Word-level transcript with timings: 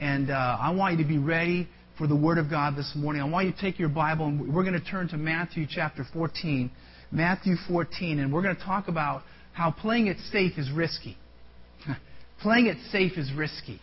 And 0.00 0.30
uh, 0.30 0.58
I 0.60 0.70
want 0.70 0.96
you 0.96 1.02
to 1.02 1.08
be 1.08 1.18
ready 1.18 1.68
for 1.96 2.06
the 2.06 2.14
Word 2.14 2.38
of 2.38 2.48
God 2.48 2.76
this 2.76 2.92
morning. 2.94 3.20
I 3.20 3.24
want 3.24 3.46
you 3.46 3.52
to 3.52 3.60
take 3.60 3.78
your 3.78 3.88
Bible 3.88 4.26
and 4.26 4.54
we're 4.54 4.62
going 4.62 4.80
to 4.80 4.84
turn 4.84 5.08
to 5.08 5.16
Matthew 5.16 5.66
chapter 5.68 6.04
14. 6.12 6.70
Matthew 7.10 7.54
14, 7.66 8.20
and 8.20 8.32
we're 8.32 8.42
going 8.42 8.54
to 8.54 8.62
talk 8.62 8.88
about 8.88 9.22
how 9.52 9.70
playing 9.70 10.08
it 10.08 10.18
safe 10.30 10.58
is 10.58 10.70
risky. 10.70 11.16
playing 12.42 12.66
it 12.66 12.76
safe 12.92 13.16
is 13.16 13.32
risky. 13.32 13.80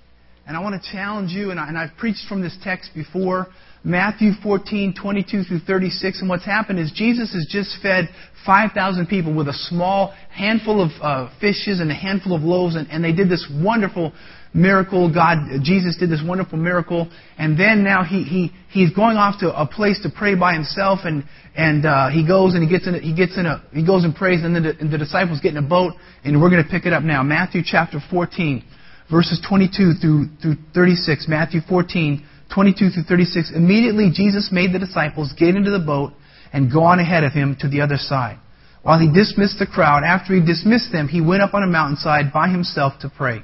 And 0.47 0.55
I 0.55 0.61
want 0.61 0.81
to 0.81 0.91
challenge 0.91 1.31
you, 1.31 1.49
and, 1.49 1.59
I, 1.59 1.67
and 1.67 1.77
I've 1.77 1.97
preached 1.97 2.27
from 2.29 2.41
this 2.41 2.55
text 2.63 2.91
before, 2.93 3.47
Matthew 3.85 4.31
14, 4.41 4.95
22 4.99 5.43
through 5.43 5.59
36. 5.59 6.21
And 6.21 6.27
what's 6.27 6.43
happened 6.43 6.79
is 6.79 6.91
Jesus 6.91 7.31
has 7.33 7.45
just 7.47 7.77
fed 7.83 8.09
5,000 8.43 9.05
people 9.05 9.35
with 9.35 9.47
a 9.47 9.53
small 9.53 10.15
handful 10.31 10.81
of 10.81 10.89
uh, 11.01 11.29
fishes 11.39 11.79
and 11.79 11.91
a 11.91 11.93
handful 11.93 12.35
of 12.35 12.41
loaves, 12.41 12.75
and, 12.75 12.89
and 12.89 13.03
they 13.03 13.13
did 13.13 13.29
this 13.29 13.47
wonderful 13.53 14.11
miracle. 14.55 15.13
God, 15.13 15.61
Jesus 15.61 15.97
did 15.97 16.09
this 16.09 16.23
wonderful 16.25 16.57
miracle, 16.57 17.11
and 17.37 17.59
then 17.59 17.83
now 17.83 18.03
he 18.03 18.23
he 18.23 18.51
he's 18.71 18.91
going 18.91 19.17
off 19.17 19.39
to 19.41 19.53
a 19.55 19.67
place 19.67 20.01
to 20.01 20.09
pray 20.09 20.33
by 20.33 20.53
himself, 20.53 20.99
and 21.03 21.23
and 21.55 21.85
uh, 21.85 22.09
he 22.09 22.25
goes 22.25 22.55
and 22.55 22.63
he 22.63 22.69
gets 22.69 22.87
in 22.87 22.95
a, 22.95 22.99
he 22.99 23.13
gets 23.13 23.37
in 23.37 23.45
a 23.45 23.63
he 23.71 23.85
goes 23.85 24.03
and 24.03 24.15
prays, 24.15 24.43
and 24.43 24.55
then 24.55 24.63
the, 24.63 24.75
and 24.79 24.91
the 24.91 24.97
disciples 24.97 25.39
get 25.41 25.51
in 25.51 25.63
a 25.63 25.67
boat, 25.67 25.93
and 26.23 26.41
we're 26.41 26.49
going 26.49 26.63
to 26.63 26.69
pick 26.69 26.87
it 26.87 26.93
up 26.93 27.03
now. 27.03 27.21
Matthew 27.21 27.61
chapter 27.63 27.99
14, 28.09 28.63
verses 29.11 29.45
22 29.47 29.93
through 30.01 30.25
through 30.41 30.55
36. 30.73 31.27
Matthew 31.27 31.61
14, 31.69 32.25
22 32.55 32.89
through 32.89 33.03
36. 33.03 33.51
Immediately 33.53 34.11
Jesus 34.13 34.49
made 34.51 34.73
the 34.73 34.79
disciples 34.79 35.33
get 35.37 35.55
into 35.55 35.71
the 35.71 35.79
boat 35.79 36.13
and 36.53 36.71
go 36.71 36.83
on 36.83 36.99
ahead 36.99 37.25
of 37.25 37.33
him 37.33 37.57
to 37.59 37.67
the 37.67 37.81
other 37.81 37.97
side. 37.97 38.39
While 38.81 38.99
he 38.99 39.11
dismissed 39.11 39.59
the 39.59 39.67
crowd, 39.67 40.03
after 40.03 40.33
he 40.33 40.39
dismissed 40.39 40.91
them, 40.91 41.09
he 41.09 41.19
went 41.19 41.41
up 41.41 41.53
on 41.53 41.63
a 41.63 41.67
mountainside 41.67 42.31
by 42.31 42.47
himself 42.47 42.93
to 43.01 43.09
pray. 43.09 43.43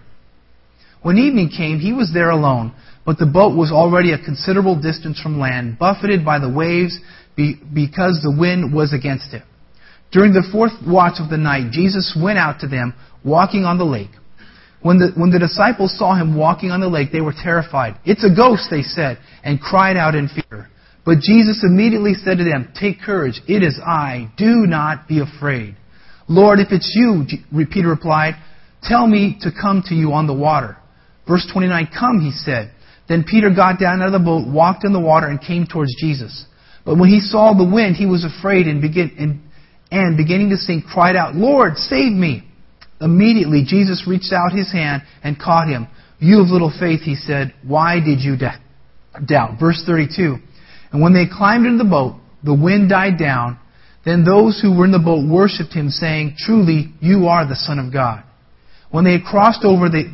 When 1.02 1.18
evening 1.18 1.50
came, 1.50 1.80
he 1.80 1.92
was 1.92 2.12
there 2.14 2.30
alone, 2.30 2.74
but 3.06 3.18
the 3.18 3.26
boat 3.26 3.58
was 3.58 3.72
already 3.72 4.14
a 4.14 4.24
considerable 4.24 4.80
distance 4.80 5.20
from 5.20 5.40
land, 5.40 5.78
buffeted 5.78 6.24
by 6.24 6.40
the 6.40 6.50
waves 6.50 6.98
because 7.36 8.22
the 8.22 8.36
wind 8.38 8.74
was 8.74 8.94
against 8.94 9.34
it. 9.34 9.42
During 10.12 10.32
the 10.32 10.48
fourth 10.52 10.74
watch 10.88 11.20
of 11.20 11.30
the 11.30 11.38
night, 11.38 11.72
Jesus 11.72 12.18
went 12.22 12.38
out 12.38 12.60
to 12.60 12.68
them, 12.68 12.94
walking 13.26 13.66
on 13.66 13.78
the 13.78 13.84
lake. 13.84 14.12
When 14.82 14.98
the, 14.98 15.12
when 15.16 15.30
the 15.30 15.40
disciples 15.40 15.98
saw 15.98 16.16
him 16.16 16.36
walking 16.36 16.72
on 16.72 16.80
the 16.80 16.88
lake, 16.88 17.12
they 17.12 17.22
were 17.22 17.34
terrified. 17.34 18.00
It's 18.04 18.24
a 18.24 18.36
ghost, 18.36 18.68
they 18.72 18.82
said, 18.82 19.20
and 19.44 19.62
cried 19.62 19.96
out 19.96 20.16
in 20.16 20.28
fear. 20.28 20.70
But 21.06 21.20
Jesus 21.20 21.64
immediately 21.64 22.14
said 22.14 22.38
to 22.38 22.44
them, 22.44 22.74
Take 22.80 23.02
courage, 23.02 23.42
it 23.48 23.64
is 23.64 23.80
I. 23.80 24.32
Do 24.38 24.66
not 24.68 25.08
be 25.08 25.22
afraid. 25.22 25.76
Lord, 26.28 26.60
if 26.60 26.70
it's 26.72 26.94
you, 26.96 27.26
Peter 27.72 27.90
replied, 27.90 28.36
tell 28.84 29.06
me 29.06 29.38
to 29.42 29.52
come 29.52 29.84
to 29.88 29.96
you 29.96 30.14
on 30.14 30.28
the 30.28 30.34
water. 30.34 30.78
Verse 31.28 31.48
29, 31.52 31.90
Come, 31.98 32.22
he 32.22 32.32
said. 32.32 32.72
Then 33.08 33.26
Peter 33.30 33.54
got 33.54 33.80
down 33.80 34.02
out 34.02 34.08
of 34.08 34.14
the 34.14 34.20
boat, 34.20 34.48
walked 34.48 34.86
in 34.86 34.94
the 34.94 35.00
water, 35.00 35.28
and 35.28 35.42
came 35.42 35.66
towards 35.68 35.94
Jesus. 36.00 36.46
But 36.86 36.98
when 36.98 37.10
he 37.10 37.20
saw 37.20 37.54
the 37.54 37.70
wind, 37.70 37.96
he 37.96 38.06
was 38.06 38.24
afraid 38.24 38.68
and, 38.68 38.82
begin, 38.82 39.12
and, 39.20 39.42
and 39.92 40.18
beginning 40.18 40.50
to 40.52 40.58
sink, 40.58 40.86
cried 40.86 41.16
out, 41.16 41.36
Lord, 41.36 41.78
save 41.78 42.12
me! 42.14 42.48
Immediately 43.02 43.66
Jesus 43.68 44.06
reached 44.08 44.32
out 44.32 44.52
his 44.52 44.72
hand 44.72 45.04
and 45.24 45.40
caught 45.40 45.68
him. 45.68 45.88
You 46.20 46.42
of 46.42 46.50
little 46.50 46.72
faith, 46.80 47.02
he 47.02 47.16
said, 47.16 47.54
why 47.64 48.00
did 48.00 48.20
you 48.22 48.38
doubt? 48.38 49.60
Verse 49.60 49.84
32. 49.86 50.38
And 50.92 51.02
when 51.02 51.14
they 51.14 51.26
climbed 51.26 51.66
into 51.66 51.84
the 51.84 51.90
boat, 51.90 52.20
the 52.44 52.54
wind 52.54 52.90
died 52.90 53.18
down. 53.18 53.58
Then 54.06 54.24
those 54.24 54.60
who 54.62 54.76
were 54.76 54.86
in 54.86 54.92
the 54.92 55.00
boat 55.00 55.28
worshipped 55.28 55.74
him, 55.74 55.90
saying, 55.90 56.36
Truly, 56.38 56.92
you 57.00 57.28
are 57.28 57.48
the 57.48 57.56
Son 57.56 57.80
of 57.80 57.94
God. 57.94 58.24
When 58.90 59.06
they 59.06 59.14
had 59.14 59.24
crossed 59.24 59.64
over, 59.64 59.90
they, 59.90 60.06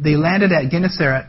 they 0.00 0.16
landed 0.16 0.50
at 0.50 0.70
Gennesaret, 0.70 1.26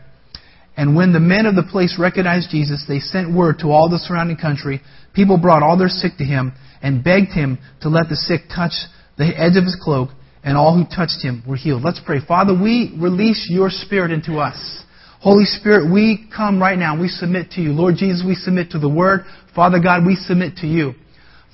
and 0.76 0.96
when 0.96 1.12
the 1.12 1.20
men 1.20 1.46
of 1.46 1.56
the 1.56 1.62
place 1.62 1.96
recognized 1.98 2.50
Jesus, 2.50 2.84
they 2.88 3.00
sent 3.00 3.34
word 3.34 3.58
to 3.58 3.70
all 3.70 3.90
the 3.90 3.98
surrounding 3.98 4.38
country. 4.38 4.80
People 5.14 5.36
brought 5.36 5.62
all 5.62 5.76
their 5.76 5.88
sick 5.88 6.12
to 6.18 6.24
him 6.24 6.52
and 6.80 7.04
begged 7.04 7.32
him 7.32 7.58
to 7.82 7.90
let 7.90 8.08
the 8.08 8.16
sick 8.16 8.42
touch 8.48 8.72
the 9.18 9.26
edge 9.26 9.56
of 9.56 9.64
his 9.64 9.76
cloak, 9.82 10.08
and 10.42 10.56
all 10.56 10.74
who 10.76 10.84
touched 10.84 11.22
him 11.22 11.42
were 11.46 11.56
healed. 11.56 11.82
Let's 11.82 12.00
pray. 12.04 12.18
Father, 12.26 12.52
we 12.54 12.94
release 12.98 13.48
your 13.50 13.68
spirit 13.70 14.10
into 14.10 14.38
us. 14.38 14.84
Holy 15.20 15.44
Spirit, 15.44 15.92
we 15.92 16.26
come 16.34 16.60
right 16.60 16.78
now. 16.78 16.98
We 16.98 17.08
submit 17.08 17.50
to 17.52 17.60
you. 17.60 17.72
Lord 17.72 17.96
Jesus, 17.96 18.24
we 18.26 18.34
submit 18.34 18.70
to 18.70 18.78
the 18.78 18.88
Word. 18.88 19.24
Father 19.54 19.78
God, 19.78 20.06
we 20.06 20.16
submit 20.16 20.56
to 20.56 20.66
you. 20.66 20.94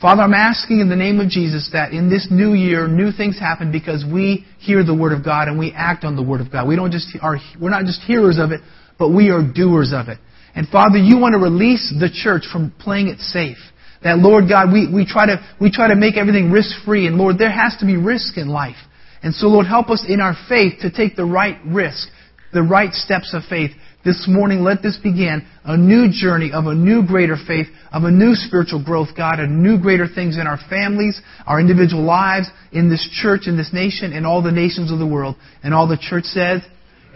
Father, 0.00 0.22
I'm 0.22 0.34
asking 0.34 0.80
in 0.80 0.88
the 0.88 0.97
name 0.97 1.20
of 1.20 1.28
Jesus 1.28 1.70
that 1.72 1.92
in 1.92 2.10
this 2.10 2.28
new 2.30 2.52
year, 2.52 2.86
new 2.86 3.10
things 3.10 3.41
happen 3.41 3.72
because 3.72 4.04
we 4.04 4.44
hear 4.58 4.84
the 4.84 4.94
Word 4.94 5.12
of 5.12 5.24
God 5.24 5.48
and 5.48 5.58
we 5.58 5.72
act 5.72 6.04
on 6.04 6.14
the 6.14 6.22
Word 6.22 6.41
of 6.41 6.53
God. 6.53 6.68
We 6.68 6.76
don't 6.76 6.92
just 6.92 7.08
are, 7.22 7.38
we're 7.60 7.70
not 7.70 7.86
just 7.86 8.03
hearers 8.03 8.38
of 8.38 8.53
it, 8.53 8.60
but 8.98 9.08
we 9.10 9.30
are 9.30 9.42
doers 9.42 9.92
of 9.92 10.08
it. 10.08 10.18
And 10.54 10.68
Father, 10.68 10.98
you 10.98 11.18
want 11.18 11.32
to 11.32 11.38
release 11.38 11.92
the 11.98 12.10
church 12.12 12.44
from 12.53 12.72
playing 12.78 13.08
it 13.08 13.18
safe. 13.18 13.58
That 14.06 14.19
Lord 14.19 14.49
God, 14.49 14.72
we, 14.72 14.87
we 14.87 15.05
try 15.05 15.27
to 15.27 15.43
we 15.61 15.71
try 15.71 15.89
to 15.89 15.97
make 15.97 16.17
everything 16.17 16.50
risk 16.50 16.71
free, 16.84 17.06
and 17.06 17.17
Lord, 17.17 17.39
there 17.39 17.50
has 17.50 17.77
to 17.81 17.87
be 17.87 17.97
risk 17.97 18.39
in 18.39 18.49
life. 18.49 18.78
And 19.22 19.34
so, 19.34 19.49
Lord, 19.49 19.67
help 19.67 19.91
us 19.91 20.06
in 20.09 20.21
our 20.21 20.34
faith 20.49 20.81
to 20.81 20.91
take 20.91 21.17
the 21.17 21.25
right 21.25 21.59
risk, 21.67 22.09
the 22.53 22.62
right 22.62 22.93
steps 22.93 23.34
of 23.34 23.43
faith, 23.50 23.72
this 24.06 24.27
morning, 24.28 24.61
let 24.62 24.83
this 24.83 24.97
begin 25.03 25.45
a 25.65 25.77
new 25.77 26.06
journey 26.09 26.53
of 26.55 26.66
a 26.66 26.75
new 26.75 27.05
greater 27.05 27.34
faith, 27.34 27.66
of 27.93 28.05
a 28.05 28.11
new 28.11 28.34
spiritual 28.34 28.83
growth, 28.83 29.09
God, 29.16 29.41
of 29.41 29.50
new 29.50 29.83
greater 29.83 30.06
things 30.06 30.39
in 30.39 30.47
our 30.47 30.59
families, 30.71 31.21
our 31.45 31.59
individual 31.59 32.05
lives, 32.05 32.47
in 32.71 32.89
this 32.89 33.03
church, 33.21 33.49
in 33.49 33.56
this 33.56 33.71
nation, 33.72 34.12
in 34.12 34.25
all 34.25 34.43
the 34.43 34.53
nations 34.53 34.93
of 34.93 35.00
the 35.00 35.06
world. 35.06 35.34
And 35.65 35.75
all 35.75 35.89
the 35.89 35.99
church 35.99 36.25
says, 36.25 36.62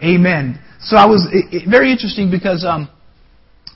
Amen. 0.03 0.59
So 0.81 0.97
I 0.97 1.05
was 1.05 1.25
it, 1.31 1.63
it, 1.63 1.69
very 1.69 1.93
interesting 1.93 2.29
because 2.29 2.65
um, 2.67 2.89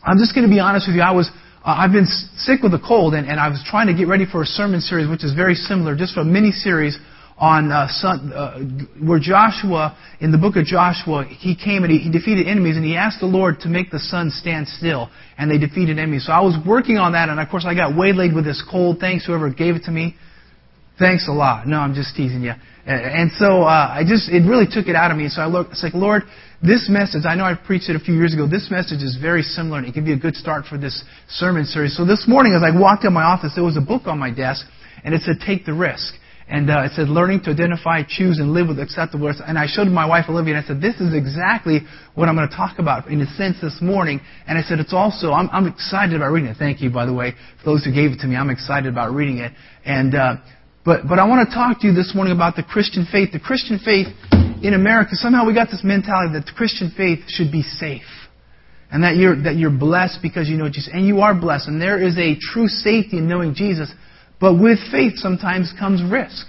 I'm 0.04 0.18
just 0.18 0.36
going 0.36 0.46
to 0.46 0.54
be 0.54 0.60
honest 0.60 0.88
with 0.88 0.98
you. 0.98 1.02
I 1.02 1.14
was 1.14 1.32
uh, 1.66 1.74
I've 1.80 1.92
been 1.92 2.06
sick 2.38 2.62
with 2.62 2.76
a 2.76 2.80
cold, 2.80 3.16
and, 3.16 3.28
and 3.28 3.40
I 3.40 3.50
was 3.50 3.64
trying 3.66 3.88
to 3.88 3.94
get 3.94 4.08
ready 4.08 4.26
for 4.26 4.44
a 4.44 4.46
sermon 4.46 4.82
series, 4.82 5.10
which 5.10 5.24
is 5.24 5.34
very 5.34 5.56
similar, 5.56 5.96
just 5.96 6.16
a 6.16 6.24
mini 6.24 6.52
series 6.52 7.00
on 7.38 7.72
uh, 7.72 7.88
son, 7.90 8.32
uh, 8.32 8.60
where 9.04 9.20
Joshua, 9.20 9.98
in 10.22 10.32
the 10.32 10.38
book 10.38 10.58
of 10.58 10.66
Joshua, 10.66 11.26
he 11.26 11.56
came 11.56 11.84
and 11.84 11.92
he, 11.92 11.98
he, 11.98 12.12
defeated 12.12 12.48
enemies, 12.48 12.78
and 12.78 12.86
he 12.86 12.96
asked 12.96 13.20
the 13.20 13.26
Lord 13.26 13.60
to 13.62 13.68
make 13.68 13.90
the 13.90 14.00
sun 14.00 14.30
stand 14.30 14.68
still, 14.68 15.10
and 15.40 15.50
they 15.50 15.58
defeated 15.58 15.98
enemies. 15.98 16.28
So 16.28 16.34
I 16.34 16.40
was 16.40 16.56
working 16.68 16.98
on 16.98 17.14
that, 17.14 17.30
and 17.30 17.40
of 17.40 17.50
course 17.50 17.66
I 17.68 17.74
got 17.74 17.98
waylaid 17.98 18.36
with 18.36 18.46
this 18.46 18.64
cold. 18.70 19.00
Thanks 19.00 19.26
whoever 19.26 19.50
gave 19.50 19.76
it 19.76 19.84
to 19.86 19.92
me. 19.92 20.16
Thanks 20.98 21.28
a 21.28 21.32
lot. 21.32 21.68
No, 21.68 21.80
I'm 21.80 21.94
just 21.94 22.16
teasing 22.16 22.42
you. 22.42 22.54
And 22.86 23.32
so 23.34 23.64
uh, 23.64 23.90
I 23.92 24.04
just 24.08 24.30
it 24.30 24.48
really 24.48 24.68
took 24.70 24.88
it 24.88 24.96
out 24.96 25.12
of 25.12 25.18
me. 25.18 25.28
So 25.28 25.42
I 25.42 25.48
looked. 25.48 25.72
It's 25.72 25.84
like 25.84 25.94
Lord, 25.94 26.24
this 26.62 26.88
message. 26.88 27.24
I 27.28 27.36
know 27.36 27.44
I 27.44 27.56
preached 27.56 27.90
it 27.90 27.96
a 27.96 28.00
few 28.00 28.14
years 28.14 28.34
ago. 28.34 28.48
This 28.48 28.70
message 28.70 29.02
is 29.02 29.18
very 29.20 29.42
similar, 29.42 29.80
and 29.80 29.88
it 29.88 29.94
can 29.94 30.06
be 30.06 30.14
a 30.14 30.18
good 30.18 30.36
start 30.36 30.66
for 30.66 30.78
this 30.78 31.04
sermon 31.28 31.66
series. 31.66 31.98
So 31.98 32.06
this 32.06 32.26
morning, 32.28 32.54
as 32.54 32.62
I 32.64 32.78
walked 32.78 33.04
in 33.04 33.12
my 33.12 33.24
office, 33.24 33.54
there 33.56 33.64
was 33.64 33.76
a 33.76 33.82
book 33.82 34.04
on 34.06 34.20
my 34.20 34.30
desk, 34.30 34.68
and 35.04 35.16
it 35.16 35.22
said 35.24 35.38
"Take 35.46 35.66
the 35.66 35.74
Risk." 35.74 36.14
And 36.48 36.70
uh, 36.70 36.84
it 36.86 36.92
said, 36.96 37.10
learning 37.10 37.42
to 37.46 37.50
identify, 37.50 38.04
choose, 38.08 38.38
and 38.38 38.54
live 38.54 38.68
with 38.68 38.80
acceptable 38.80 39.26
words. 39.26 39.42
And 39.44 39.58
I 39.58 39.66
showed 39.66 39.88
my 39.88 40.06
wife 40.06 40.26
Olivia, 40.30 40.54
and 40.54 40.64
I 40.64 40.68
said, 40.68 40.80
this 40.80 41.02
is 41.02 41.12
exactly 41.12 41.80
what 42.14 42.30
I'm 42.30 42.36
going 42.36 42.48
to 42.48 42.56
talk 42.56 42.78
about 42.78 43.08
in 43.08 43.20
a 43.20 43.26
sense 43.34 43.58
this 43.64 43.80
morning. 43.82 44.22
And 44.48 44.56
I 44.56 44.62
said, 44.62 44.78
it's 44.78 44.94
also, 44.94 45.32
I'm, 45.32 45.50
I'm 45.50 45.66
excited 45.66 46.16
about 46.16 46.28
reading 46.28 46.52
it. 46.52 46.58
Thank 46.58 46.82
you, 46.82 46.92
by 46.92 47.08
the 47.08 47.14
way, 47.14 47.34
for 47.64 47.72
those 47.72 47.84
who 47.84 47.92
gave 47.92 48.12
it 48.12 48.20
to 48.20 48.28
me. 48.28 48.36
I'm 48.36 48.52
excited 48.52 48.94
about 48.94 49.16
reading 49.16 49.40
it. 49.40 49.54
And, 49.86 50.14
uh, 50.14 50.36
but, 50.86 51.08
but 51.10 51.18
I 51.18 51.26
want 51.26 51.50
to 51.50 51.54
talk 51.54 51.82
to 51.82 51.88
you 51.88 51.94
this 51.94 52.14
morning 52.14 52.34
about 52.34 52.56
the 52.56 52.64
Christian 52.64 53.08
faith. 53.12 53.32
The 53.34 53.40
Christian 53.40 53.80
faith 53.80 54.08
in 54.62 54.74
America, 54.76 55.16
somehow 55.16 55.46
we 55.46 55.54
got 55.56 55.70
this 55.70 55.82
mentality 55.84 56.34
that 56.34 56.46
the 56.46 56.54
Christian 56.56 56.94
faith 56.96 57.26
should 57.28 57.52
be 57.52 57.64
safe. 57.64 58.06
And 58.92 59.04
that 59.04 59.16
you're, 59.16 59.36
that 59.44 59.56
you're 59.56 59.72
blessed 59.74 60.20
because 60.22 60.48
you 60.48 60.58
know 60.58 60.70
Jesus. 60.70 60.92
And 60.94 61.08
you 61.08 61.22
are 61.22 61.34
blessed. 61.34 61.68
And 61.68 61.82
there 61.82 62.02
is 62.02 62.18
a 62.20 62.38
true 62.40 62.68
safety 62.68 63.18
in 63.18 63.28
knowing 63.28 63.56
Jesus. 63.56 63.92
But 64.40 64.62
with 64.62 64.78
faith 64.92 65.14
sometimes 65.16 65.74
comes 65.78 66.04
risk. 66.04 66.46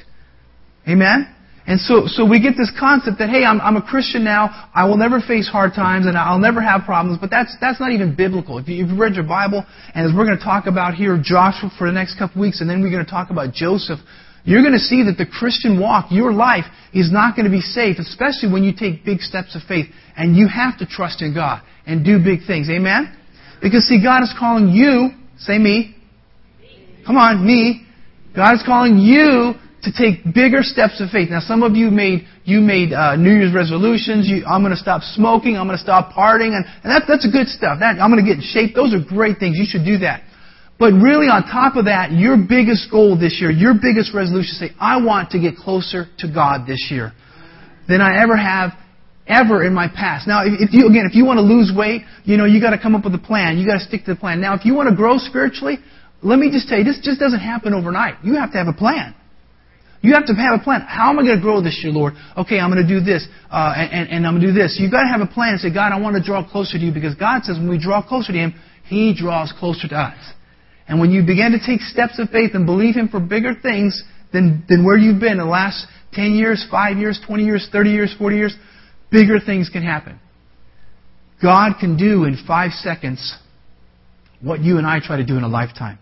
Amen? 0.86 1.34
And 1.66 1.80
so, 1.80 2.06
so 2.06 2.25
we 2.25 2.41
get 2.41 2.54
this 2.56 2.70
concept 2.78 3.19
that, 3.19 3.28
hey, 3.28 3.42
I'm, 3.42 3.60
I'm 3.60 3.75
a 3.75 3.82
Christian 3.82 4.22
now, 4.22 4.70
I 4.72 4.86
will 4.86 4.96
never 4.96 5.19
face 5.19 5.48
hard 5.48 5.72
times 5.75 6.06
and 6.06 6.16
I'll 6.16 6.38
never 6.38 6.60
have 6.60 6.82
problems, 6.84 7.19
but 7.20 7.28
that's, 7.28 7.56
that's 7.61 7.81
not 7.81 7.90
even 7.90 8.14
biblical. 8.14 8.58
If 8.58 8.69
you've 8.69 8.96
read 8.96 9.14
your 9.14 9.26
Bible, 9.26 9.66
and 9.93 10.06
as 10.06 10.14
we're 10.16 10.26
going 10.26 10.38
to 10.38 10.44
talk 10.44 10.66
about 10.66 10.94
here, 10.94 11.19
Joshua 11.20 11.70
for 11.76 11.88
the 11.88 11.93
next 11.93 12.19
couple 12.19 12.40
weeks, 12.40 12.61
and 12.61 12.70
then 12.70 12.82
we're 12.82 12.93
going 12.93 13.05
to 13.05 13.11
talk 13.11 13.31
about 13.31 13.52
Joseph, 13.52 13.99
you're 14.46 14.62
going 14.62 14.72
to 14.72 14.78
see 14.78 15.02
that 15.04 15.19
the 15.19 15.26
Christian 15.26 15.78
walk, 15.78 16.06
your 16.10 16.32
life, 16.32 16.64
is 16.94 17.12
not 17.12 17.37
going 17.37 17.44
to 17.44 17.50
be 17.50 17.60
safe, 17.60 17.98
especially 17.98 18.50
when 18.50 18.62
you 18.62 18.72
take 18.72 19.04
big 19.04 19.20
steps 19.20 19.54
of 19.54 19.62
faith. 19.69 19.87
And 20.16 20.34
you 20.34 20.48
have 20.48 20.78
to 20.78 20.87
trust 20.87 21.20
in 21.20 21.34
God 21.34 21.62
and 21.84 22.04
do 22.04 22.22
big 22.22 22.46
things. 22.46 22.70
Amen? 22.70 23.14
Because 23.60 23.84
see, 23.84 24.02
God 24.02 24.22
is 24.22 24.32
calling 24.38 24.69
you, 24.69 25.10
say 25.37 25.58
me, 25.58 25.96
Come 27.06 27.16
on, 27.16 27.46
me. 27.46 27.87
God 28.34 28.54
is 28.54 28.62
calling 28.66 28.98
you 28.98 29.54
to 29.87 29.90
take 29.94 30.26
bigger 30.34 30.66
steps 30.66 31.00
of 31.00 31.10
faith. 31.10 31.31
Now, 31.31 31.38
some 31.38 31.62
of 31.62 31.76
you 31.76 31.90
made 31.90 32.26
you 32.44 32.60
made 32.60 32.92
uh, 32.92 33.14
New 33.14 33.31
Year's 33.31 33.54
resolutions. 33.54 34.26
You, 34.26 34.44
I'm 34.44 34.62
going 34.62 34.75
to 34.75 34.81
stop 34.81 35.02
smoking. 35.02 35.56
I'm 35.56 35.66
going 35.66 35.78
to 35.78 35.82
stop 35.82 36.12
partying, 36.12 36.58
and, 36.58 36.66
and 36.82 36.90
that, 36.90 37.06
that's 37.06 37.26
good 37.31 37.46
stuff. 37.46 37.78
That 37.78 38.02
I'm 38.02 38.10
going 38.10 38.22
to 38.22 38.26
get 38.26 38.42
in 38.42 38.44
shape. 38.44 38.75
Those 38.75 38.92
are 38.92 38.99
great 38.99 39.38
things. 39.38 39.56
You 39.56 39.66
should 39.66 39.87
do 39.87 39.99
that. 40.02 40.26
But 40.78 40.93
really, 40.93 41.26
on 41.26 41.44
top 41.44 41.76
of 41.76 41.87
that, 41.87 42.12
your 42.12 42.37
biggest 42.37 42.90
goal 42.90 43.19
this 43.19 43.38
year, 43.40 43.50
your 43.50 43.73
biggest 43.73 44.12
resolution, 44.12 44.55
say, 44.61 44.70
I 44.78 45.00
want 45.02 45.31
to 45.31 45.40
get 45.40 45.56
closer 45.56 46.06
to 46.19 46.28
God 46.28 46.67
this 46.67 46.88
year 46.90 47.12
than 47.88 48.00
I 48.00 48.20
ever 48.23 48.37
have 48.37 48.73
ever 49.26 49.64
in 49.64 49.75
my 49.75 49.88
past. 49.88 50.28
Now, 50.28 50.43
if, 50.44 50.73
you, 50.73 50.87
again, 50.87 51.06
if 51.08 51.17
you 51.17 51.25
want 51.25 51.38
to 51.38 51.43
lose 51.43 51.73
weight, 51.75 52.02
you 52.25 52.37
know, 52.37 52.44
you 52.44 52.61
gotta 52.61 52.78
come 52.78 52.94
up 52.94 53.05
with 53.05 53.14
a 53.14 53.19
plan. 53.19 53.58
You 53.58 53.67
gotta 53.67 53.81
stick 53.84 54.05
to 54.05 54.14
the 54.14 54.20
plan. 54.20 54.40
Now, 54.40 54.55
if 54.55 54.64
you 54.64 54.75
want 54.75 54.88
to 54.88 54.94
grow 54.94 55.19
spiritually, 55.19 55.78
let 56.23 56.38
me 56.38 56.50
just 56.50 56.69
tell 56.69 56.78
you, 56.78 56.84
this 56.84 57.00
just 57.02 57.20
doesn't 57.20 57.40
happen 57.40 57.75
overnight. 57.75 58.23
You 58.23 58.34
have 58.37 58.52
to 58.52 58.58
have 58.58 58.69
a 58.69 58.73
plan. 58.73 59.14
You 60.02 60.14
have 60.14 60.26
to 60.26 60.34
have 60.34 60.61
a 60.61 60.62
plan. 60.62 60.82
How 60.87 61.11
am 61.11 61.19
I 61.19 61.23
going 61.23 61.37
to 61.37 61.43
grow 61.43 61.61
this 61.61 61.81
year, 61.82 61.93
Lord? 61.93 62.14
Okay, 62.37 62.61
I'm 62.61 62.70
going 62.70 62.87
to 62.87 62.88
do 62.88 63.00
this, 63.00 63.26
uh, 63.50 63.75
and, 63.76 64.08
and 64.08 64.26
I'm 64.26 64.34
going 64.34 64.43
to 64.43 64.52
do 64.52 64.52
this. 64.52 64.76
You've 64.78 64.93
got 64.93 65.02
to 65.02 65.08
have 65.08 65.20
a 65.20 65.26
plan 65.26 65.52
and 65.52 65.61
say, 65.61 65.73
God, 65.73 65.90
I 65.90 65.99
want 65.99 66.14
to 66.17 66.23
draw 66.23 66.46
closer 66.46 66.78
to 66.78 66.84
you 66.84 66.93
because 66.93 67.14
God 67.17 67.43
says 67.43 67.58
when 67.58 67.69
we 67.69 67.78
draw 67.78 68.06
closer 68.06 68.31
to 68.32 68.38
Him, 68.38 68.55
He 68.84 69.14
draws 69.19 69.52
closer 69.58 69.88
to 69.88 69.96
us. 69.96 70.36
And 70.88 71.00
when 71.00 71.11
you 71.11 71.23
begin 71.23 71.53
to 71.53 71.59
take 71.59 71.81
steps 71.81 72.19
of 72.19 72.31
faith 72.31 72.53
and 72.55 72.65
believe 72.67 72.94
Him 72.94 73.09
for 73.09 73.21
bigger 73.21 73.55
things 73.61 74.03
than, 74.33 74.65
than 74.69 74.85
where 74.85 74.97
you've 74.97 75.21
been 75.21 75.33
in 75.33 75.38
the 75.38 75.44
last 75.44 75.87
10 76.12 76.33
years, 76.35 76.67
5 76.71 76.97
years, 76.97 77.21
20 77.27 77.44
years, 77.44 77.69
30 77.73 77.91
years, 77.91 78.15
40 78.19 78.37
years, 78.37 78.56
bigger 79.11 79.38
things 79.41 79.69
can 79.69 79.83
happen. 79.83 80.21
God 81.43 81.75
can 81.81 81.97
do 81.97 82.25
in 82.25 82.43
five 82.47 82.73
seconds 82.73 83.37
what 84.41 84.61
you 84.61 84.79
and 84.79 84.87
I 84.87 85.00
try 85.00 85.17
to 85.17 85.25
do 85.25 85.37
in 85.37 85.43
a 85.43 85.49
lifetime. 85.49 85.99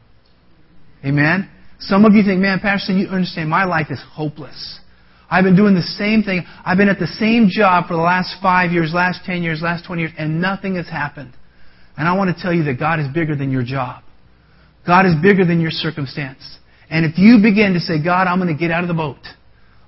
Amen? 1.04 1.50
Some 1.80 2.04
of 2.04 2.14
you 2.14 2.22
think, 2.22 2.40
man, 2.40 2.60
Pastor, 2.60 2.92
you 2.92 3.08
understand 3.08 3.50
my 3.50 3.64
life 3.64 3.88
is 3.90 4.00
hopeless. 4.12 4.78
I've 5.28 5.44
been 5.44 5.56
doing 5.56 5.74
the 5.74 5.82
same 5.82 6.22
thing. 6.22 6.44
I've 6.64 6.78
been 6.78 6.88
at 6.88 6.98
the 6.98 7.06
same 7.06 7.48
job 7.50 7.88
for 7.88 7.94
the 7.94 8.02
last 8.02 8.36
five 8.40 8.70
years, 8.70 8.92
last 8.94 9.24
ten 9.24 9.42
years, 9.42 9.60
last 9.62 9.84
twenty 9.84 10.02
years, 10.02 10.12
and 10.16 10.40
nothing 10.40 10.76
has 10.76 10.88
happened. 10.88 11.32
And 11.96 12.06
I 12.06 12.16
want 12.16 12.34
to 12.34 12.40
tell 12.40 12.52
you 12.52 12.64
that 12.64 12.78
God 12.78 13.00
is 13.00 13.08
bigger 13.12 13.34
than 13.34 13.50
your 13.50 13.64
job. 13.64 14.03
God 14.86 15.06
is 15.06 15.14
bigger 15.22 15.44
than 15.44 15.60
your 15.60 15.70
circumstance. 15.70 16.58
And 16.90 17.04
if 17.04 17.18
you 17.18 17.38
begin 17.42 17.74
to 17.74 17.80
say, 17.80 18.02
God, 18.02 18.26
I'm 18.26 18.38
going 18.38 18.54
to 18.54 18.58
get 18.58 18.70
out 18.70 18.84
of 18.84 18.88
the 18.88 18.94
boat. 18.94 19.18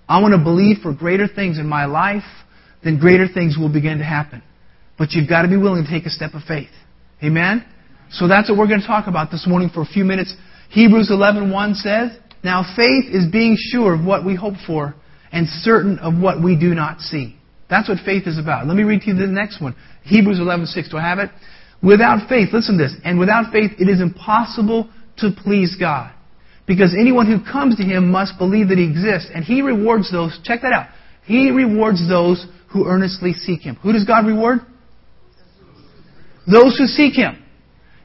I 0.09 0.21
want 0.21 0.33
to 0.33 0.43
believe 0.43 0.79
for 0.83 0.95
greater 0.95 1.29
things 1.29 1.59
in 1.59 1.67
my 1.67 1.85
life, 1.85 2.25
then 2.83 2.99
greater 2.99 3.27
things 3.29 3.57
will 3.59 3.73
begin 3.73 3.99
to 3.99 4.05
happen. 4.05 4.43
But 4.99 5.13
you've 5.13 5.29
got 5.29 5.43
to 5.43 5.49
be 5.49 5.57
willing 5.57 5.85
to 5.85 5.91
take 5.91 6.07
a 6.07 6.11
step 6.11 6.35
of 6.35 6.43
faith. 6.45 6.71
Amen? 7.23 7.65
So 8.11 8.29
that's 8.29 8.49
what 8.49 8.59
we're 8.59 8.69
going 8.69 8.81
to 8.81 8.87
talk 8.87 9.09
about 9.09 9.31
this 9.31 9.47
morning 9.47 9.71
for 9.73 9.83
a 9.83 9.87
few 9.87 10.05
minutes. 10.05 10.35
Hebrews 10.71 11.11
11:1 11.11 11.75
says, 11.75 12.13
"Now 12.43 12.63
faith 12.77 13.07
is 13.11 13.27
being 13.27 13.57
sure 13.59 13.95
of 13.95 14.05
what 14.05 14.25
we 14.25 14.35
hope 14.35 14.55
for 14.67 14.95
and 15.33 15.49
certain 15.49 15.99
of 15.99 16.17
what 16.19 16.41
we 16.41 16.57
do 16.57 16.75
not 16.75 17.01
see." 17.01 17.37
That's 17.69 17.89
what 17.89 17.99
faith 18.01 18.27
is 18.27 18.39
about. 18.39 18.67
Let 18.67 18.77
me 18.77 18.85
read 18.85 19.03
to 19.03 19.09
you 19.09 19.15
the 19.15 19.27
next 19.27 19.61
one. 19.61 19.75
Hebrews 20.05 20.39
11:6. 20.39 20.89
Do 20.89 20.99
I 20.99 21.03
have 21.03 21.19
it? 21.19 21.31
Without 21.83 22.29
faith, 22.29 22.49
listen 22.53 22.79
to 22.79 22.85
this. 22.85 22.95
And 23.05 23.19
without 23.19 23.53
faith, 23.53 23.73
it 23.79 23.89
is 23.89 24.01
impossible 24.01 24.91
to 25.19 25.31
please 25.31 25.77
God. 25.79 26.13
Because 26.67 26.95
anyone 26.99 27.27
who 27.27 27.39
comes 27.45 27.77
to 27.77 27.85
Him 27.85 28.11
must 28.11 28.39
believe 28.39 28.69
that 28.69 28.79
He 28.79 28.85
exists, 28.85 29.31
and 29.33 29.45
He 29.45 29.63
rewards 29.63 30.11
those, 30.11 30.39
check 30.43 30.63
that 30.63 30.73
out. 30.73 30.89
He 31.25 31.51
rewards 31.51 32.09
those 32.09 32.47
who 32.73 32.87
earnestly 32.87 33.33
seek 33.33 33.61
Him. 33.61 33.77
Who 33.77 33.93
does 33.93 34.05
God 34.05 34.27
reward? 34.27 34.61
Those 36.51 36.77
who 36.79 36.87
seek 36.87 37.15
Him. 37.15 37.43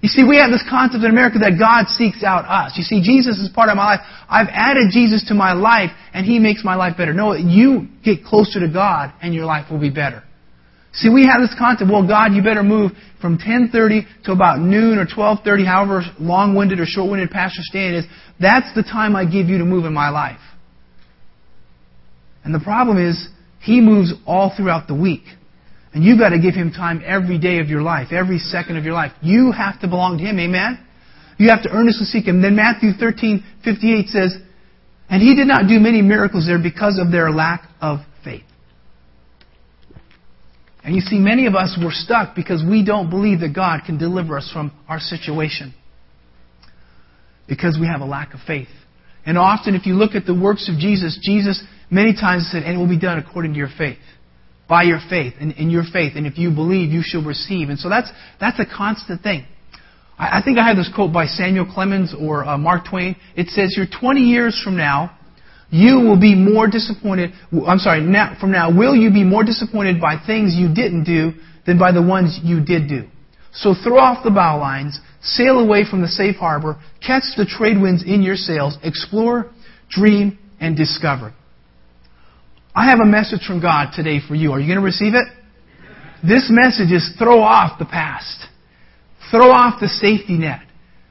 You 0.01 0.09
see, 0.09 0.23
we 0.23 0.38
have 0.38 0.50
this 0.50 0.63
concept 0.68 1.03
in 1.03 1.12
America 1.12 1.38
that 1.39 1.59
God 1.59 1.88
seeks 1.88 2.23
out 2.23 2.45
us. 2.45 2.73
You 2.75 2.83
see, 2.83 3.01
Jesus 3.03 3.38
is 3.38 3.50
part 3.53 3.69
of 3.69 3.77
my 3.77 3.95
life. 3.95 4.00
I've 4.27 4.47
added 4.50 4.89
Jesus 4.91 5.25
to 5.27 5.35
my 5.35 5.53
life, 5.53 5.91
and 6.13 6.25
He 6.25 6.39
makes 6.39 6.63
my 6.63 6.75
life 6.75 6.97
better. 6.97 7.13
No, 7.13 7.33
you 7.33 7.88
get 8.03 8.25
closer 8.25 8.59
to 8.59 8.68
God, 8.68 9.13
and 9.21 9.33
your 9.33 9.45
life 9.45 9.69
will 9.69 9.79
be 9.79 9.91
better. 9.91 10.23
See, 10.94 11.10
we 11.10 11.26
have 11.26 11.40
this 11.42 11.56
concept, 11.58 11.90
well, 11.90 12.06
God, 12.06 12.34
you 12.34 12.44
better 12.44 12.64
move 12.64 12.92
from 13.22 13.38
10.30 13.38 14.24
to 14.26 14.32
about 14.34 14.60
noon 14.60 14.98
or 14.98 15.06
12.30, 15.06 15.66
however 15.66 16.02
long-winded 16.20 16.80
or 16.80 16.86
short-winded 16.86 17.30
Pastor 17.30 17.62
Stan 17.62 17.94
is. 17.94 18.06
That's 18.40 18.74
the 18.76 18.84
time 18.84 19.16
I 19.16 19.24
give 19.24 19.48
you 19.48 19.60
to 19.60 19.66
move 19.66 19.86
in 19.86 19.94
my 19.94 20.10
life. 20.10 20.40
And 22.44 22.54
the 22.54 22.60
problem 22.60 22.98
is, 22.98 23.30
He 23.62 23.80
moves 23.80 24.14
all 24.26 24.52
throughout 24.56 24.88
the 24.88 24.96
week. 24.96 25.24
And 25.94 26.04
you've 26.04 26.20
got 26.20 26.30
to 26.30 26.40
give 26.40 26.56
Him 26.56 26.72
time 26.72 27.02
every 27.06 27.38
day 27.40 27.60
of 27.60 27.70
your 27.70 27.82
life, 27.82 28.12
every 28.12 28.40
second 28.40 28.78
of 28.78 28.84
your 28.84 28.94
life. 28.94 29.12
You 29.22 29.52
have 29.52 29.80
to 29.82 29.88
belong 29.88 30.18
to 30.18 30.24
Him, 30.24 30.40
amen? 30.40 30.86
You 31.38 31.50
have 31.50 31.64
to 31.64 31.70
earnestly 31.70 32.06
seek 32.06 32.26
Him. 32.26 32.42
Then 32.42 32.56
Matthew 32.56 32.92
13, 33.00 33.44
58 33.64 34.08
says, 34.08 34.36
And 35.10 35.22
He 35.22 35.36
did 35.36 35.48
not 35.48 35.68
do 35.70 35.80
many 35.80 36.02
miracles 36.02 36.48
there 36.48 36.62
because 36.62 37.00
of 37.00 37.12
their 37.12 37.32
lack 37.32 37.70
of. 37.80 38.00
And 40.83 40.95
you 40.95 41.01
see, 41.01 41.19
many 41.19 41.45
of 41.45 41.56
us 41.56 41.78
were 41.81 41.92
stuck 41.92 42.36
because 42.36 42.63
we 42.68 42.83
don't 42.83 43.10
believe 43.10 43.42
that 43.42 43.54
God 43.54 43.81
can 43.86 43.98
deliver 43.98 44.38
us 44.38 44.50
from 44.51 44.72
our 44.89 45.00
situation. 45.00 45.74
Because 47.48 47.78
we 47.80 47.88
have 47.88 48.01
a 48.01 48.06
lack 48.06 48.33
of 48.33 48.39
faith. 48.48 48.69
And 49.25 49.38
often, 49.38 49.75
if 49.75 49.86
you 49.86 49.94
look 49.94 50.16
at 50.16 50.25
the 50.25 50.33
works 50.33 50.69
of 50.69 50.80
Jesus, 50.80 51.19
Jesus 51.22 51.63
many 51.92 52.13
times 52.13 52.50
said, 52.51 52.63
And 52.63 52.75
it 52.75 52.78
will 52.78 52.89
be 52.89 53.00
done 53.00 53.19
according 53.19 53.54
to 53.54 53.57
your 53.57 53.69
faith 53.78 54.00
by 54.68 54.83
your 54.83 55.00
faith 55.10 55.33
and 55.39 55.51
in 55.54 55.69
your 55.69 55.83
faith. 55.83 56.13
And 56.16 56.25
if 56.25 56.38
you 56.38 56.50
believe, 56.50 56.92
you 56.92 57.01
shall 57.04 57.24
receive. 57.24 57.69
And 57.69 57.78
so 57.78 57.89
that's, 57.89 58.10
that's 58.39 58.57
a 58.57 58.66
constant 58.66 59.22
thing. 59.22 59.45
I, 60.18 60.39
I 60.39 60.42
think 60.44 60.57
I 60.57 60.68
have 60.68 60.78
this 60.78 60.89
quote 60.95 61.12
by 61.12 61.25
Samuel 61.25 61.69
Clemens 61.72 62.16
or 62.18 62.45
uh, 62.45 62.57
Mark 62.57 62.86
Twain. 62.89 63.18
It 63.36 63.50
says 63.50 63.74
"You're 63.75 63.88
20 63.88 64.22
years 64.22 64.60
from 64.63 64.78
now, 64.78 65.18
you 65.71 66.01
will 66.01 66.19
be 66.19 66.35
more 66.35 66.68
disappointed. 66.68 67.31
I'm 67.65 67.79
sorry, 67.79 68.01
now, 68.01 68.35
from 68.39 68.51
now, 68.51 68.75
will 68.75 68.95
you 68.95 69.09
be 69.09 69.23
more 69.23 69.44
disappointed 69.44 70.00
by 70.01 70.18
things 70.23 70.53
you 70.53 70.73
didn't 70.73 71.06
do 71.06 71.31
than 71.65 71.79
by 71.79 71.94
the 71.94 72.01
ones 72.01 72.39
you 72.44 72.63
did 72.63 72.89
do? 72.89 73.07
So 73.53 73.73
throw 73.73 73.97
off 73.97 74.23
the 74.23 74.31
bow 74.31 74.59
lines, 74.59 75.00
sail 75.21 75.59
away 75.59 75.85
from 75.89 76.01
the 76.01 76.07
safe 76.07 76.35
harbor, 76.35 76.77
catch 77.06 77.23
the 77.38 77.45
trade 77.45 77.81
winds 77.81 78.03
in 78.03 78.21
your 78.21 78.35
sails, 78.35 78.77
explore, 78.83 79.50
dream, 79.89 80.38
and 80.59 80.75
discover. 80.75 81.33
I 82.75 82.89
have 82.89 83.00
a 83.00 83.06
message 83.06 83.45
from 83.45 83.62
God 83.62 83.91
today 83.94 84.19
for 84.25 84.35
you. 84.35 84.51
Are 84.51 84.59
you 84.59 84.68
going 84.68 84.79
to 84.79 84.85
receive 84.85 85.13
it? 85.13 85.27
This 86.21 86.50
message 86.50 86.91
is 86.91 87.13
throw 87.18 87.41
off 87.41 87.79
the 87.79 87.85
past. 87.85 88.45
Throw 89.31 89.51
off 89.51 89.79
the 89.79 89.88
safety 89.88 90.38
net. 90.38 90.62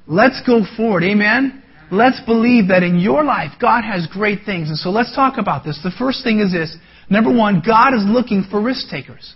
Let's 0.07 0.41
go 0.47 0.65
forward. 0.77 1.03
Amen? 1.03 1.60
Let's 1.91 2.21
believe 2.21 2.69
that 2.69 2.83
in 2.83 2.99
your 2.99 3.25
life, 3.25 3.53
God 3.61 3.83
has 3.83 4.07
great 4.07 4.41
things. 4.47 4.69
And 4.69 4.79
so 4.79 4.91
let's 4.91 5.15
talk 5.15 5.39
about 5.39 5.65
this. 5.65 5.79
The 5.83 5.91
first 5.99 6.23
thing 6.23 6.39
is 6.39 6.53
this. 6.53 6.77
Number 7.09 7.35
one, 7.35 7.63
God 7.67 7.95
is 7.95 8.05
looking 8.07 8.47
for 8.49 8.63
risk 8.63 8.89
takers. 8.89 9.35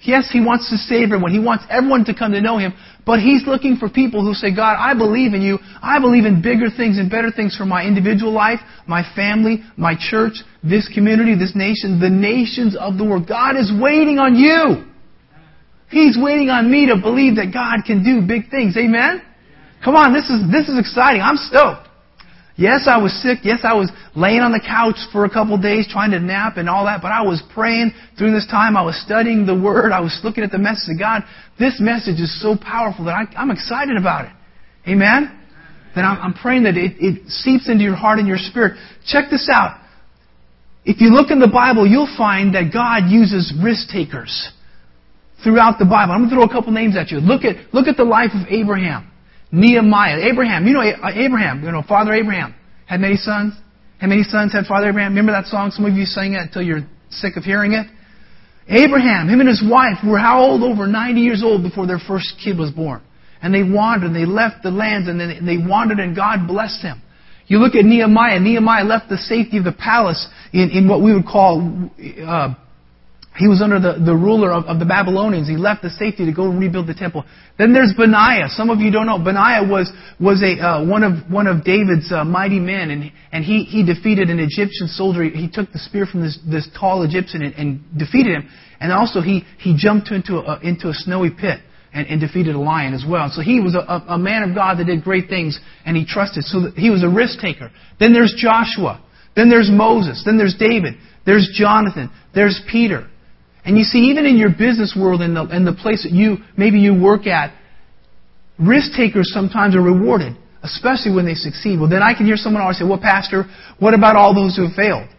Yes, 0.00 0.30
He 0.32 0.40
wants 0.40 0.70
to 0.70 0.76
save 0.76 1.10
everyone. 1.10 1.32
He 1.32 1.40
wants 1.40 1.64
everyone 1.68 2.04
to 2.04 2.14
come 2.14 2.30
to 2.30 2.40
know 2.40 2.58
Him. 2.58 2.72
But 3.04 3.18
He's 3.18 3.42
looking 3.46 3.76
for 3.76 3.88
people 3.88 4.24
who 4.24 4.32
say, 4.32 4.54
God, 4.54 4.76
I 4.78 4.94
believe 4.94 5.34
in 5.34 5.42
you. 5.42 5.58
I 5.82 5.98
believe 5.98 6.24
in 6.24 6.40
bigger 6.40 6.70
things 6.70 6.98
and 6.98 7.10
better 7.10 7.32
things 7.34 7.56
for 7.56 7.64
my 7.64 7.84
individual 7.84 8.30
life, 8.32 8.60
my 8.86 9.02
family, 9.16 9.64
my 9.76 9.94
church, 9.98 10.34
this 10.62 10.88
community, 10.94 11.34
this 11.34 11.56
nation, 11.56 11.98
the 11.98 12.10
nations 12.10 12.76
of 12.78 12.96
the 12.96 13.04
world. 13.04 13.26
God 13.26 13.56
is 13.56 13.72
waiting 13.74 14.18
on 14.18 14.36
you. 14.36 14.86
He's 15.90 16.16
waiting 16.20 16.50
on 16.50 16.70
me 16.70 16.86
to 16.86 17.00
believe 17.00 17.36
that 17.36 17.52
God 17.52 17.84
can 17.84 18.04
do 18.04 18.24
big 18.24 18.50
things. 18.50 18.76
Amen? 18.76 19.22
Come 19.84 19.94
on, 19.94 20.12
this 20.12 20.28
is, 20.30 20.42
this 20.50 20.68
is 20.68 20.78
exciting. 20.78 21.20
I'm 21.20 21.36
stoked. 21.36 21.88
Yes, 22.58 22.88
I 22.90 22.98
was 22.98 23.14
sick. 23.22 23.38
Yes, 23.44 23.60
I 23.62 23.72
was 23.74 23.88
laying 24.16 24.40
on 24.40 24.50
the 24.50 24.58
couch 24.58 24.98
for 25.12 25.24
a 25.24 25.30
couple 25.30 25.54
of 25.54 25.62
days 25.62 25.86
trying 25.88 26.10
to 26.10 26.18
nap 26.18 26.56
and 26.56 26.68
all 26.68 26.86
that, 26.86 27.00
but 27.00 27.12
I 27.12 27.22
was 27.22 27.40
praying 27.54 27.92
during 28.18 28.34
this 28.34 28.48
time. 28.50 28.76
I 28.76 28.82
was 28.82 29.00
studying 29.00 29.46
the 29.46 29.54
Word. 29.54 29.92
I 29.92 30.00
was 30.00 30.18
looking 30.24 30.42
at 30.42 30.50
the 30.50 30.58
message 30.58 30.94
of 30.94 30.98
God. 30.98 31.22
This 31.56 31.78
message 31.78 32.18
is 32.18 32.34
so 32.42 32.56
powerful 32.56 33.04
that 33.04 33.14
I, 33.14 33.40
am 33.40 33.52
excited 33.52 33.96
about 33.96 34.24
it. 34.24 34.32
Amen? 34.90 35.38
That 35.94 36.02
I'm, 36.02 36.18
I'm 36.18 36.34
praying 36.34 36.64
that 36.64 36.76
it, 36.76 36.98
it 36.98 37.30
seeps 37.30 37.68
into 37.68 37.84
your 37.84 37.94
heart 37.94 38.18
and 38.18 38.26
your 38.26 38.38
spirit. 38.38 38.76
Check 39.06 39.30
this 39.30 39.48
out. 39.52 39.78
If 40.84 41.00
you 41.00 41.10
look 41.10 41.30
in 41.30 41.38
the 41.38 41.48
Bible, 41.48 41.86
you'll 41.86 42.12
find 42.16 42.56
that 42.56 42.72
God 42.72 43.08
uses 43.08 43.54
risk 43.62 43.88
takers 43.88 44.50
throughout 45.44 45.78
the 45.78 45.84
Bible. 45.84 46.12
I'm 46.12 46.26
going 46.26 46.30
to 46.30 46.36
throw 46.36 46.44
a 46.44 46.50
couple 46.50 46.72
names 46.72 46.96
at 46.96 47.12
you. 47.12 47.18
Look 47.18 47.44
at, 47.44 47.72
look 47.72 47.86
at 47.86 47.96
the 47.96 48.04
life 48.04 48.30
of 48.34 48.48
Abraham. 48.48 49.12
Nehemiah, 49.50 50.18
Abraham. 50.30 50.66
You 50.66 50.74
know 50.74 50.80
uh, 50.80 51.10
Abraham, 51.14 51.62
you 51.62 51.72
know, 51.72 51.82
Father 51.86 52.12
Abraham 52.12 52.54
had 52.86 53.00
many 53.00 53.16
sons. 53.16 53.54
Had 53.98 54.08
many 54.10 54.22
sons 54.22 54.52
had 54.52 54.66
Father 54.66 54.88
Abraham? 54.88 55.12
Remember 55.12 55.32
that 55.32 55.46
song? 55.46 55.70
Some 55.70 55.84
of 55.84 55.94
you 55.94 56.04
sang 56.04 56.34
it 56.34 56.40
until 56.40 56.62
you're 56.62 56.86
sick 57.10 57.36
of 57.36 57.44
hearing 57.44 57.72
it. 57.72 57.86
Abraham, 58.68 59.28
him 59.28 59.40
and 59.40 59.48
his 59.48 59.64
wife 59.64 59.96
were 60.06 60.18
how 60.18 60.40
old? 60.40 60.62
Over 60.62 60.86
90 60.86 61.20
years 61.20 61.42
old 61.42 61.62
before 61.62 61.86
their 61.86 61.98
first 61.98 62.34
kid 62.42 62.58
was 62.58 62.70
born. 62.70 63.00
And 63.40 63.54
they 63.54 63.62
wandered 63.62 64.08
and 64.08 64.16
they 64.16 64.26
left 64.26 64.62
the 64.62 64.70
lands 64.70 65.08
and 65.08 65.18
they 65.20 65.56
wandered 65.56 65.98
and 65.98 66.14
God 66.14 66.46
blessed 66.46 66.82
them. 66.82 67.02
You 67.46 67.58
look 67.58 67.74
at 67.74 67.84
Nehemiah. 67.84 68.38
Nehemiah 68.40 68.84
left 68.84 69.08
the 69.08 69.16
safety 69.16 69.56
of 69.56 69.64
the 69.64 69.72
palace 69.72 70.28
in, 70.52 70.70
in 70.70 70.88
what 70.88 71.02
we 71.02 71.14
would 71.14 71.24
call 71.24 71.90
uh, 72.26 72.54
he 73.38 73.46
was 73.46 73.62
under 73.62 73.78
the, 73.78 74.02
the 74.04 74.14
ruler 74.14 74.52
of, 74.52 74.64
of 74.64 74.78
the 74.80 74.84
Babylonians. 74.84 75.48
He 75.48 75.56
left 75.56 75.82
the 75.82 75.90
safety 75.90 76.26
to 76.26 76.32
go 76.32 76.48
rebuild 76.48 76.88
the 76.88 76.94
temple. 76.94 77.24
Then 77.56 77.72
there's 77.72 77.94
Benaiah. 77.96 78.48
Some 78.48 78.68
of 78.68 78.80
you 78.80 78.90
don't 78.90 79.06
know. 79.06 79.18
Benaiah 79.18 79.62
was, 79.62 79.92
was 80.18 80.42
a, 80.42 80.58
uh, 80.58 80.84
one 80.84 81.04
of, 81.04 81.30
one 81.30 81.46
of 81.46 81.64
David's 81.64 82.10
uh, 82.12 82.24
mighty 82.24 82.58
men, 82.58 82.90
and, 82.90 83.12
and 83.30 83.44
he, 83.44 83.62
he 83.62 83.86
defeated 83.86 84.28
an 84.28 84.40
Egyptian 84.40 84.88
soldier. 84.88 85.22
He 85.22 85.48
took 85.48 85.70
the 85.72 85.78
spear 85.78 86.04
from 86.04 86.22
this, 86.22 86.38
this 86.50 86.68
tall 86.78 87.04
Egyptian 87.04 87.42
and, 87.42 87.54
and 87.54 87.98
defeated 87.98 88.34
him. 88.34 88.48
And 88.80 88.92
also 88.92 89.20
he, 89.20 89.44
he 89.58 89.76
jumped 89.76 90.10
into 90.10 90.38
a, 90.38 90.58
into 90.60 90.88
a 90.88 90.94
snowy 90.94 91.30
pit 91.30 91.60
and, 91.92 92.06
and 92.08 92.20
defeated 92.20 92.54
a 92.54 92.60
lion 92.60 92.92
as 92.92 93.04
well. 93.08 93.30
So 93.32 93.40
he 93.40 93.60
was 93.60 93.74
a, 93.74 94.02
a 94.08 94.18
man 94.18 94.42
of 94.42 94.54
God 94.54 94.78
that 94.78 94.86
did 94.86 95.04
great 95.04 95.28
things, 95.28 95.58
and 95.86 95.96
he 95.96 96.04
trusted. 96.04 96.44
So 96.44 96.70
he 96.76 96.90
was 96.90 97.04
a 97.04 97.08
risk 97.08 97.38
taker. 97.40 97.70
Then 98.00 98.12
there's 98.12 98.34
Joshua. 98.36 99.04
Then 99.36 99.48
there's 99.48 99.70
Moses. 99.70 100.22
Then 100.24 100.38
there's 100.38 100.56
David. 100.58 100.94
There's 101.24 101.48
Jonathan. 101.54 102.10
There's 102.34 102.60
Peter. 102.70 103.08
And 103.68 103.76
you 103.76 103.84
see, 103.84 103.98
even 104.08 104.24
in 104.24 104.38
your 104.38 104.48
business 104.48 104.96
world 104.98 105.20
and 105.20 105.36
the, 105.36 105.42
and 105.42 105.66
the 105.66 105.74
place 105.74 106.02
that 106.04 106.12
you, 106.12 106.38
maybe 106.56 106.78
you 106.78 106.98
work 106.98 107.26
at, 107.26 107.52
risk 108.58 108.96
takers 108.96 109.30
sometimes 109.30 109.76
are 109.76 109.82
rewarded, 109.82 110.32
especially 110.62 111.12
when 111.12 111.26
they 111.26 111.34
succeed. 111.34 111.78
Well, 111.78 111.90
then 111.90 112.02
I 112.02 112.14
can 112.14 112.24
hear 112.24 112.36
someone 112.36 112.62
always 112.62 112.78
say, 112.78 112.86
well, 112.86 112.98
Pastor, 112.98 113.44
what 113.78 113.92
about 113.92 114.16
all 114.16 114.34
those 114.34 114.56
who 114.56 114.64
have 114.64 114.74
failed? 114.74 115.10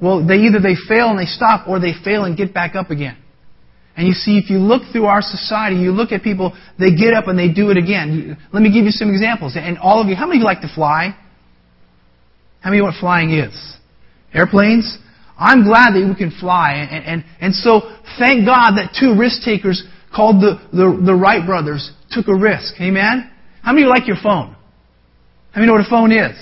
Well, 0.00 0.24
they 0.24 0.46
either 0.46 0.60
they 0.60 0.76
fail 0.86 1.08
and 1.10 1.18
they 1.18 1.26
stop 1.26 1.66
or 1.66 1.80
they 1.80 1.94
fail 2.04 2.26
and 2.26 2.36
get 2.36 2.54
back 2.54 2.76
up 2.76 2.90
again. 2.90 3.18
And 3.96 4.06
you 4.06 4.12
see, 4.12 4.38
if 4.38 4.48
you 4.48 4.58
look 4.58 4.82
through 4.92 5.06
our 5.06 5.20
society, 5.20 5.74
you 5.74 5.90
look 5.90 6.12
at 6.12 6.22
people, 6.22 6.56
they 6.78 6.94
get 6.94 7.12
up 7.12 7.26
and 7.26 7.36
they 7.36 7.50
do 7.50 7.70
it 7.70 7.76
again. 7.76 8.38
Let 8.52 8.62
me 8.62 8.72
give 8.72 8.84
you 8.84 8.92
some 8.92 9.10
examples. 9.10 9.56
And 9.56 9.78
all 9.78 10.00
of 10.00 10.06
you, 10.06 10.14
how 10.14 10.26
many 10.26 10.38
of 10.38 10.42
you 10.42 10.46
like 10.46 10.60
to 10.60 10.72
fly? 10.72 11.16
How 12.60 12.70
many 12.70 12.78
know 12.78 12.86
what 12.86 12.94
flying 13.00 13.32
is? 13.32 13.52
Airplanes? 14.32 14.98
I'm 15.36 15.64
glad 15.64 15.94
that 15.94 16.06
we 16.06 16.14
can 16.14 16.30
fly. 16.38 16.86
And, 16.90 17.04
and, 17.04 17.24
and 17.40 17.54
so, 17.54 17.80
thank 18.18 18.46
God 18.46 18.76
that 18.76 18.96
two 18.98 19.18
risk 19.18 19.42
takers 19.42 19.82
called 20.14 20.40
the, 20.40 20.60
the, 20.72 21.02
the 21.04 21.14
Wright 21.14 21.44
brothers 21.44 21.90
took 22.10 22.28
a 22.28 22.34
risk. 22.34 22.74
Amen? 22.80 23.30
How 23.62 23.72
many 23.72 23.86
like 23.86 24.06
your 24.06 24.16
phone? 24.22 24.54
How 25.52 25.60
many 25.60 25.66
know 25.66 25.74
what 25.74 25.86
a 25.86 25.90
phone 25.90 26.12
is? 26.12 26.36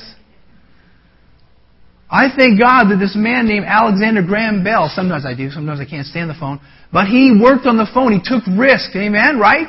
I 2.11 2.29
thank 2.37 2.61
God 2.61 2.93
that 2.93 2.99
this 3.01 3.17
man 3.17 3.49
named 3.49 3.65
Alexander 3.65 4.23
Graham 4.23 4.63
Bell, 4.63 4.91
sometimes 4.93 5.25
I 5.25 5.33
do, 5.35 5.49
sometimes 5.49 5.81
I 5.81 5.87
can't 5.87 6.07
stand 6.07 6.29
the 6.29 6.37
phone, 6.39 6.61
but 6.93 7.07
he 7.07 7.33
worked 7.41 7.65
on 7.65 7.79
the 7.79 7.89
phone. 7.95 8.13
He 8.13 8.21
took 8.21 8.45
risks. 8.47 8.93
Amen? 8.95 9.39
Right? 9.39 9.69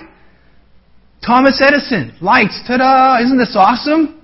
Thomas 1.26 1.62
Edison. 1.64 2.18
Lights. 2.20 2.60
Ta-da! 2.68 3.24
Isn't 3.24 3.38
this 3.38 3.56
awesome? 3.56 4.20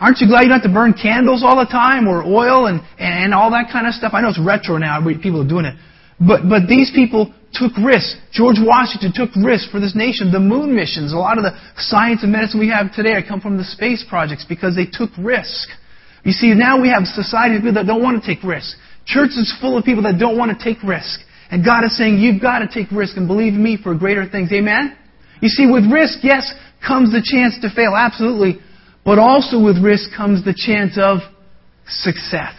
Aren't 0.00 0.18
you 0.20 0.28
glad 0.28 0.42
you 0.42 0.48
don't 0.48 0.62
have 0.62 0.70
to 0.70 0.74
burn 0.74 0.94
candles 0.94 1.42
all 1.42 1.58
the 1.58 1.66
time 1.66 2.06
or 2.06 2.22
oil 2.22 2.66
and, 2.66 2.80
and 2.98 3.34
all 3.34 3.50
that 3.50 3.70
kind 3.72 3.86
of 3.86 3.94
stuff? 3.94 4.14
I 4.14 4.20
know 4.20 4.28
it's 4.30 4.38
retro 4.38 4.78
now. 4.78 5.02
People 5.02 5.42
are 5.42 5.48
doing 5.48 5.66
it. 5.66 5.74
But, 6.20 6.46
but 6.48 6.70
these 6.70 6.90
people 6.94 7.34
took 7.52 7.74
risks. 7.78 8.14
George 8.30 8.58
Washington 8.62 9.10
took 9.14 9.34
risks 9.34 9.70
for 9.70 9.80
this 9.80 9.94
nation. 9.94 10.30
The 10.30 10.38
moon 10.42 10.74
missions, 10.74 11.12
a 11.12 11.18
lot 11.18 11.38
of 11.38 11.44
the 11.44 11.54
science 11.76 12.22
and 12.22 12.30
medicine 12.30 12.60
we 12.60 12.68
have 12.70 12.94
today 12.94 13.18
come 13.26 13.40
from 13.40 13.56
the 13.56 13.64
space 13.64 14.04
projects 14.08 14.44
because 14.46 14.74
they 14.74 14.86
took 14.86 15.10
risk. 15.18 15.68
You 16.22 16.32
see, 16.32 16.54
now 16.54 16.80
we 16.80 16.90
have 16.90 17.06
society 17.06 17.56
of 17.56 17.62
people 17.62 17.74
that 17.74 17.86
don't 17.86 18.02
want 18.02 18.22
to 18.22 18.26
take 18.26 18.42
risks. 18.44 18.76
Church 19.06 19.34
is 19.34 19.50
full 19.60 19.78
of 19.78 19.84
people 19.84 20.02
that 20.04 20.18
don't 20.18 20.36
want 20.36 20.52
to 20.52 20.58
take 20.58 20.82
risks. 20.82 21.24
And 21.50 21.64
God 21.64 21.82
is 21.84 21.96
saying, 21.96 22.18
you've 22.18 22.42
got 22.42 22.58
to 22.60 22.68
take 22.68 22.92
risk 22.92 23.16
and 23.16 23.26
believe 23.26 23.54
me 23.54 23.78
for 23.80 23.94
greater 23.94 24.28
things. 24.28 24.52
Amen? 24.52 24.98
You 25.40 25.48
see, 25.48 25.66
with 25.66 25.90
risk, 25.90 26.18
yes, 26.22 26.52
comes 26.86 27.10
the 27.10 27.24
chance 27.24 27.56
to 27.62 27.74
fail, 27.74 27.94
absolutely. 27.96 28.60
But 29.08 29.18
also 29.18 29.58
with 29.58 29.78
risk 29.82 30.10
comes 30.14 30.44
the 30.44 30.52
chance 30.52 30.98
of 31.00 31.20
success. 31.86 32.52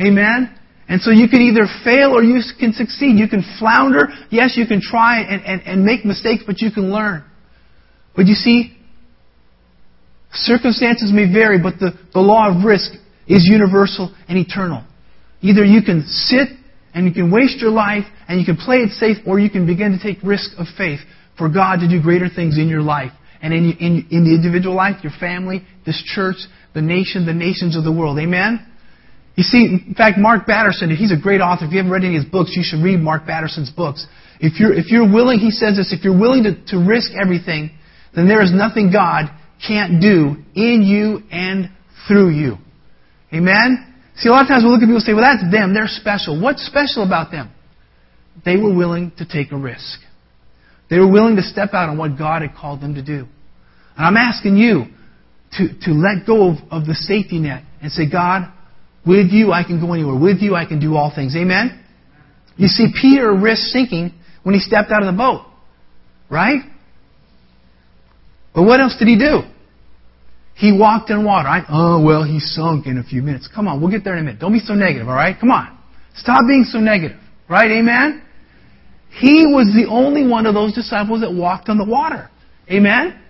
Amen? 0.00 0.52
And 0.88 1.00
so 1.00 1.12
you 1.12 1.28
can 1.28 1.40
either 1.40 1.70
fail 1.84 2.10
or 2.10 2.24
you 2.24 2.42
can 2.58 2.72
succeed. 2.72 3.16
You 3.16 3.28
can 3.28 3.44
flounder. 3.60 4.08
Yes, 4.28 4.54
you 4.56 4.66
can 4.66 4.80
try 4.80 5.20
and, 5.20 5.40
and, 5.44 5.62
and 5.62 5.84
make 5.84 6.04
mistakes, 6.04 6.42
but 6.44 6.60
you 6.60 6.72
can 6.72 6.90
learn. 6.90 7.22
But 8.16 8.26
you 8.26 8.34
see, 8.34 8.76
circumstances 10.32 11.12
may 11.14 11.32
vary, 11.32 11.62
but 11.62 11.78
the, 11.78 11.92
the 12.12 12.18
law 12.18 12.50
of 12.50 12.64
risk 12.64 12.94
is 13.28 13.48
universal 13.48 14.12
and 14.28 14.36
eternal. 14.36 14.82
Either 15.42 15.64
you 15.64 15.80
can 15.80 16.02
sit 16.08 16.48
and 16.92 17.06
you 17.06 17.14
can 17.14 17.30
waste 17.30 17.60
your 17.60 17.70
life 17.70 18.04
and 18.26 18.40
you 18.40 18.44
can 18.44 18.56
play 18.56 18.78
it 18.78 18.90
safe, 18.94 19.18
or 19.28 19.38
you 19.38 19.48
can 19.48 19.64
begin 19.64 19.96
to 19.96 20.02
take 20.02 20.20
risk 20.24 20.50
of 20.58 20.66
faith 20.76 20.98
for 21.38 21.48
God 21.48 21.76
to 21.76 21.88
do 21.88 22.02
greater 22.02 22.28
things 22.28 22.58
in 22.58 22.66
your 22.66 22.82
life 22.82 23.12
and 23.42 23.52
in, 23.52 23.72
in, 23.78 24.06
in 24.10 24.24
the 24.24 24.34
individual 24.34 24.74
life, 24.74 25.02
your 25.02 25.12
family, 25.18 25.62
this 25.84 26.00
church, 26.06 26.36
the 26.74 26.80
nation, 26.80 27.26
the 27.26 27.34
nations 27.34 27.76
of 27.76 27.84
the 27.84 27.92
world. 27.92 28.18
Amen? 28.18 28.64
You 29.34 29.42
see, 29.42 29.64
in 29.88 29.94
fact, 29.96 30.18
Mark 30.18 30.46
Batterson, 30.46 30.94
he's 30.94 31.12
a 31.12 31.20
great 31.20 31.40
author. 31.40 31.64
If 31.64 31.72
you 31.72 31.78
haven't 31.78 31.92
read 31.92 32.04
any 32.04 32.16
of 32.16 32.22
his 32.22 32.30
books, 32.30 32.52
you 32.54 32.62
should 32.64 32.84
read 32.84 33.00
Mark 33.00 33.26
Batterson's 33.26 33.70
books. 33.70 34.06
If 34.40 34.60
you're, 34.60 34.72
if 34.72 34.90
you're 34.90 35.10
willing, 35.10 35.38
he 35.38 35.50
says 35.50 35.76
this, 35.76 35.92
if 35.92 36.04
you're 36.04 36.18
willing 36.18 36.44
to, 36.44 36.54
to 36.68 36.78
risk 36.78 37.12
everything, 37.20 37.70
then 38.14 38.28
there 38.28 38.42
is 38.42 38.52
nothing 38.52 38.92
God 38.92 39.26
can't 39.66 40.00
do 40.00 40.36
in 40.54 40.82
you 40.82 41.22
and 41.30 41.70
through 42.06 42.30
you. 42.30 42.58
Amen? 43.32 43.94
See, 44.16 44.28
a 44.28 44.32
lot 44.32 44.42
of 44.42 44.48
times 44.48 44.64
we 44.64 44.70
look 44.70 44.82
at 44.82 44.86
people 44.86 44.96
and 44.96 45.04
say, 45.04 45.14
well, 45.14 45.24
that's 45.24 45.50
them. 45.50 45.72
They're 45.72 45.88
special. 45.88 46.40
What's 46.40 46.64
special 46.66 47.02
about 47.02 47.30
them? 47.30 47.50
They 48.44 48.56
were 48.56 48.74
willing 48.74 49.12
to 49.18 49.26
take 49.26 49.52
a 49.52 49.56
risk. 49.56 50.00
They 50.92 50.98
were 50.98 51.10
willing 51.10 51.36
to 51.36 51.42
step 51.42 51.72
out 51.72 51.88
on 51.88 51.96
what 51.96 52.18
God 52.18 52.42
had 52.42 52.54
called 52.54 52.82
them 52.82 52.96
to 52.96 53.02
do. 53.02 53.26
And 53.96 54.06
I'm 54.06 54.18
asking 54.18 54.58
you 54.58 54.84
to, 55.52 55.68
to 55.84 55.90
let 55.90 56.26
go 56.26 56.50
of, 56.50 56.56
of 56.70 56.84
the 56.84 56.92
safety 56.92 57.38
net 57.38 57.64
and 57.80 57.90
say, 57.90 58.10
God, 58.10 58.52
with 59.06 59.30
you 59.30 59.52
I 59.52 59.64
can 59.64 59.80
go 59.80 59.94
anywhere. 59.94 60.20
With 60.20 60.42
you 60.42 60.54
I 60.54 60.66
can 60.66 60.80
do 60.80 60.94
all 60.94 61.10
things. 61.14 61.34
Amen? 61.34 61.82
You 62.58 62.68
see, 62.68 62.88
Peter 63.00 63.32
risked 63.32 63.68
sinking 63.68 64.12
when 64.42 64.54
he 64.54 64.60
stepped 64.60 64.90
out 64.90 65.02
of 65.02 65.10
the 65.10 65.16
boat. 65.16 65.46
Right? 66.28 66.60
But 68.54 68.64
what 68.64 68.78
else 68.78 68.94
did 68.98 69.08
he 69.08 69.16
do? 69.16 69.40
He 70.56 70.76
walked 70.78 71.08
in 71.08 71.24
water. 71.24 71.48
I, 71.48 71.64
oh, 71.70 72.04
well, 72.04 72.22
he 72.22 72.38
sunk 72.38 72.86
in 72.86 72.98
a 72.98 73.02
few 73.02 73.22
minutes. 73.22 73.48
Come 73.48 73.66
on, 73.66 73.80
we'll 73.80 73.90
get 73.90 74.04
there 74.04 74.12
in 74.12 74.20
a 74.20 74.24
minute. 74.24 74.40
Don't 74.40 74.52
be 74.52 74.60
so 74.60 74.74
negative, 74.74 75.08
alright? 75.08 75.40
Come 75.40 75.52
on. 75.52 75.78
Stop 76.16 76.42
being 76.46 76.64
so 76.68 76.80
negative. 76.80 77.18
Right? 77.48 77.70
Amen? 77.70 78.21
He 79.18 79.44
was 79.46 79.72
the 79.74 79.86
only 79.90 80.26
one 80.26 80.46
of 80.46 80.54
those 80.54 80.74
disciples 80.74 81.20
that 81.20 81.32
walked 81.32 81.68
on 81.68 81.78
the 81.78 81.84
water. 81.84 82.30
Amen? 82.70 83.20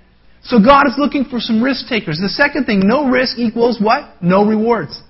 So 0.44 0.58
God 0.58 0.86
is 0.88 0.94
looking 0.98 1.24
for 1.24 1.38
some 1.38 1.62
risk 1.62 1.86
takers. 1.88 2.18
The 2.20 2.28
second 2.28 2.64
thing, 2.64 2.80
no 2.84 3.08
risk 3.08 3.38
equals 3.38 3.80
what? 3.80 4.22
No 4.22 4.44
rewards. 4.44 5.00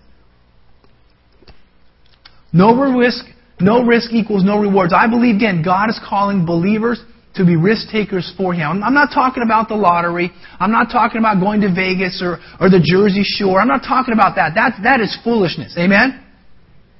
No 2.53 2.75
risk, 2.77 3.25
no 3.61 3.83
risk 3.83 4.13
equals 4.13 4.45
no 4.45 4.59
rewards. 4.59 4.93
I 4.95 5.09
believe 5.09 5.37
again, 5.37 5.63
God 5.63 5.89
is 5.89 5.99
calling 6.07 6.45
believers 6.45 7.03
to 7.35 7.47
be 7.47 7.57
risk 7.57 7.89
takers 7.91 8.31
for 8.37 8.53
Him. 8.53 8.83
I'm 8.83 8.93
not 8.93 9.09
talking 9.15 9.43
about 9.43 9.69
the 9.69 9.75
lottery. 9.75 10.31
I'm 10.61 10.71
not 10.71 10.91
talking 10.93 11.19
about 11.19 11.41
going 11.41 11.63
to 11.63 11.73
Vegas 11.73 12.21
or, 12.23 12.39
or 12.61 12.69
the 12.69 12.81
Jersey 12.85 13.23
Shore. 13.25 13.59
I'm 13.59 13.69
not 13.69 13.83
talking 13.89 14.13
about 14.13 14.37
that. 14.37 14.53
That, 14.55 14.81
that 14.83 15.01
is 15.01 15.17
foolishness. 15.25 15.75
Amen? 15.79 16.23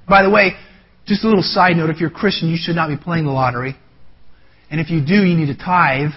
By 0.09 0.23
the 0.23 0.31
way, 0.31 0.53
just 1.07 1.25
a 1.25 1.29
little 1.29 1.43
side 1.43 1.77
note, 1.77 1.91
if 1.91 2.01
you're 2.01 2.11
a 2.11 2.13
Christian, 2.13 2.49
you 2.49 2.57
should 2.59 2.77
not 2.77 2.89
be 2.89 2.97
playing 2.97 3.25
the 3.25 3.33
lottery. 3.33 3.77
And 4.71 4.81
if 4.81 4.91
you 4.91 5.05
do, 5.05 5.25
you 5.25 5.37
need 5.37 5.47
to 5.47 5.57
tithe. 5.57 6.13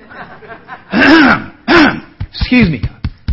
Excuse 2.30 2.68
me. 2.68 2.82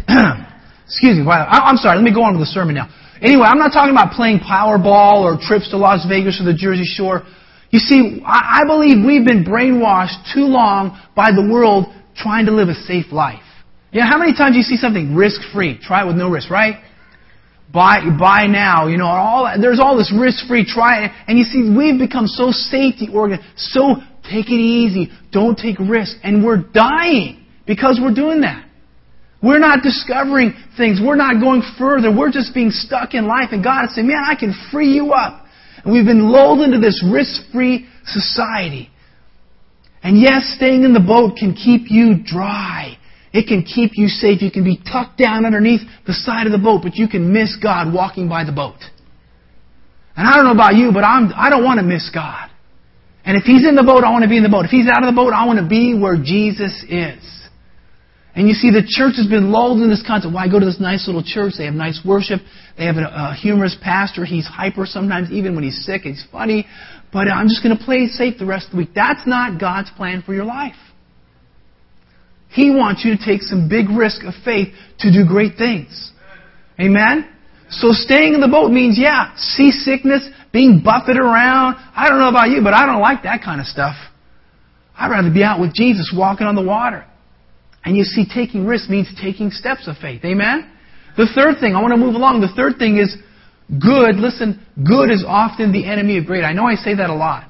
Excuse 0.85 1.17
me. 1.17 1.27
I'm 1.27 1.77
sorry. 1.77 1.97
Let 1.97 2.03
me 2.03 2.13
go 2.13 2.23
on 2.23 2.33
with 2.33 2.41
the 2.41 2.51
sermon 2.51 2.75
now. 2.75 2.89
Anyway, 3.21 3.45
I'm 3.45 3.59
not 3.59 3.73
talking 3.73 3.91
about 3.91 4.13
playing 4.13 4.39
Powerball 4.39 5.21
or 5.21 5.37
trips 5.41 5.69
to 5.71 5.77
Las 5.77 6.05
Vegas 6.07 6.39
or 6.39 6.45
the 6.45 6.53
Jersey 6.53 6.85
Shore. 6.85 7.23
You 7.71 7.79
see, 7.79 8.21
I 8.25 8.63
believe 8.65 9.05
we've 9.05 9.25
been 9.25 9.43
brainwashed 9.43 10.33
too 10.33 10.45
long 10.45 10.97
by 11.15 11.31
the 11.31 11.41
world 11.41 11.87
trying 12.15 12.45
to 12.45 12.51
live 12.51 12.69
a 12.69 12.73
safe 12.73 13.11
life. 13.11 13.41
Yeah, 13.91 14.05
how 14.09 14.17
many 14.17 14.33
times 14.33 14.53
do 14.53 14.57
you 14.57 14.63
see 14.63 14.77
something 14.77 15.15
risk 15.15 15.41
free? 15.53 15.77
Try 15.81 16.03
it 16.03 16.07
with 16.07 16.15
no 16.15 16.29
risk, 16.29 16.49
right? 16.49 16.75
Buy, 17.73 17.99
buy 18.17 18.47
now, 18.47 18.87
you 18.87 18.97
know, 18.97 19.05
all, 19.05 19.53
there's 19.59 19.79
all 19.79 19.97
this 19.97 20.13
risk 20.17 20.47
free, 20.47 20.65
try. 20.65 21.13
And 21.27 21.37
you 21.37 21.43
see, 21.43 21.69
we've 21.75 21.99
become 21.99 22.25
so 22.25 22.51
safety 22.51 23.09
oriented, 23.13 23.45
so 23.57 23.95
take 24.23 24.47
it 24.47 24.59
easy, 24.59 25.11
don't 25.31 25.57
take 25.57 25.77
risks, 25.79 26.15
and 26.23 26.45
we're 26.45 26.63
dying 26.63 27.45
because 27.65 27.99
we're 28.01 28.13
doing 28.13 28.41
that. 28.41 28.67
We're 29.43 29.59
not 29.59 29.83
discovering 29.83 30.53
things. 30.77 30.99
We're 31.03 31.15
not 31.15 31.39
going 31.39 31.61
further. 31.77 32.15
We're 32.15 32.31
just 32.31 32.53
being 32.55 32.71
stuck 32.71 33.13
in 33.13 33.27
life. 33.27 33.49
And 33.51 33.63
God 33.63 33.85
is 33.85 33.95
saying, 33.95 34.07
man, 34.07 34.23
I 34.25 34.35
can 34.35 34.53
free 34.71 34.93
you 34.93 35.11
up. 35.11 35.45
And 35.83 35.93
we've 35.93 36.05
been 36.05 36.31
lulled 36.31 36.61
into 36.61 36.79
this 36.79 37.03
risk-free 37.07 37.87
society. 38.05 38.89
And 40.01 40.19
yes, 40.19 40.53
staying 40.55 40.83
in 40.83 40.93
the 40.93 40.99
boat 40.99 41.37
can 41.37 41.53
keep 41.53 41.91
you 41.91 42.15
dry. 42.23 42.97
It 43.33 43.47
can 43.47 43.63
keep 43.63 43.91
you 43.95 44.07
safe. 44.07 44.41
You 44.41 44.51
can 44.51 44.63
be 44.63 44.77
tucked 44.77 45.17
down 45.17 45.45
underneath 45.45 45.81
the 46.05 46.13
side 46.13 46.45
of 46.45 46.51
the 46.51 46.57
boat, 46.57 46.81
but 46.83 46.95
you 46.95 47.07
can 47.07 47.31
miss 47.33 47.57
God 47.61 47.93
walking 47.93 48.29
by 48.29 48.43
the 48.43 48.53
boat. 48.53 48.79
And 50.15 50.27
I 50.27 50.35
don't 50.35 50.45
know 50.45 50.55
about 50.55 50.75
you, 50.75 50.91
but 50.93 51.03
I'm, 51.03 51.31
I 51.35 51.49
don't 51.49 51.63
want 51.63 51.79
to 51.79 51.85
miss 51.85 52.09
God. 52.13 52.49
And 53.25 53.37
if 53.37 53.43
He's 53.43 53.67
in 53.67 53.75
the 53.75 53.83
boat, 53.83 54.03
I 54.03 54.11
want 54.11 54.23
to 54.23 54.29
be 54.29 54.37
in 54.37 54.43
the 54.43 54.49
boat. 54.49 54.65
If 54.65 54.71
He's 54.71 54.87
out 54.87 55.03
of 55.03 55.13
the 55.13 55.15
boat, 55.15 55.33
I 55.33 55.45
want 55.45 55.59
to 55.59 55.67
be 55.67 55.93
where 55.93 56.15
Jesus 56.15 56.83
is. 56.89 57.21
And 58.33 58.47
you 58.47 58.53
see, 58.53 58.69
the 58.69 58.85
church 58.85 59.17
has 59.17 59.27
been 59.27 59.51
lulled 59.51 59.81
in 59.81 59.89
this 59.89 60.03
concept. 60.05 60.33
Why 60.33 60.47
go 60.47 60.59
to 60.59 60.65
this 60.65 60.79
nice 60.79 61.07
little 61.07 61.23
church? 61.25 61.53
They 61.57 61.65
have 61.65 61.73
nice 61.73 61.99
worship. 62.05 62.39
They 62.77 62.85
have 62.85 62.97
a, 62.97 63.09
a 63.09 63.33
humorous 63.33 63.75
pastor. 63.81 64.25
He's 64.25 64.45
hyper 64.45 64.85
sometimes, 64.85 65.31
even 65.31 65.55
when 65.55 65.63
he's 65.63 65.83
sick. 65.85 66.03
He's 66.03 66.23
funny. 66.31 66.67
But 67.11 67.27
I'm 67.27 67.47
just 67.47 67.63
going 67.63 67.75
to 67.75 67.83
play 67.83 68.05
safe 68.07 68.37
the 68.37 68.45
rest 68.45 68.67
of 68.67 68.71
the 68.73 68.77
week. 68.77 68.91
That's 68.93 69.25
not 69.25 69.59
God's 69.59 69.89
plan 69.97 70.21
for 70.23 70.33
your 70.33 70.45
life. 70.45 70.77
He 72.49 72.69
wants 72.69 73.03
you 73.05 73.15
to 73.15 73.23
take 73.23 73.41
some 73.41 73.69
big 73.69 73.89
risk 73.89 74.23
of 74.23 74.33
faith 74.43 74.73
to 74.99 75.11
do 75.11 75.25
great 75.27 75.57
things. 75.57 76.11
Amen? 76.79 77.29
So 77.69 77.89
staying 77.91 78.33
in 78.33 78.41
the 78.41 78.47
boat 78.47 78.71
means, 78.71 78.97
yeah, 78.99 79.35
seasickness, 79.35 80.29
being 80.53 80.81
buffeted 80.83 81.17
around. 81.17 81.75
I 81.95 82.07
don't 82.07 82.19
know 82.19 82.29
about 82.29 82.49
you, 82.49 82.61
but 82.63 82.73
I 82.73 82.85
don't 82.85 83.01
like 83.01 83.23
that 83.23 83.41
kind 83.43 83.59
of 83.59 83.67
stuff. 83.67 83.95
I'd 84.97 85.11
rather 85.11 85.31
be 85.31 85.43
out 85.43 85.59
with 85.59 85.73
Jesus 85.73 86.13
walking 86.15 86.47
on 86.47 86.55
the 86.55 86.63
water. 86.63 87.05
And 87.83 87.95
you 87.95 88.03
see, 88.03 88.25
taking 88.25 88.65
risks 88.65 88.89
means 88.89 89.07
taking 89.21 89.51
steps 89.51 89.87
of 89.87 89.97
faith. 89.97 90.23
Amen? 90.25 90.71
The 91.17 91.27
third 91.35 91.59
thing, 91.59 91.75
I 91.75 91.81
want 91.81 91.93
to 91.93 91.99
move 91.99 92.15
along. 92.15 92.41
The 92.41 92.53
third 92.55 92.77
thing 92.77 92.97
is 92.97 93.15
Good, 93.69 94.15
listen, 94.15 94.65
good 94.81 95.11
is 95.11 95.25
often 95.27 95.73
the 95.73 95.85
enemy 95.85 96.17
of 96.17 96.25
great. 96.25 96.43
I 96.43 96.53
know 96.53 96.65
I 96.65 96.75
say 96.75 96.95
that 96.95 97.09
a 97.09 97.13
lot. 97.13 97.49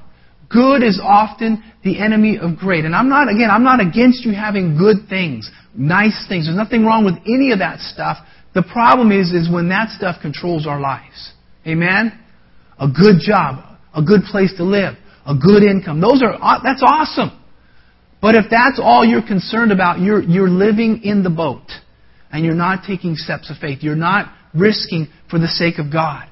Good 0.49 0.83
is 0.83 0.99
often 1.03 1.63
the 1.83 1.99
enemy 1.99 2.37
of 2.41 2.57
great. 2.57 2.85
And 2.85 2.95
I'm 2.95 3.09
not, 3.09 3.27
again, 3.29 3.49
I'm 3.51 3.63
not 3.63 3.81
against 3.81 4.23
you 4.23 4.33
having 4.33 4.77
good 4.77 5.09
things, 5.09 5.49
nice 5.75 6.25
things. 6.29 6.45
There's 6.45 6.57
nothing 6.57 6.85
wrong 6.85 7.03
with 7.03 7.15
any 7.25 7.51
of 7.51 7.59
that 7.59 7.79
stuff. 7.79 8.17
The 8.53 8.63
problem 8.63 9.11
is, 9.11 9.33
is 9.33 9.51
when 9.51 9.69
that 9.69 9.89
stuff 9.89 10.17
controls 10.21 10.65
our 10.65 10.79
lives. 10.79 11.33
Amen? 11.65 12.17
A 12.79 12.87
good 12.87 13.19
job, 13.19 13.77
a 13.93 14.01
good 14.01 14.21
place 14.31 14.53
to 14.57 14.63
live, 14.63 14.95
a 15.25 15.35
good 15.35 15.63
income. 15.63 15.99
Those 15.99 16.23
are, 16.23 16.33
uh, 16.33 16.63
that's 16.63 16.81
awesome. 16.83 17.37
But 18.21 18.35
if 18.35 18.45
that's 18.49 18.79
all 18.81 19.05
you're 19.05 19.25
concerned 19.25 19.71
about, 19.71 19.99
you're, 19.99 20.21
you're 20.23 20.49
living 20.49 21.01
in 21.03 21.23
the 21.23 21.29
boat. 21.29 21.67
And 22.31 22.43
you're 22.43 22.55
not 22.55 22.83
taking 22.85 23.15
steps 23.15 23.49
of 23.49 23.57
faith. 23.57 23.79
You're 23.81 23.95
not 23.95 24.33
risking 24.53 25.07
for 25.29 25.39
the 25.39 25.47
sake 25.47 25.77
of 25.77 25.91
God. 25.91 26.27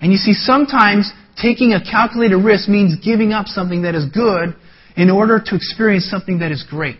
And 0.00 0.10
you 0.10 0.18
see, 0.18 0.32
sometimes 0.32 1.12
taking 1.40 1.72
a 1.72 1.80
calculated 1.82 2.36
risk 2.36 2.68
means 2.68 2.96
giving 3.04 3.32
up 3.32 3.46
something 3.46 3.82
that 3.82 3.94
is 3.94 4.04
good 4.06 4.54
in 4.96 5.10
order 5.10 5.40
to 5.44 5.54
experience 5.54 6.08
something 6.10 6.40
that 6.40 6.52
is 6.52 6.64
great. 6.68 6.98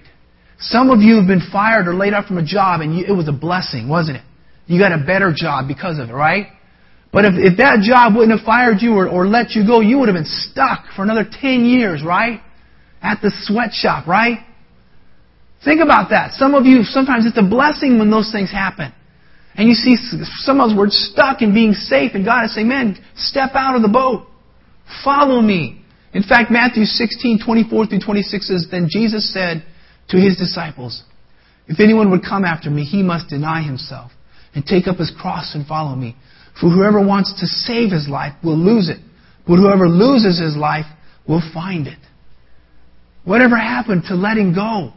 Some 0.59 0.91
of 0.91 1.01
you 1.01 1.17
have 1.17 1.27
been 1.27 1.43
fired 1.53 1.89
or 1.89 1.95
laid 1.95 2.15
off 2.15 2.27
from 2.27 2.39
a 2.39 2.45
job 2.45 2.81
and 2.81 2.97
you, 2.97 3.05
it 3.07 3.13
was 3.13 3.29
a 3.29 3.33
blessing, 3.33 3.89
wasn't 3.89 4.19
it? 4.19 4.23
You 4.67 4.79
got 4.79 4.93
a 4.93 5.05
better 5.05 5.33
job 5.35 5.67
because 5.69 5.99
of 5.99 6.09
it, 6.09 6.13
right? 6.13 6.47
But 7.13 7.27
if, 7.27 7.35
if 7.37 7.59
that 7.59 7.81
job 7.83 8.17
wouldn't 8.17 8.37
have 8.39 8.47
fired 8.47 8.81
you 8.81 8.95
or, 8.95 9.09
or 9.09 9.27
let 9.27 9.51
you 9.51 9.67
go, 9.67 9.81
you 9.81 9.99
would 9.99 10.09
have 10.09 10.15
been 10.17 10.25
stuck 10.25 10.87
for 10.97 11.03
another 11.03 11.27
10 11.29 11.67
years, 11.67 12.03
right? 12.03 12.41
At 13.03 13.21
the 13.21 13.31
sweatshop, 13.43 14.07
right? 14.07 14.39
Think 15.65 15.83
about 15.83 16.11
that. 16.11 16.33
Some 16.33 16.55
of 16.55 16.65
you, 16.65 16.85
sometimes 16.85 17.27
it's 17.27 17.37
a 17.37 17.43
blessing 17.43 17.99
when 17.99 18.11
those 18.11 18.33
things 18.33 18.51
happen. 18.51 18.93
And 19.55 19.69
you 19.69 19.75
see 19.75 19.97
some 20.41 20.61
of 20.61 20.71
us 20.71 20.77
were 20.77 20.89
stuck 20.89 21.43
in 21.43 21.53
being 21.53 21.73
safe, 21.73 22.13
and 22.15 22.25
God 22.25 22.45
is 22.47 22.55
saying, 22.55 22.69
man, 22.69 22.97
step 23.17 23.51
out 23.55 23.77
of 23.77 23.83
the 23.83 23.89
boat. 23.89 24.27
Follow 25.05 25.41
me. 25.41 25.83
In 26.15 26.23
fact, 26.23 26.51
Matthew 26.51 26.85
16, 26.85 27.41
24 27.45 27.87
through 27.87 28.01
26 28.01 28.49
says, 28.49 28.67
Then 28.71 28.89
Jesus 28.91 29.33
said 29.33 29.65
to 30.09 30.17
his 30.17 30.37
disciples, 30.37 31.03
If 31.67 31.81
anyone 31.81 32.11
would 32.11 32.23
come 32.23 32.45
after 32.45 32.71
me, 32.71 32.85
he 32.85 33.03
must 33.03 33.29
deny 33.29 33.63
himself 33.63 34.11
and 34.55 34.65
take 34.65 34.87
up 34.87 34.97
his 34.97 35.13
cross 35.21 35.55
and 35.55 35.67
follow 35.67 35.97
me. 35.97 36.17
For 36.61 36.69
whoever 36.69 37.05
wants 37.05 37.33
to 37.41 37.47
save 37.47 37.91
his 37.91 38.09
life 38.09 38.35
will 38.45 38.59
lose 38.59 38.91
it, 38.91 38.99
but 39.47 39.57
whoever 39.57 39.89
loses 39.89 40.39
his 40.39 40.57
life 40.57 40.85
will 41.27 41.43
find 41.55 41.87
it. 41.87 41.99
Whatever 43.25 43.57
happened 43.57 44.05
to 44.09 44.15
letting 44.15 44.55
go? 44.55 44.93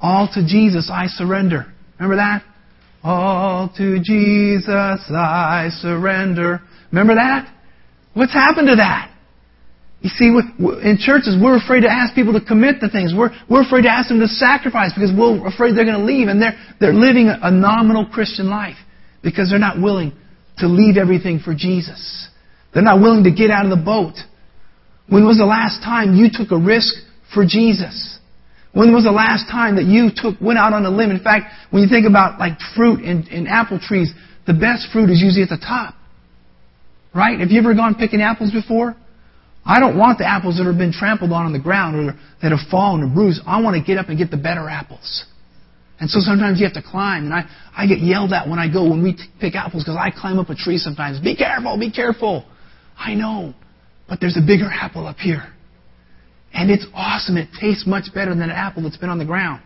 All 0.00 0.28
to 0.34 0.44
Jesus 0.44 0.90
I 0.92 1.06
surrender. 1.06 1.72
Remember 1.98 2.16
that? 2.16 2.42
All 3.02 3.72
to 3.76 3.98
Jesus 4.00 5.00
I 5.10 5.68
surrender. 5.80 6.60
Remember 6.90 7.14
that? 7.14 7.52
What's 8.14 8.32
happened 8.32 8.68
to 8.68 8.76
that? 8.76 9.08
You 10.02 10.10
see, 10.10 10.26
in 10.26 10.98
churches, 10.98 11.36
we're 11.40 11.56
afraid 11.56 11.82
to 11.82 11.90
ask 11.90 12.14
people 12.14 12.32
to 12.32 12.44
commit 12.44 12.80
to 12.80 12.90
things. 12.90 13.14
We're, 13.16 13.30
we're 13.48 13.62
afraid 13.62 13.82
to 13.82 13.88
ask 13.88 14.08
them 14.08 14.18
to 14.18 14.26
sacrifice 14.26 14.92
because 14.92 15.12
we're 15.16 15.46
afraid 15.46 15.76
they're 15.76 15.84
going 15.84 16.00
to 16.00 16.04
leave. 16.04 16.26
And 16.26 16.42
they're, 16.42 16.58
they're 16.80 16.92
living 16.92 17.30
a 17.30 17.50
nominal 17.50 18.06
Christian 18.06 18.50
life 18.50 18.76
because 19.22 19.48
they're 19.48 19.60
not 19.60 19.80
willing 19.80 20.12
to 20.58 20.66
leave 20.66 20.96
everything 20.96 21.38
for 21.38 21.54
Jesus. 21.54 22.28
They're 22.74 22.82
not 22.82 23.00
willing 23.00 23.24
to 23.24 23.30
get 23.30 23.50
out 23.50 23.64
of 23.64 23.70
the 23.70 23.82
boat. 23.82 24.14
When 25.08 25.24
was 25.24 25.38
the 25.38 25.46
last 25.46 25.82
time 25.84 26.14
you 26.14 26.28
took 26.32 26.50
a 26.50 26.58
risk 26.58 26.94
for 27.32 27.44
Jesus? 27.46 28.18
When 28.72 28.94
was 28.94 29.04
the 29.04 29.12
last 29.12 29.50
time 29.50 29.76
that 29.76 29.84
you 29.84 30.10
took, 30.14 30.40
went 30.40 30.58
out 30.58 30.72
on 30.72 30.84
a 30.86 30.90
limb? 30.90 31.10
In 31.10 31.22
fact, 31.22 31.52
when 31.70 31.82
you 31.82 31.88
think 31.88 32.06
about 32.06 32.38
like 32.38 32.58
fruit 32.74 33.04
and, 33.04 33.28
and 33.28 33.46
apple 33.46 33.78
trees, 33.78 34.12
the 34.46 34.54
best 34.54 34.88
fruit 34.92 35.10
is 35.10 35.20
usually 35.20 35.42
at 35.42 35.50
the 35.50 35.60
top. 35.60 35.94
Right? 37.14 37.38
Have 37.38 37.50
you 37.50 37.60
ever 37.60 37.74
gone 37.74 37.94
picking 37.94 38.22
apples 38.22 38.50
before? 38.50 38.96
I 39.64 39.78
don't 39.78 39.96
want 39.98 40.18
the 40.18 40.26
apples 40.26 40.56
that 40.56 40.64
have 40.64 40.78
been 40.78 40.92
trampled 40.92 41.30
on 41.30 41.46
on 41.46 41.52
the 41.52 41.60
ground 41.60 41.96
or 41.96 42.14
that 42.40 42.50
have 42.50 42.66
fallen 42.70 43.02
or 43.02 43.14
bruised. 43.14 43.42
I 43.46 43.60
want 43.60 43.76
to 43.76 43.82
get 43.82 43.98
up 43.98 44.08
and 44.08 44.18
get 44.18 44.30
the 44.30 44.36
better 44.36 44.68
apples. 44.68 45.26
And 46.00 46.10
so 46.10 46.18
sometimes 46.18 46.58
you 46.58 46.66
have 46.66 46.74
to 46.74 46.82
climb. 46.82 47.26
And 47.26 47.34
I, 47.34 47.44
I 47.76 47.86
get 47.86 48.00
yelled 48.00 48.32
at 48.32 48.48
when 48.48 48.58
I 48.58 48.72
go, 48.72 48.88
when 48.88 49.04
we 49.04 49.16
pick 49.38 49.54
apples, 49.54 49.84
because 49.84 49.96
I 49.96 50.10
climb 50.10 50.38
up 50.38 50.48
a 50.48 50.56
tree 50.56 50.78
sometimes. 50.78 51.20
Be 51.20 51.36
careful, 51.36 51.78
be 51.78 51.92
careful. 51.92 52.44
I 52.96 53.14
know. 53.14 53.54
But 54.08 54.18
there's 54.18 54.36
a 54.36 54.44
bigger 54.44 54.66
apple 54.68 55.06
up 55.06 55.18
here. 55.18 55.51
And 56.54 56.70
it's 56.70 56.86
awesome. 56.94 57.36
It 57.36 57.48
tastes 57.58 57.86
much 57.86 58.12
better 58.14 58.30
than 58.30 58.42
an 58.42 58.50
apple 58.50 58.82
that's 58.82 58.96
been 58.96 59.10
on 59.10 59.18
the 59.18 59.24
ground. 59.24 59.62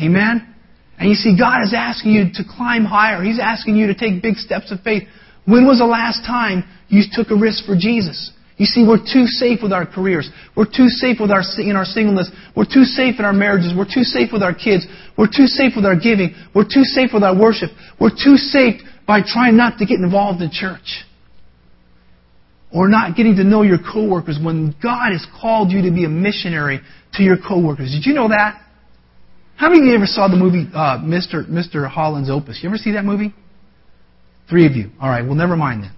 Amen? 0.00 0.54
And 0.98 1.08
you 1.08 1.14
see, 1.14 1.36
God 1.36 1.62
is 1.62 1.74
asking 1.76 2.12
you 2.12 2.24
to 2.34 2.44
climb 2.56 2.84
higher. 2.84 3.22
He's 3.22 3.40
asking 3.40 3.76
you 3.76 3.88
to 3.88 3.94
take 3.94 4.22
big 4.22 4.36
steps 4.36 4.70
of 4.72 4.80
faith. 4.80 5.02
When 5.44 5.66
was 5.66 5.78
the 5.78 5.86
last 5.86 6.24
time 6.24 6.64
you 6.88 7.02
took 7.10 7.30
a 7.30 7.36
risk 7.36 7.66
for 7.66 7.74
Jesus? 7.76 8.30
You 8.56 8.66
see, 8.66 8.86
we're 8.86 9.02
too 9.02 9.26
safe 9.26 9.60
with 9.62 9.72
our 9.72 9.86
careers. 9.86 10.30
We're 10.56 10.70
too 10.70 10.88
safe 10.88 11.18
with 11.18 11.30
our, 11.30 11.42
in 11.58 11.74
our 11.74 11.84
singleness. 11.84 12.30
We're 12.54 12.68
too 12.70 12.84
safe 12.84 13.16
in 13.18 13.24
our 13.24 13.32
marriages. 13.32 13.72
We're 13.76 13.90
too 13.92 14.04
safe 14.04 14.30
with 14.32 14.42
our 14.42 14.54
kids. 14.54 14.86
We're 15.18 15.26
too 15.26 15.46
safe 15.46 15.72
with 15.74 15.84
our 15.84 15.96
giving. 15.96 16.34
We're 16.54 16.68
too 16.68 16.84
safe 16.84 17.10
with 17.12 17.24
our 17.24 17.36
worship. 17.36 17.70
We're 17.98 18.14
too 18.14 18.36
safe 18.36 18.80
by 19.06 19.20
trying 19.26 19.56
not 19.56 19.78
to 19.78 19.86
get 19.86 19.98
involved 19.98 20.42
in 20.42 20.50
church. 20.52 21.02
Or 22.74 22.88
not 22.88 23.16
getting 23.16 23.36
to 23.36 23.44
know 23.44 23.62
your 23.62 23.78
coworkers 23.78 24.38
when 24.42 24.74
God 24.82 25.12
has 25.12 25.26
called 25.40 25.70
you 25.70 25.82
to 25.82 25.90
be 25.90 26.04
a 26.04 26.08
missionary 26.08 26.80
to 27.14 27.22
your 27.22 27.36
coworkers. 27.36 27.90
Did 27.90 28.06
you 28.06 28.14
know 28.14 28.28
that? 28.28 28.60
How 29.56 29.68
many 29.68 29.80
of 29.82 29.86
you 29.86 29.94
ever 29.94 30.06
saw 30.06 30.28
the 30.28 30.36
movie 30.36 30.66
uh, 30.74 30.98
Mr. 30.98 31.46
Mr. 31.46 31.88
Holland's 31.88 32.30
Opus? 32.30 32.60
You 32.62 32.68
ever 32.70 32.78
see 32.78 32.92
that 32.92 33.04
movie? 33.04 33.34
Three 34.48 34.66
of 34.66 34.72
you. 34.72 34.90
All 35.00 35.08
right. 35.08 35.24
Well, 35.24 35.34
never 35.34 35.56
mind 35.56 35.84
then. 35.84 35.92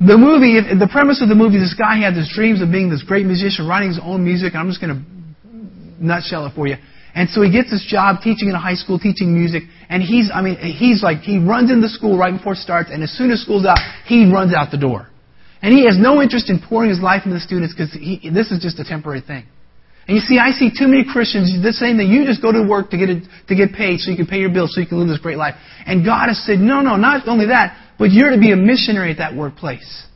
The 0.00 0.16
movie, 0.16 0.60
the 0.62 0.86
premise 0.86 1.20
of 1.22 1.28
the 1.28 1.34
movie, 1.34 1.58
this 1.58 1.74
guy 1.74 1.98
had 1.98 2.14
his 2.14 2.30
dreams 2.32 2.62
of 2.62 2.70
being 2.70 2.88
this 2.88 3.02
great 3.02 3.26
musician, 3.26 3.66
writing 3.66 3.88
his 3.88 3.98
own 4.00 4.22
music. 4.22 4.54
And 4.54 4.62
I'm 4.62 4.68
just 4.68 4.80
going 4.80 4.94
to 4.94 6.04
nutshell 6.04 6.46
it 6.46 6.54
for 6.54 6.68
you. 6.68 6.76
And 7.14 7.28
so 7.28 7.42
he 7.42 7.50
gets 7.50 7.70
this 7.70 7.84
job 7.88 8.22
teaching 8.22 8.48
in 8.48 8.54
a 8.54 8.60
high 8.60 8.78
school, 8.78 9.00
teaching 9.00 9.34
music. 9.34 9.64
And 9.88 10.00
he's, 10.00 10.30
I 10.32 10.40
mean, 10.40 10.56
he's 10.56 11.02
like, 11.02 11.26
he 11.26 11.38
runs 11.38 11.72
into 11.72 11.88
school 11.88 12.16
right 12.16 12.30
before 12.30 12.52
it 12.52 12.62
starts. 12.62 12.90
And 12.92 13.02
as 13.02 13.10
soon 13.10 13.32
as 13.32 13.42
school's 13.42 13.66
out, 13.66 13.78
he 14.06 14.30
runs 14.30 14.54
out 14.54 14.70
the 14.70 14.78
door. 14.78 15.08
And 15.60 15.74
he 15.74 15.86
has 15.86 15.98
no 15.98 16.22
interest 16.22 16.50
in 16.50 16.60
pouring 16.60 16.90
his 16.90 17.00
life 17.00 17.22
into 17.24 17.34
the 17.34 17.40
students 17.40 17.74
because 17.74 17.92
this 17.92 18.50
is 18.50 18.62
just 18.62 18.78
a 18.78 18.84
temporary 18.84 19.20
thing. 19.20 19.44
And 20.06 20.16
you 20.16 20.22
see, 20.22 20.38
I 20.38 20.52
see 20.52 20.70
too 20.70 20.88
many 20.88 21.04
Christians 21.04 21.52
just 21.62 21.78
saying 21.78 21.98
that 21.98 22.06
you 22.06 22.24
just 22.24 22.40
go 22.40 22.50
to 22.50 22.64
work 22.66 22.90
to 22.90 22.96
get 22.96 23.10
it, 23.10 23.24
to 23.48 23.54
get 23.54 23.74
paid 23.74 24.00
so 24.00 24.10
you 24.10 24.16
can 24.16 24.26
pay 24.26 24.38
your 24.38 24.48
bills 24.48 24.74
so 24.74 24.80
you 24.80 24.86
can 24.86 24.98
live 24.98 25.08
this 25.08 25.18
great 25.18 25.36
life. 25.36 25.54
And 25.84 26.04
God 26.04 26.28
has 26.28 26.40
said, 26.46 26.58
no, 26.58 26.80
no, 26.80 26.96
not 26.96 27.28
only 27.28 27.46
that, 27.46 27.76
but 27.98 28.10
you're 28.10 28.30
to 28.30 28.38
be 28.38 28.52
a 28.52 28.56
missionary 28.56 29.10
at 29.10 29.18
that 29.18 29.36
workplace. 29.36 30.06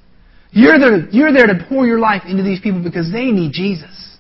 You're 0.51 0.79
there, 0.79 1.09
you're 1.11 1.33
there 1.33 1.47
to 1.47 1.67
pour 1.69 1.87
your 1.87 1.99
life 1.99 2.23
into 2.27 2.43
these 2.43 2.61
people 2.61 2.83
because 2.83 3.13
they 3.13 3.33
need 3.33 3.53
Jesus. 3.53 4.12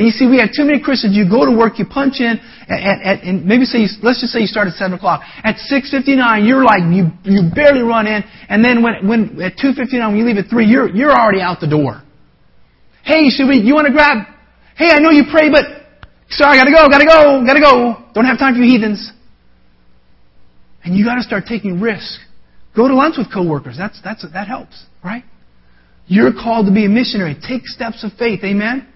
And 0.00 0.08
you 0.08 0.16
see, 0.16 0.24
we 0.24 0.40
have 0.40 0.48
too 0.56 0.64
many 0.64 0.80
Christians. 0.80 1.12
You 1.12 1.28
go 1.28 1.44
to 1.44 1.52
work, 1.52 1.76
you 1.76 1.84
punch 1.84 2.24
in, 2.24 2.40
at, 2.72 3.04
at, 3.04 3.16
and 3.20 3.44
maybe 3.44 3.68
say, 3.68 3.84
let's 4.00 4.24
just 4.24 4.32
say 4.32 4.40
you 4.40 4.48
start 4.48 4.64
at 4.64 4.72
seven 4.80 4.96
o'clock. 4.96 5.20
At 5.44 5.60
six 5.60 5.92
fifty 5.92 6.16
nine, 6.16 6.48
you're 6.48 6.64
like 6.64 6.80
you 6.88 7.12
you 7.28 7.52
barely 7.52 7.84
run 7.84 8.08
in, 8.08 8.24
and 8.48 8.64
then 8.64 8.80
when 8.80 9.04
when 9.04 9.20
at 9.44 9.60
two 9.60 9.76
fifty 9.76 10.00
nine, 10.00 10.16
when 10.16 10.24
you 10.24 10.24
leave 10.24 10.40
at 10.40 10.48
three, 10.48 10.64
you're 10.64 10.88
you're 10.88 11.12
already 11.12 11.44
out 11.44 11.60
the 11.60 11.68
door. 11.68 12.00
Hey, 13.04 13.28
should 13.28 13.46
we? 13.46 13.60
You 13.60 13.76
want 13.76 13.88
to 13.88 13.92
grab 13.92 14.24
Hey, 14.80 14.88
I 14.92 14.98
know 14.98 15.10
you 15.10 15.24
pray, 15.30 15.50
but 15.50 15.66
sorry, 16.30 16.58
I 16.58 16.64
gotta 16.64 16.70
go, 16.70 16.88
gotta 16.88 17.04
go, 17.04 17.44
gotta 17.44 17.60
go. 17.60 18.02
Don't 18.14 18.24
have 18.24 18.38
time 18.38 18.54
for 18.54 18.60
you 18.60 18.70
heathens. 18.70 19.12
And 20.82 20.96
you 20.96 21.04
gotta 21.04 21.20
start 21.20 21.44
taking 21.46 21.82
risks. 21.82 22.18
Go 22.74 22.88
to 22.88 22.94
lunch 22.94 23.16
with 23.18 23.30
coworkers. 23.30 23.76
That's, 23.76 24.00
that's, 24.02 24.24
that 24.32 24.48
helps, 24.48 24.86
right? 25.04 25.24
You're 26.06 26.32
called 26.32 26.64
to 26.64 26.72
be 26.72 26.86
a 26.86 26.88
missionary. 26.88 27.36
Take 27.46 27.66
steps 27.66 28.02
of 28.04 28.12
faith. 28.18 28.40
Amen? 28.42 28.89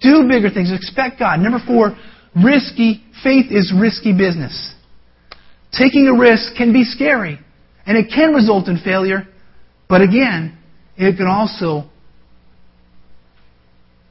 Do 0.00 0.26
bigger 0.28 0.50
things. 0.50 0.72
Expect 0.72 1.18
God. 1.18 1.40
Number 1.40 1.58
four, 1.64 1.96
risky. 2.34 3.02
Faith 3.22 3.46
is 3.50 3.72
risky 3.78 4.16
business. 4.16 4.74
Taking 5.72 6.06
a 6.06 6.18
risk 6.18 6.54
can 6.56 6.72
be 6.72 6.84
scary. 6.84 7.38
And 7.86 7.96
it 7.96 8.12
can 8.14 8.32
result 8.32 8.68
in 8.68 8.78
failure. 8.78 9.26
But 9.88 10.02
again, 10.02 10.56
it 10.96 11.16
can 11.16 11.26
also 11.26 11.88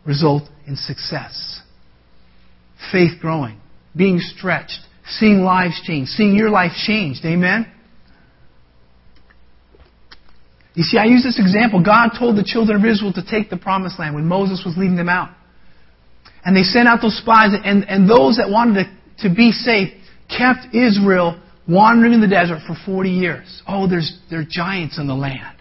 result 0.06 0.44
in 0.66 0.76
success. 0.76 1.62
Faith 2.92 3.20
growing, 3.22 3.60
being 3.96 4.20
stretched, 4.20 4.80
seeing 5.08 5.42
lives 5.42 5.80
change, 5.84 6.08
seeing 6.10 6.36
your 6.36 6.50
life 6.50 6.72
changed. 6.86 7.26
Amen? 7.26 7.72
You 10.74 10.84
see, 10.84 10.98
I 10.98 11.06
use 11.06 11.24
this 11.24 11.40
example. 11.40 11.84
God 11.84 12.12
told 12.18 12.38
the 12.38 12.44
children 12.44 12.80
of 12.80 12.86
Israel 12.86 13.12
to 13.14 13.24
take 13.24 13.50
the 13.50 13.58
promised 13.58 14.00
land 14.00 14.16
when 14.16 14.28
Moses 14.28 14.64
was 14.66 14.78
leading 14.78 14.96
them 14.96 15.10
out. 15.10 15.30
And 16.48 16.56
they 16.56 16.64
sent 16.64 16.88
out 16.88 17.00
those 17.02 17.18
spies, 17.18 17.50
and, 17.52 17.84
and 17.90 18.10
those 18.10 18.38
that 18.38 18.48
wanted 18.50 18.86
to, 19.20 19.28
to 19.28 19.36
be 19.36 19.52
safe 19.52 19.90
kept 20.30 20.74
Israel 20.74 21.42
wandering 21.68 22.14
in 22.14 22.22
the 22.22 22.28
desert 22.28 22.62
for 22.66 22.74
40 22.86 23.10
years. 23.10 23.62
Oh, 23.68 23.86
there's, 23.90 24.18
there 24.30 24.40
are 24.40 24.48
giants 24.50 24.98
in 24.98 25.08
the 25.08 25.14
land. 25.14 25.58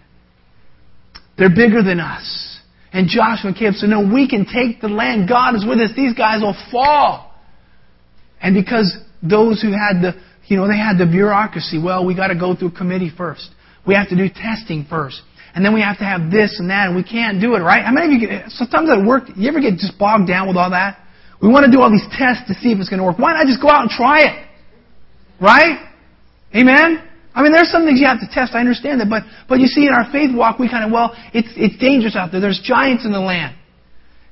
They're 1.37 1.53
bigger 1.53 1.83
than 1.83 1.99
us. 1.99 2.57
And 2.93 3.09
Joshua 3.09 3.53
came 3.53 3.67
and 3.67 3.75
said, 3.75 3.89
No, 3.89 3.99
we 3.99 4.29
can 4.29 4.45
take 4.45 4.79
the 4.79 4.87
land. 4.87 5.27
God 5.27 5.55
is 5.55 5.65
with 5.67 5.79
us. 5.79 5.91
These 5.93 6.13
guys 6.13 6.39
will 6.39 6.55
fall. 6.71 7.35
And 8.41 8.55
because 8.55 8.97
those 9.21 9.61
who 9.61 9.73
had 9.73 10.01
the 10.01 10.13
You 10.47 10.55
know, 10.55 10.69
they 10.69 10.77
had 10.77 10.97
the 10.97 11.05
bureaucracy. 11.05 11.83
Well, 11.83 12.05
we 12.05 12.15
got 12.15 12.27
to 12.27 12.39
go 12.39 12.55
through 12.55 12.69
a 12.69 12.77
committee 12.77 13.11
first. 13.15 13.49
We 13.85 13.93
have 13.95 14.07
to 14.07 14.15
do 14.15 14.29
testing 14.33 14.85
first. 14.89 15.21
And 15.57 15.65
then 15.65 15.73
we 15.73 15.81
have 15.81 15.97
to 15.97 16.05
have 16.05 16.29
this 16.29 16.61
and 16.61 16.69
that, 16.69 16.85
and 16.85 16.95
we 16.95 17.01
can't 17.01 17.41
do 17.41 17.55
it, 17.57 17.65
right? 17.65 17.81
How 17.81 17.89
many 17.89 18.13
of 18.13 18.21
you 18.21 18.29
get, 18.29 18.53
sometimes 18.53 18.93
at 18.93 19.01
work, 19.01 19.23
you 19.35 19.49
ever 19.49 19.57
get 19.59 19.81
just 19.81 19.97
bogged 19.97 20.29
down 20.29 20.45
with 20.47 20.55
all 20.55 20.69
that? 20.69 21.01
We 21.41 21.49
want 21.49 21.65
to 21.65 21.71
do 21.73 21.81
all 21.81 21.89
these 21.89 22.05
tests 22.13 22.45
to 22.45 22.53
see 22.61 22.69
if 22.69 22.77
it's 22.77 22.93
going 22.93 23.01
to 23.01 23.03
work. 23.03 23.17
Why 23.17 23.33
not 23.33 23.49
just 23.49 23.59
go 23.59 23.65
out 23.65 23.81
and 23.81 23.89
try 23.89 24.21
it? 24.21 24.45
Right? 25.41 25.81
Amen? 26.53 27.01
I 27.33 27.41
mean, 27.41 27.53
there's 27.53 27.71
some 27.73 27.89
things 27.89 27.99
you 27.99 28.05
have 28.05 28.21
to 28.21 28.29
test. 28.29 28.53
I 28.53 28.59
understand 28.59 29.01
that. 29.01 29.09
But, 29.09 29.23
but 29.49 29.57
you 29.57 29.65
see, 29.65 29.89
in 29.89 29.93
our 29.97 30.05
faith 30.11 30.29
walk, 30.29 30.59
we 30.59 30.69
kind 30.69 30.85
of, 30.85 30.91
well, 30.93 31.17
it's, 31.33 31.49
it's 31.57 31.73
dangerous 31.81 32.15
out 32.15 32.29
there. 32.31 32.39
There's 32.39 32.61
giants 32.61 33.03
in 33.03 33.11
the 33.11 33.19
land. 33.19 33.57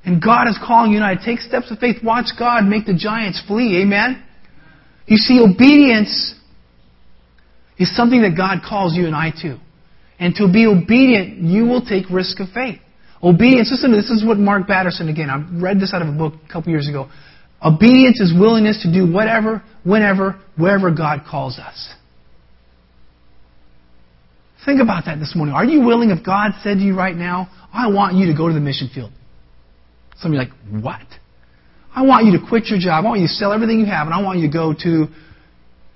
And 0.06 0.22
God 0.22 0.46
is 0.46 0.54
calling 0.62 0.94
you 0.94 1.02
and 1.02 1.04
I 1.04 1.18
take 1.18 1.42
steps 1.42 1.72
of 1.72 1.80
faith. 1.80 2.06
Watch 2.06 2.38
God 2.38 2.62
make 2.70 2.86
the 2.86 2.94
giants 2.94 3.42
flee. 3.50 3.82
Amen? 3.82 4.22
You 5.10 5.16
see, 5.16 5.42
obedience 5.42 6.38
is 7.82 7.90
something 7.96 8.22
that 8.22 8.38
God 8.38 8.62
calls 8.62 8.94
you 8.94 9.06
and 9.10 9.14
I 9.16 9.34
to. 9.42 9.58
And 10.18 10.34
to 10.36 10.50
be 10.50 10.66
obedient, 10.66 11.38
you 11.38 11.64
will 11.64 11.84
take 11.84 12.08
risk 12.10 12.40
of 12.40 12.48
faith. 12.50 12.80
Obedience, 13.22 13.70
listen 13.70 13.92
this, 13.92 14.10
is 14.10 14.24
what 14.24 14.38
Mark 14.38 14.66
Batterson, 14.66 15.08
again, 15.08 15.30
I 15.30 15.44
read 15.60 15.80
this 15.80 15.92
out 15.94 16.02
of 16.02 16.08
a 16.08 16.12
book 16.12 16.34
a 16.48 16.52
couple 16.52 16.70
years 16.70 16.88
ago. 16.88 17.08
Obedience 17.64 18.20
is 18.20 18.32
willingness 18.38 18.82
to 18.82 18.92
do 18.92 19.10
whatever, 19.10 19.62
whenever, 19.84 20.40
wherever 20.56 20.90
God 20.90 21.22
calls 21.28 21.58
us. 21.58 21.92
Think 24.64 24.80
about 24.82 25.04
that 25.06 25.18
this 25.18 25.34
morning. 25.34 25.54
Are 25.54 25.64
you 25.64 25.80
willing, 25.80 26.10
if 26.10 26.24
God 26.24 26.52
said 26.62 26.78
to 26.78 26.82
you 26.82 26.96
right 26.96 27.16
now, 27.16 27.48
I 27.72 27.88
want 27.88 28.16
you 28.16 28.26
to 28.26 28.36
go 28.36 28.48
to 28.48 28.54
the 28.54 28.60
mission 28.60 28.90
field? 28.92 29.12
Some 30.18 30.32
of 30.32 30.34
you 30.34 30.38
like, 30.40 30.82
what? 30.84 31.06
I 31.94 32.02
want 32.02 32.26
you 32.26 32.38
to 32.38 32.46
quit 32.46 32.66
your 32.66 32.78
job. 32.78 33.04
I 33.04 33.08
want 33.08 33.20
you 33.20 33.26
to 33.26 33.32
sell 33.32 33.52
everything 33.52 33.80
you 33.80 33.86
have, 33.86 34.06
and 34.06 34.14
I 34.14 34.22
want 34.22 34.38
you 34.38 34.46
to 34.46 34.52
go 34.52 34.74
to 34.82 35.06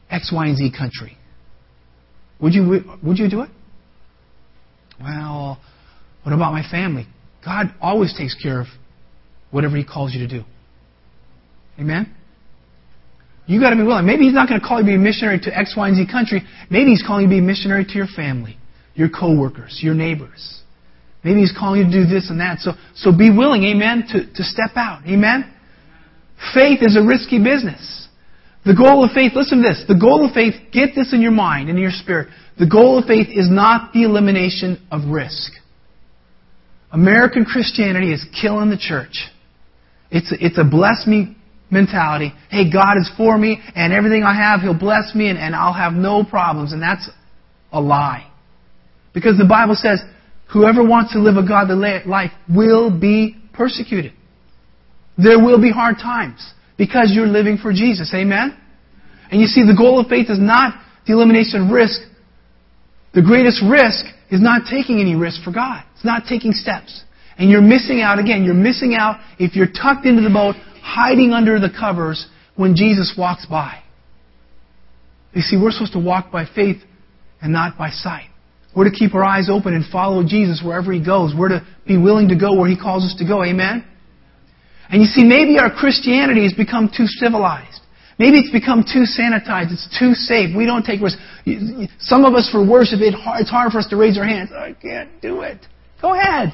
X, 0.08 0.32
Y, 0.34 0.46
and 0.46 0.56
Z 0.56 0.72
country. 0.76 1.18
Would 2.40 2.54
you, 2.54 2.82
would 3.02 3.18
you 3.18 3.28
do 3.28 3.42
it? 3.42 3.50
Well, 5.00 5.58
what 6.22 6.32
about 6.32 6.52
my 6.52 6.62
family? 6.70 7.06
God 7.44 7.74
always 7.80 8.14
takes 8.16 8.34
care 8.34 8.60
of 8.60 8.66
whatever 9.50 9.76
He 9.76 9.84
calls 9.84 10.14
you 10.14 10.26
to 10.26 10.28
do. 10.28 10.44
Amen? 11.78 12.14
You 13.46 13.60
got 13.60 13.70
to 13.70 13.76
be 13.76 13.82
willing. 13.82 14.06
Maybe 14.06 14.24
He's 14.24 14.34
not 14.34 14.48
going 14.48 14.60
to 14.60 14.66
call 14.66 14.78
you 14.78 14.84
to 14.84 14.90
be 14.90 14.94
a 14.94 14.98
missionary 14.98 15.40
to 15.40 15.56
X, 15.56 15.74
Y, 15.76 15.88
and 15.88 15.96
Z 15.96 16.06
country. 16.10 16.42
Maybe 16.70 16.90
He's 16.90 17.02
calling 17.02 17.22
you 17.22 17.28
to 17.28 17.34
be 17.34 17.38
a 17.38 17.42
missionary 17.42 17.84
to 17.84 17.92
your 17.94 18.06
family, 18.14 18.58
your 18.94 19.08
coworkers, 19.08 19.80
your 19.82 19.94
neighbors. 19.94 20.60
Maybe 21.24 21.40
He's 21.40 21.54
calling 21.56 21.80
you 21.80 21.86
to 21.86 22.04
do 22.04 22.06
this 22.06 22.30
and 22.30 22.40
that. 22.40 22.58
So, 22.60 22.72
so 22.94 23.16
be 23.16 23.30
willing, 23.30 23.64
amen, 23.64 24.04
to, 24.08 24.26
to 24.34 24.44
step 24.44 24.76
out. 24.76 25.02
Amen? 25.06 25.52
Faith 26.54 26.80
is 26.82 26.96
a 26.96 27.02
risky 27.02 27.42
business. 27.42 27.99
The 28.70 28.76
goal 28.76 29.02
of 29.04 29.10
faith, 29.10 29.32
listen 29.34 29.64
to 29.64 29.68
this. 29.68 29.82
The 29.88 29.98
goal 29.98 30.24
of 30.24 30.32
faith, 30.32 30.54
get 30.70 30.90
this 30.94 31.12
in 31.12 31.20
your 31.20 31.32
mind 31.32 31.68
and 31.68 31.76
in 31.76 31.82
your 31.82 31.90
spirit. 31.90 32.28
The 32.56 32.68
goal 32.68 33.00
of 33.00 33.04
faith 33.04 33.26
is 33.28 33.50
not 33.50 33.92
the 33.92 34.04
elimination 34.04 34.80
of 34.92 35.10
risk. 35.10 35.50
American 36.92 37.44
Christianity 37.44 38.12
is 38.12 38.24
killing 38.40 38.70
the 38.70 38.78
church. 38.78 39.26
It's 40.12 40.30
a, 40.30 40.36
it's 40.38 40.56
a 40.56 40.62
bless 40.62 41.04
me 41.04 41.36
mentality. 41.68 42.32
Hey, 42.48 42.70
God 42.70 42.96
is 42.96 43.10
for 43.16 43.36
me, 43.36 43.60
and 43.74 43.92
everything 43.92 44.22
I 44.22 44.36
have, 44.36 44.60
He'll 44.60 44.78
bless 44.78 45.16
me, 45.16 45.28
and, 45.28 45.36
and 45.36 45.56
I'll 45.56 45.72
have 45.72 45.94
no 45.94 46.22
problems. 46.22 46.72
And 46.72 46.80
that's 46.80 47.10
a 47.72 47.80
lie. 47.80 48.30
Because 49.12 49.36
the 49.36 49.48
Bible 49.48 49.74
says, 49.74 50.00
whoever 50.52 50.86
wants 50.86 51.12
to 51.14 51.18
live 51.18 51.36
a 51.36 51.42
godly 51.42 51.74
life 52.06 52.30
will 52.48 52.88
be 52.96 53.36
persecuted. 53.52 54.12
There 55.18 55.44
will 55.44 55.60
be 55.60 55.72
hard 55.72 55.96
times 55.96 56.54
because 56.80 57.12
you're 57.12 57.26
living 57.26 57.58
for 57.58 57.74
Jesus. 57.74 58.10
Amen? 58.14 58.56
And 59.30 59.38
you 59.38 59.46
see, 59.46 59.66
the 59.66 59.76
goal 59.76 60.00
of 60.00 60.06
faith 60.06 60.30
is 60.30 60.40
not 60.40 60.80
the 61.06 61.12
elimination 61.12 61.66
of 61.66 61.70
risk. 61.70 62.00
The 63.12 63.20
greatest 63.20 63.62
risk 63.62 64.06
is 64.30 64.40
not 64.40 64.62
taking 64.70 64.98
any 64.98 65.14
risk 65.14 65.44
for 65.44 65.52
God. 65.52 65.84
It's 65.94 66.06
not 66.06 66.22
taking 66.26 66.52
steps. 66.52 67.04
And 67.36 67.50
you're 67.50 67.60
missing 67.60 68.00
out, 68.00 68.18
again, 68.18 68.44
you're 68.44 68.54
missing 68.54 68.96
out 68.98 69.20
if 69.38 69.54
you're 69.56 69.66
tucked 69.66 70.06
into 70.06 70.22
the 70.22 70.30
boat, 70.30 70.54
hiding 70.80 71.32
under 71.32 71.60
the 71.60 71.68
covers 71.68 72.26
when 72.56 72.74
Jesus 72.74 73.12
walks 73.16 73.44
by. 73.44 73.82
You 75.34 75.42
see, 75.42 75.58
we're 75.58 75.72
supposed 75.72 75.92
to 75.92 76.00
walk 76.00 76.32
by 76.32 76.46
faith 76.46 76.78
and 77.42 77.52
not 77.52 77.76
by 77.76 77.90
sight. 77.90 78.30
We're 78.74 78.88
to 78.88 78.96
keep 78.96 79.14
our 79.14 79.24
eyes 79.24 79.50
open 79.52 79.74
and 79.74 79.84
follow 79.84 80.24
Jesus 80.26 80.62
wherever 80.64 80.92
He 80.92 81.04
goes. 81.04 81.34
We're 81.36 81.50
to 81.50 81.66
be 81.86 81.98
willing 81.98 82.28
to 82.28 82.36
go 82.36 82.58
where 82.58 82.70
He 82.70 82.76
calls 82.76 83.04
us 83.04 83.16
to 83.18 83.26
go. 83.26 83.44
Amen? 83.44 83.84
And 84.90 85.00
you 85.00 85.06
see, 85.06 85.24
maybe 85.24 85.58
our 85.58 85.70
Christianity 85.70 86.42
has 86.42 86.52
become 86.52 86.90
too 86.94 87.06
civilized. 87.06 87.80
Maybe 88.18 88.38
it's 88.38 88.50
become 88.50 88.82
too 88.82 89.06
sanitized. 89.08 89.72
It's 89.72 89.88
too 89.98 90.14
safe. 90.14 90.54
We 90.54 90.66
don't 90.66 90.84
take 90.84 91.00
risks. 91.00 91.20
Some 92.00 92.24
of 92.24 92.34
us, 92.34 92.50
for 92.50 92.66
worship, 92.66 93.00
it's 93.00 93.50
hard 93.50 93.72
for 93.72 93.78
us 93.78 93.86
to 93.88 93.96
raise 93.96 94.18
our 94.18 94.26
hands. 94.26 94.50
I 94.52 94.74
can't 94.74 95.22
do 95.22 95.40
it. 95.40 95.64
Go 96.02 96.14
ahead. 96.14 96.52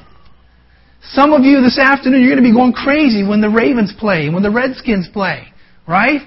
Some 1.11 1.33
of 1.33 1.43
you 1.43 1.61
this 1.61 1.77
afternoon, 1.77 2.21
you're 2.21 2.31
going 2.31 2.43
to 2.43 2.49
be 2.49 2.55
going 2.55 2.73
crazy 2.73 3.23
when 3.27 3.41
the 3.41 3.49
Ravens 3.49 3.93
play, 3.97 4.29
when 4.29 4.43
the 4.43 4.51
Redskins 4.51 5.09
play. 5.11 5.47
Right? 5.87 6.21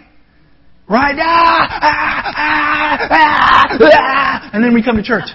Right? 0.88 1.16
Ah, 1.18 1.68
ah, 1.70 2.32
ah, 2.36 3.08
ah, 3.10 3.78
ah, 3.80 4.50
and 4.52 4.64
then 4.64 4.74
we 4.74 4.82
come 4.82 4.96
to 4.96 5.02
church. 5.02 5.28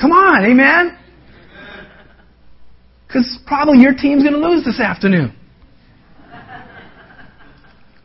Come 0.00 0.12
on, 0.12 0.44
amen? 0.44 0.98
Because 3.06 3.38
probably 3.46 3.80
your 3.80 3.94
team's 3.94 4.22
going 4.22 4.34
to 4.34 4.46
lose 4.46 4.64
this 4.64 4.80
afternoon. 4.80 5.34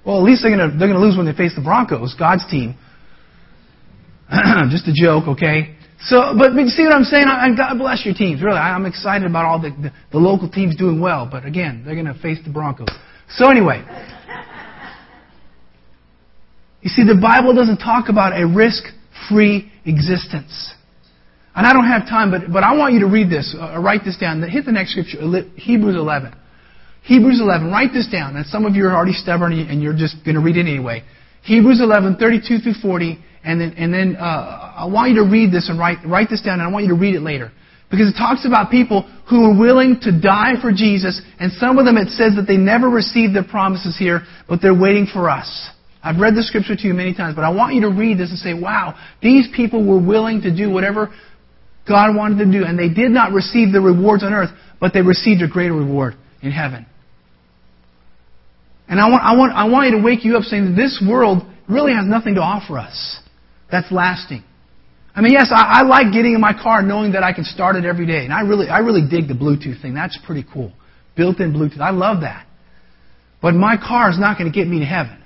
Well, 0.06 0.18
at 0.18 0.24
least 0.24 0.42
they're 0.42 0.56
going 0.56 0.72
to 0.72 0.78
they're 0.78 0.88
going 0.88 1.00
to 1.00 1.06
lose 1.06 1.16
when 1.16 1.26
they 1.26 1.34
face 1.34 1.54
the 1.56 1.62
Broncos, 1.62 2.16
God's 2.18 2.50
team. 2.50 2.76
Just 4.72 4.88
a 4.88 4.94
joke, 4.94 5.28
okay? 5.28 5.76
So, 6.06 6.34
but, 6.36 6.56
but 6.56 6.62
you 6.62 6.70
see 6.70 6.84
what 6.84 6.94
I'm 6.94 7.04
saying? 7.04 7.26
I, 7.28 7.56
God 7.56 7.78
bless 7.78 8.04
your 8.06 8.16
teams. 8.16 8.42
Really, 8.42 8.58
I'm 8.58 8.88
excited 8.88 9.30
about 9.30 9.46
all 9.46 9.62
the, 9.62 9.70
the, 9.70 9.94
the 10.12 10.18
local 10.18 10.50
teams 10.50 10.76
doing 10.76 11.00
well. 11.00 11.28
But 11.30 11.46
again, 11.46 11.84
they're 11.86 11.94
going 11.94 12.12
to 12.12 12.20
face 12.20 12.40
the 12.44 12.52
Broncos. 12.52 12.88
So 13.30 13.52
anyway, 13.52 13.84
you 16.82 16.90
see, 16.90 17.04
the 17.04 17.20
Bible 17.22 17.54
doesn't 17.54 17.78
talk 17.78 18.10
about 18.10 18.34
a 18.40 18.48
risk-free 18.48 19.72
existence. 19.86 20.74
And 21.54 21.68
I 21.68 21.74
don't 21.74 21.88
have 21.88 22.08
time, 22.08 22.32
but, 22.32 22.52
but 22.52 22.64
I 22.64 22.76
want 22.76 22.94
you 22.94 23.02
to 23.02 23.08
read 23.08 23.30
this. 23.30 23.56
Uh, 23.60 23.80
write 23.80 24.02
this 24.06 24.18
down. 24.18 24.42
Hit 24.42 24.66
the 24.66 24.72
next 24.72 24.92
scripture, 24.92 25.20
Hebrews 25.56 25.96
11. 25.96 26.34
Hebrews 27.04 27.42
11. 27.42 27.72
Write 27.72 27.92
this 27.94 28.08
down. 28.08 28.38
And 28.38 28.46
some 28.46 28.66
of 28.66 28.76
you 28.76 28.86
are 28.86 28.96
already 28.96 29.14
stubborn 29.14 29.54
and 29.54 29.82
you're 29.82 29.98
just 29.98 30.24
going 30.24 30.36
to 30.36 30.42
read 30.42 30.56
it 30.56 30.62
anyway. 30.62 31.04
Hebrews 31.44 31.82
11, 31.82 32.18
32 32.18 32.60
through 32.60 32.74
40. 32.82 33.20
And 33.44 33.60
then, 33.60 33.74
and 33.76 33.94
then 33.94 34.16
uh, 34.18 34.74
I 34.78 34.86
want 34.86 35.12
you 35.12 35.24
to 35.24 35.30
read 35.30 35.52
this 35.52 35.68
and 35.68 35.80
write, 35.80 35.98
write 36.06 36.30
this 36.30 36.42
down, 36.42 36.60
and 36.60 36.64
I 36.64 36.72
want 36.72 36.86
you 36.86 36.94
to 36.94 37.00
read 37.00 37.16
it 37.16 37.22
later. 37.22 37.52
Because 37.90 38.08
it 38.08 38.14
talks 38.14 38.46
about 38.46 38.72
people 38.72 39.02
who 39.30 39.52
are 39.52 39.60
willing 39.60 40.00
to 40.04 40.18
die 40.18 40.54
for 40.62 40.72
Jesus, 40.72 41.22
and 41.40 41.52
some 41.54 41.78
of 41.78 41.86
them 41.86 41.98
it 41.98 42.10
says 42.10 42.36
that 42.36 42.46
they 42.48 42.56
never 42.56 42.88
received 42.88 43.36
their 43.36 43.44
promises 43.44 43.98
here, 43.98 44.22
but 44.48 44.62
they're 44.62 44.78
waiting 44.78 45.08
for 45.12 45.30
us. 45.30 45.70
I've 46.04 46.20
read 46.20 46.36
the 46.36 46.44
scripture 46.44 46.76
to 46.76 46.88
you 46.88 46.94
many 46.94 47.14
times, 47.14 47.36
but 47.36 47.44
I 47.44 47.50
want 47.50 47.76
you 47.76 47.82
to 47.82 47.90
read 47.90 48.18
this 48.18 48.30
and 48.30 48.40
say, 48.40 48.54
wow, 48.54 48.98
these 49.22 49.48
people 49.56 49.86
were 49.86 50.00
willing 50.00 50.42
to 50.42 50.56
do 50.56 50.70
whatever 50.70 51.12
God 51.88 52.16
wanted 52.16 52.38
them 52.38 52.52
to 52.52 52.60
do, 52.60 52.66
and 52.66 52.78
they 52.78 52.90
did 52.90 53.12
not 53.12 53.32
receive 53.32 53.72
the 53.72 53.82
rewards 53.82 54.24
on 54.24 54.34
earth, 54.34 54.52
but 54.80 54.94
they 54.94 55.02
received 55.02 55.42
a 55.42 55.48
greater 55.48 55.74
reward 55.74 56.16
in 56.42 56.52
heaven. 56.52 56.86
And 58.88 59.00
I 59.00 59.10
want, 59.10 59.24
I 59.24 59.36
want, 59.36 59.54
I 59.54 59.64
want 59.70 59.90
you 59.90 59.98
to 59.98 60.04
wake 60.04 60.26
you 60.26 60.38
up 60.38 60.44
saying 60.44 60.66
that 60.66 60.76
this 60.76 61.04
world 61.08 61.44
really 61.70 61.94
has 61.94 62.06
nothing 62.06 62.36
to 62.36 62.42
offer 62.42 62.78
us 62.78 63.20
that's 63.72 63.92
lasting. 63.92 64.44
I 65.16 65.22
mean, 65.22 65.34
yes, 65.34 65.52
I, 65.54 65.80
I 65.80 65.82
like 65.84 66.14
getting 66.14 66.34
in 66.34 66.42
my 66.42 66.54
car 66.54 66.82
knowing 66.82 67.14
that 67.14 67.24
I 67.24 67.34
can 67.34 67.44
start 67.44 67.76
it 67.76 67.86
every 67.86 68.06
day. 68.06 68.24
And 68.24 68.34
I 68.34 68.42
really, 68.42 68.68
I 68.68 68.80
really 68.80 69.02
dig 69.02 69.28
the 69.28 69.34
Bluetooth 69.34 69.82
thing. 69.82 69.94
That's 69.94 70.18
pretty 70.26 70.46
cool. 70.54 70.72
Built-in 71.16 71.54
Bluetooth. 71.54 71.82
I 71.82 71.92
love 71.92 72.22
that. 72.22 72.46
But 73.42 73.54
my 73.54 73.76
car 73.76 74.10
is 74.10 74.20
not 74.20 74.38
going 74.38 74.52
to 74.52 74.56
get 74.56 74.68
me 74.68 74.80
to 74.80 74.86
heaven. 74.86 75.21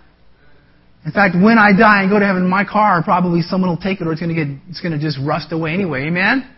In 1.06 1.12
fact, 1.12 1.36
when 1.36 1.60
I 1.60 1.72
die 1.72 2.02
and 2.02 2.10
go 2.10 2.18
to 2.18 2.26
heaven, 2.26 2.50
my 2.50 2.66
car, 2.66 3.04
probably 3.04 3.42
someone 3.42 3.70
will 3.70 3.78
take 3.78 4.02
it 4.02 4.08
or 4.08 4.12
it's 4.12 4.20
going 4.20 4.34
to 4.34 4.46
get, 4.46 4.48
it's 4.70 4.82
going 4.82 4.92
to 4.92 5.00
just 5.00 5.20
rust 5.22 5.52
away 5.52 5.72
anyway. 5.72 6.08
Amen? 6.08 6.50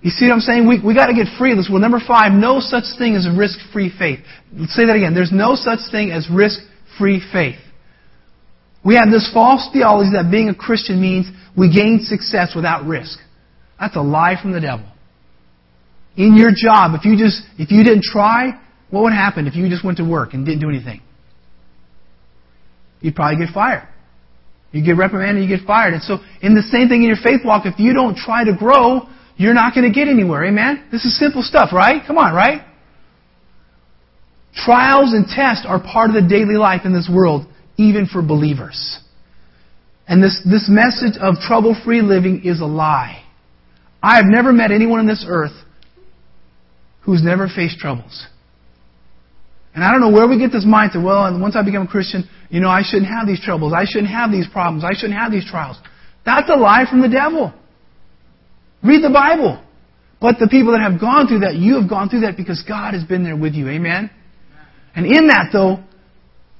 You 0.00 0.10
see 0.10 0.26
what 0.26 0.34
I'm 0.34 0.40
saying? 0.40 0.66
We, 0.66 0.80
we 0.80 0.94
got 0.94 1.06
to 1.06 1.14
get 1.14 1.26
free 1.38 1.52
of 1.52 1.58
this. 1.58 1.68
Well, 1.70 1.80
number 1.80 2.00
five, 2.00 2.32
no 2.32 2.60
such 2.60 2.84
thing 2.98 3.16
as 3.16 3.28
risk-free 3.28 3.92
faith. 3.98 4.20
Let's 4.54 4.74
say 4.74 4.86
that 4.86 4.96
again. 4.96 5.14
There's 5.14 5.32
no 5.32 5.56
such 5.56 5.80
thing 5.90 6.10
as 6.10 6.28
risk-free 6.30 7.22
faith. 7.32 7.60
We 8.84 8.94
have 8.94 9.10
this 9.10 9.28
false 9.34 9.68
theology 9.72 10.10
that 10.12 10.30
being 10.30 10.48
a 10.48 10.54
Christian 10.54 11.00
means 11.00 11.26
we 11.56 11.74
gain 11.74 12.00
success 12.02 12.52
without 12.54 12.86
risk. 12.86 13.18
That's 13.78 13.96
a 13.96 14.00
lie 14.00 14.36
from 14.40 14.52
the 14.52 14.60
devil. 14.60 14.86
In 16.16 16.36
your 16.36 16.50
job, 16.50 16.92
if 16.94 17.04
you 17.04 17.18
just, 17.18 17.42
if 17.58 17.70
you 17.70 17.84
didn't 17.84 18.04
try, 18.04 18.58
what 18.90 19.02
would 19.02 19.12
happen 19.12 19.46
if 19.46 19.56
you 19.56 19.68
just 19.68 19.84
went 19.84 19.98
to 19.98 20.04
work 20.04 20.32
and 20.32 20.46
didn't 20.46 20.60
do 20.60 20.70
anything? 20.70 21.02
You'd 23.00 23.14
probably 23.14 23.44
get 23.44 23.54
fired. 23.54 23.88
You 24.72 24.84
get 24.84 24.96
reprimanded, 24.96 25.48
you 25.48 25.56
get 25.56 25.66
fired. 25.66 25.94
And 25.94 26.02
so, 26.02 26.18
in 26.42 26.54
the 26.54 26.62
same 26.62 26.88
thing 26.88 27.02
in 27.02 27.08
your 27.08 27.16
faith 27.22 27.40
walk, 27.44 27.64
if 27.64 27.78
you 27.78 27.92
don't 27.92 28.16
try 28.16 28.44
to 28.44 28.54
grow, 28.54 29.08
you're 29.36 29.54
not 29.54 29.74
going 29.74 29.90
to 29.90 29.94
get 29.94 30.08
anywhere. 30.08 30.44
Amen? 30.44 30.88
This 30.90 31.04
is 31.04 31.18
simple 31.18 31.42
stuff, 31.42 31.70
right? 31.72 32.02
Come 32.06 32.18
on, 32.18 32.34
right? 32.34 32.62
Trials 34.54 35.12
and 35.12 35.26
tests 35.26 35.64
are 35.66 35.80
part 35.80 36.10
of 36.10 36.14
the 36.14 36.28
daily 36.28 36.56
life 36.56 36.82
in 36.84 36.92
this 36.92 37.08
world, 37.12 37.46
even 37.76 38.06
for 38.06 38.22
believers. 38.22 38.98
And 40.08 40.22
this, 40.22 40.40
this 40.44 40.68
message 40.68 41.18
of 41.20 41.36
trouble 41.40 41.76
free 41.84 42.00
living 42.00 42.42
is 42.44 42.60
a 42.60 42.64
lie. 42.66 43.22
I 44.02 44.16
have 44.16 44.24
never 44.26 44.52
met 44.52 44.70
anyone 44.70 45.00
on 45.00 45.06
this 45.06 45.24
earth 45.28 45.52
who's 47.04 47.22
never 47.22 47.48
faced 47.48 47.78
troubles. 47.78 48.26
And 49.74 49.84
I 49.84 49.92
don't 49.92 50.00
know 50.00 50.10
where 50.10 50.26
we 50.26 50.38
get 50.38 50.52
this 50.52 50.64
mindset, 50.64 51.04
well, 51.04 51.38
once 51.38 51.54
I 51.54 51.62
become 51.62 51.82
a 51.82 51.86
Christian, 51.86 52.28
you 52.48 52.60
know, 52.60 52.68
I 52.68 52.82
shouldn't 52.84 53.10
have 53.10 53.26
these 53.26 53.40
troubles. 53.40 53.72
I 53.76 53.84
shouldn't 53.84 54.10
have 54.10 54.30
these 54.30 54.46
problems. 54.48 54.84
I 54.84 54.94
shouldn't 54.94 55.18
have 55.18 55.32
these 55.32 55.48
trials. 55.48 55.78
That's 56.24 56.48
a 56.50 56.56
lie 56.56 56.84
from 56.88 57.02
the 57.02 57.08
devil. 57.08 57.52
Read 58.82 59.02
the 59.02 59.10
Bible. 59.10 59.62
But 60.20 60.36
the 60.38 60.48
people 60.48 60.72
that 60.72 60.80
have 60.80 61.00
gone 61.00 61.28
through 61.28 61.40
that, 61.40 61.56
you 61.56 61.78
have 61.80 61.88
gone 61.88 62.08
through 62.08 62.20
that 62.20 62.36
because 62.36 62.64
God 62.66 62.94
has 62.94 63.04
been 63.04 63.22
there 63.22 63.36
with 63.36 63.54
you. 63.54 63.68
Amen? 63.68 64.10
And 64.94 65.04
in 65.06 65.28
that, 65.28 65.50
though, 65.52 65.84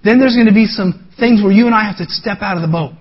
then 0.05 0.21
there's 0.21 0.35
going 0.35 0.47
to 0.47 0.55
be 0.55 0.67
some 0.67 1.09
things 1.19 1.43
where 1.43 1.53
you 1.53 1.67
and 1.67 1.75
I 1.75 1.85
have 1.85 1.97
to 1.99 2.05
step 2.07 2.39
out 2.41 2.57
of 2.57 2.63
the 2.63 2.69
boat. 2.69 2.93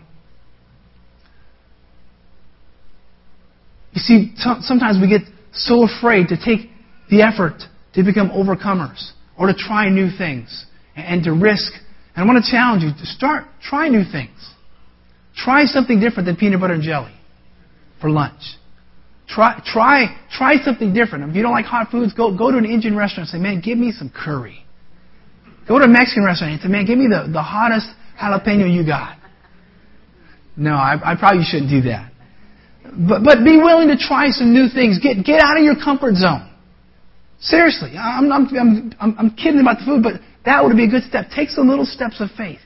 You 3.94 4.00
see, 4.00 4.34
sometimes 4.36 4.98
we 5.00 5.10
get 5.10 5.22
so 5.54 5.88
afraid 5.88 6.28
to 6.30 6.38
take 6.38 6.70
the 7.10 7.22
effort 7.22 7.62
to 7.94 8.04
become 8.04 8.30
overcomers 8.30 9.12
or 9.38 9.48
to 9.48 9.54
try 9.54 9.90
new 9.90 10.10
things 10.18 10.66
and 10.96 11.24
to 11.24 11.32
risk. 11.32 11.72
And 12.16 12.24
I 12.24 12.34
want 12.34 12.44
to 12.44 12.50
challenge 12.50 12.84
you 12.84 12.92
to 12.92 13.06
start, 13.06 13.46
try 13.62 13.90
new 13.90 14.04
things. 14.10 14.54
Try 15.36 15.66
something 15.66 16.00
different 16.00 16.28
than 16.28 16.38
peanut 16.38 16.62
butter 16.62 16.74
and 16.74 16.84
jelly 16.84 17.14
for 18.00 18.10
lunch. 18.10 18.42
Try, 19.28 19.62
try, 19.66 20.16
try 20.32 20.58
something 20.64 20.94
different. 20.94 21.30
If 21.30 21.36
you 21.36 21.42
don't 21.42 21.52
like 21.52 21.66
hot 21.66 21.92
foods, 21.92 22.14
go, 22.14 22.36
go 22.36 22.52
to 22.52 22.58
an 22.58 22.66
Indian 22.66 22.96
restaurant 22.96 23.30
and 23.30 23.40
say, 23.40 23.44
man, 23.44 23.60
give 23.60 23.78
me 23.78 23.92
some 23.92 24.10
curry. 24.10 24.64
Go 25.68 25.80
to 25.80 25.86
a 25.86 25.88
Mexican 25.88 26.24
restaurant 26.24 26.54
and 26.54 26.62
say, 26.62 26.70
man, 26.70 26.86
give 26.86 26.98
me 26.98 27.08
the, 27.10 27.28
the 27.32 27.42
hottest 27.42 27.88
jalapeno 28.22 28.72
you 28.72 28.86
got. 28.86 29.18
No, 30.56 30.72
I, 30.72 30.96
I 31.04 31.16
probably 31.18 31.44
shouldn't 31.44 31.70
do 31.70 31.82
that. 31.90 32.12
But, 32.84 33.24
but 33.24 33.44
be 33.44 33.58
willing 33.58 33.90
to 33.90 33.98
try 33.98 34.30
some 34.30 34.54
new 34.54 34.70
things. 34.70 35.00
Get, 35.02 35.26
get 35.26 35.42
out 35.44 35.58
of 35.58 35.64
your 35.64 35.76
comfort 35.76 36.16
zone. 36.16 36.50
Seriously. 37.40 37.98
I'm, 37.98 38.32
I'm, 38.32 38.94
I'm, 39.00 39.16
I'm 39.18 39.30
kidding 39.32 39.60
about 39.60 39.80
the 39.80 39.86
food, 39.86 40.04
but 40.04 40.22
that 40.46 40.64
would 40.64 40.76
be 40.78 40.86
a 40.86 40.90
good 40.90 41.04
step. 41.04 41.28
Take 41.36 41.50
some 41.50 41.68
little 41.68 41.86
steps 41.86 42.22
of 42.22 42.30
faith. 42.38 42.60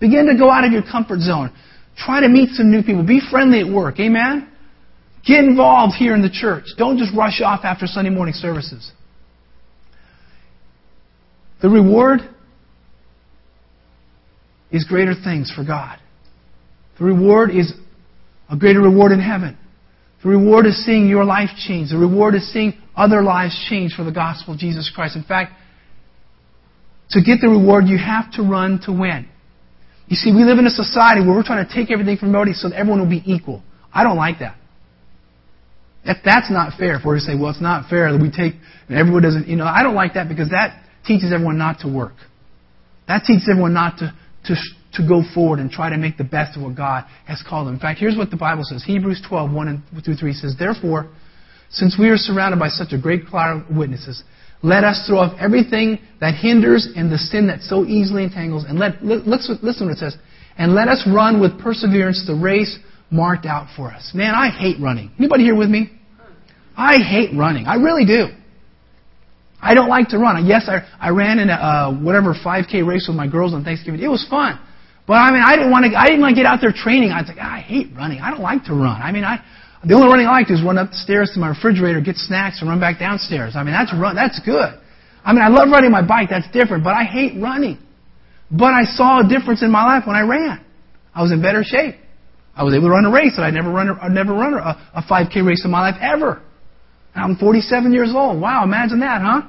Begin 0.00 0.26
to 0.26 0.36
go 0.36 0.50
out 0.50 0.64
of 0.64 0.72
your 0.72 0.82
comfort 0.82 1.20
zone. 1.20 1.52
Try 1.96 2.20
to 2.20 2.28
meet 2.28 2.50
some 2.50 2.70
new 2.70 2.82
people. 2.82 3.04
Be 3.06 3.20
friendly 3.30 3.60
at 3.60 3.68
work. 3.68 4.00
Amen? 4.00 4.48
Get 5.24 5.44
involved 5.44 5.94
here 5.94 6.14
in 6.14 6.22
the 6.22 6.30
church. 6.30 6.64
Don't 6.76 6.98
just 6.98 7.14
rush 7.16 7.40
off 7.40 7.60
after 7.64 7.86
Sunday 7.86 8.10
morning 8.10 8.34
services. 8.34 8.90
The 11.60 11.68
reward 11.68 12.20
is 14.72 14.84
greater 14.84 15.14
things 15.14 15.52
for 15.54 15.62
God. 15.64 15.98
The 16.98 17.04
reward 17.04 17.50
is 17.50 17.72
a 18.50 18.56
greater 18.56 18.80
reward 18.80 19.12
in 19.12 19.20
heaven. 19.20 19.56
The 20.24 20.28
reward 20.28 20.66
is 20.66 20.84
seeing 20.84 21.08
your 21.08 21.24
life 21.24 21.50
change. 21.66 21.90
The 21.90 21.98
reward 21.98 22.34
is 22.34 22.52
seeing 22.52 22.74
other 22.96 23.22
lives 23.22 23.56
change 23.68 23.94
for 23.94 24.02
the 24.02 24.12
gospel 24.12 24.54
of 24.54 24.60
Jesus 24.60 24.90
Christ. 24.92 25.14
In 25.14 25.22
fact, 25.22 25.52
to 27.12 27.22
get 27.22 27.40
the 27.40 27.48
reward, 27.48 27.86
you 27.86 27.98
have 27.98 28.32
to 28.32 28.42
run 28.42 28.80
to 28.84 28.92
win. 28.92 29.28
You 30.08 30.16
see, 30.16 30.32
we 30.32 30.44
live 30.44 30.58
in 30.58 30.66
a 30.66 30.70
society 30.70 31.20
where 31.20 31.34
we're 31.36 31.44
trying 31.44 31.66
to 31.66 31.72
take 31.72 31.90
everything 31.90 32.16
from 32.16 32.28
everybody 32.34 32.52
so 32.52 32.68
that 32.68 32.76
everyone 32.76 33.00
will 33.00 33.08
be 33.08 33.22
equal. 33.24 33.62
I 33.92 34.02
don't 34.02 34.16
like 34.16 34.40
that. 34.40 34.56
If 36.04 36.18
that's 36.24 36.50
not 36.50 36.76
fair, 36.78 36.96
if 36.96 37.04
we're 37.04 37.16
to 37.16 37.20
say, 37.20 37.38
well, 37.38 37.50
it's 37.50 37.60
not 37.60 37.88
fair 37.88 38.12
that 38.12 38.20
we 38.20 38.30
take, 38.30 38.54
and 38.88 38.98
everyone 38.98 39.22
doesn't, 39.22 39.46
you 39.46 39.56
know, 39.56 39.64
I 39.64 39.82
don't 39.82 39.94
like 39.94 40.14
that 40.14 40.28
because 40.28 40.50
that 40.50 40.82
teaches 41.06 41.32
everyone 41.32 41.58
not 41.58 41.80
to 41.80 41.88
work. 41.88 42.14
That 43.06 43.24
teaches 43.24 43.48
everyone 43.48 43.74
not 43.74 43.98
to, 43.98 44.12
to, 44.46 44.54
to 44.94 45.08
go 45.08 45.22
forward 45.34 45.60
and 45.60 45.70
try 45.70 45.90
to 45.90 45.96
make 45.96 46.16
the 46.16 46.24
best 46.24 46.56
of 46.56 46.62
what 46.64 46.76
God 46.76 47.04
has 47.26 47.42
called 47.46 47.68
them. 47.68 47.74
In 47.74 47.80
fact, 47.80 48.00
here's 48.00 48.16
what 48.16 48.30
the 48.30 48.36
Bible 48.36 48.64
says. 48.64 48.82
Hebrews 48.84 49.22
12, 49.28 49.52
1 49.52 49.68
and 49.68 49.82
2, 50.04 50.14
3 50.14 50.32
says, 50.32 50.56
Therefore, 50.58 51.08
since 51.70 51.96
we 51.98 52.08
are 52.08 52.16
surrounded 52.16 52.58
by 52.58 52.68
such 52.68 52.92
a 52.92 52.98
great 52.98 53.26
cloud 53.26 53.62
of 53.62 53.76
witnesses, 53.76 54.24
let 54.62 54.84
us 54.84 55.04
throw 55.06 55.18
off 55.18 55.36
everything 55.40 55.98
that 56.20 56.34
hinders 56.34 56.88
and 56.94 57.10
the 57.10 57.18
sin 57.18 57.48
that 57.48 57.62
so 57.62 57.84
easily 57.84 58.24
entangles, 58.24 58.64
and 58.66 58.78
let, 58.78 59.02
listen, 59.04 59.58
listen 59.62 59.86
what 59.86 59.96
it 59.96 59.98
says, 59.98 60.16
and 60.56 60.74
let 60.74 60.88
us 60.88 61.02
run 61.06 61.40
with 61.40 61.58
perseverance 61.58 62.24
the 62.26 62.34
race 62.34 62.78
marked 63.10 63.44
out 63.44 63.68
for 63.76 63.90
us. 63.90 64.12
Man, 64.14 64.34
I 64.34 64.50
hate 64.50 64.80
running. 64.80 65.10
Anybody 65.18 65.44
here 65.44 65.56
with 65.56 65.68
me? 65.68 65.90
I 66.76 66.96
hate 66.98 67.36
running. 67.36 67.66
I 67.66 67.74
really 67.74 68.06
do. 68.06 68.28
I 69.60 69.74
don't 69.74 69.88
like 69.88 70.08
to 70.08 70.18
run. 70.18 70.44
Yes, 70.46 70.68
I, 70.68 70.86
I 70.98 71.10
ran 71.10 71.38
in 71.38 71.48
a 71.48 71.52
uh, 71.52 72.00
whatever 72.00 72.34
5K 72.34 72.86
race 72.86 73.06
with 73.06 73.16
my 73.16 73.28
girls 73.28 73.54
on 73.54 73.62
Thanksgiving. 73.62 74.00
It 74.00 74.08
was 74.08 74.26
fun. 74.28 74.58
But 75.06 75.14
I 75.14 75.30
mean, 75.30 75.42
I 75.44 75.56
didn't 75.56 75.70
want 75.70 75.84
to. 75.86 75.98
I 75.98 76.06
didn't 76.06 76.20
want 76.20 76.34
to 76.34 76.40
get 76.40 76.46
out 76.46 76.60
there 76.60 76.72
training. 76.72 77.10
I 77.10 77.20
was 77.20 77.28
like, 77.28 77.38
ah, 77.40 77.56
I 77.56 77.60
hate 77.60 77.88
running. 77.94 78.20
I 78.20 78.30
don't 78.30 78.40
like 78.40 78.64
to 78.64 78.72
run. 78.72 79.02
I 79.02 79.12
mean, 79.12 79.24
I 79.24 79.44
the 79.84 79.94
only 79.94 80.06
running 80.06 80.26
I 80.26 80.30
like 80.30 80.46
to 80.48 80.54
is 80.54 80.62
run 80.62 80.78
up 80.78 80.90
the 80.90 80.96
stairs 80.96 81.32
to 81.34 81.40
my 81.40 81.48
refrigerator, 81.48 82.00
get 82.00 82.16
snacks, 82.16 82.60
and 82.60 82.70
run 82.70 82.78
back 82.78 82.98
downstairs. 82.98 83.54
I 83.56 83.64
mean, 83.64 83.74
that's 83.74 83.92
run. 83.92 84.14
That's 84.14 84.38
good. 84.40 84.78
I 85.24 85.32
mean, 85.32 85.42
I 85.42 85.48
love 85.48 85.68
riding 85.70 85.90
my 85.90 86.06
bike. 86.06 86.30
That's 86.30 86.50
different. 86.52 86.84
But 86.84 86.94
I 86.94 87.04
hate 87.04 87.40
running. 87.40 87.78
But 88.50 88.74
I 88.74 88.84
saw 88.84 89.24
a 89.24 89.28
difference 89.28 89.62
in 89.62 89.70
my 89.70 89.84
life 89.84 90.06
when 90.06 90.14
I 90.14 90.22
ran. 90.22 90.64
I 91.14 91.22
was 91.22 91.32
in 91.32 91.42
better 91.42 91.64
shape. 91.64 91.96
I 92.54 92.64
was 92.64 92.74
able 92.74 92.88
to 92.88 92.90
run 92.90 93.04
a 93.06 93.10
race 93.10 93.34
that 93.36 93.42
I'd 93.42 93.54
never 93.54 93.70
run. 93.70 93.90
I'd 94.00 94.12
never 94.12 94.32
run 94.34 94.54
a, 94.54 94.90
a 94.94 95.02
5K 95.02 95.44
race 95.44 95.64
in 95.64 95.70
my 95.70 95.90
life 95.90 96.00
ever. 96.00 96.42
And 97.14 97.24
I'm 97.24 97.36
47 97.36 97.92
years 97.92 98.12
old. 98.14 98.40
Wow, 98.40 98.64
imagine 98.64 99.00
that, 99.00 99.22
huh? 99.22 99.42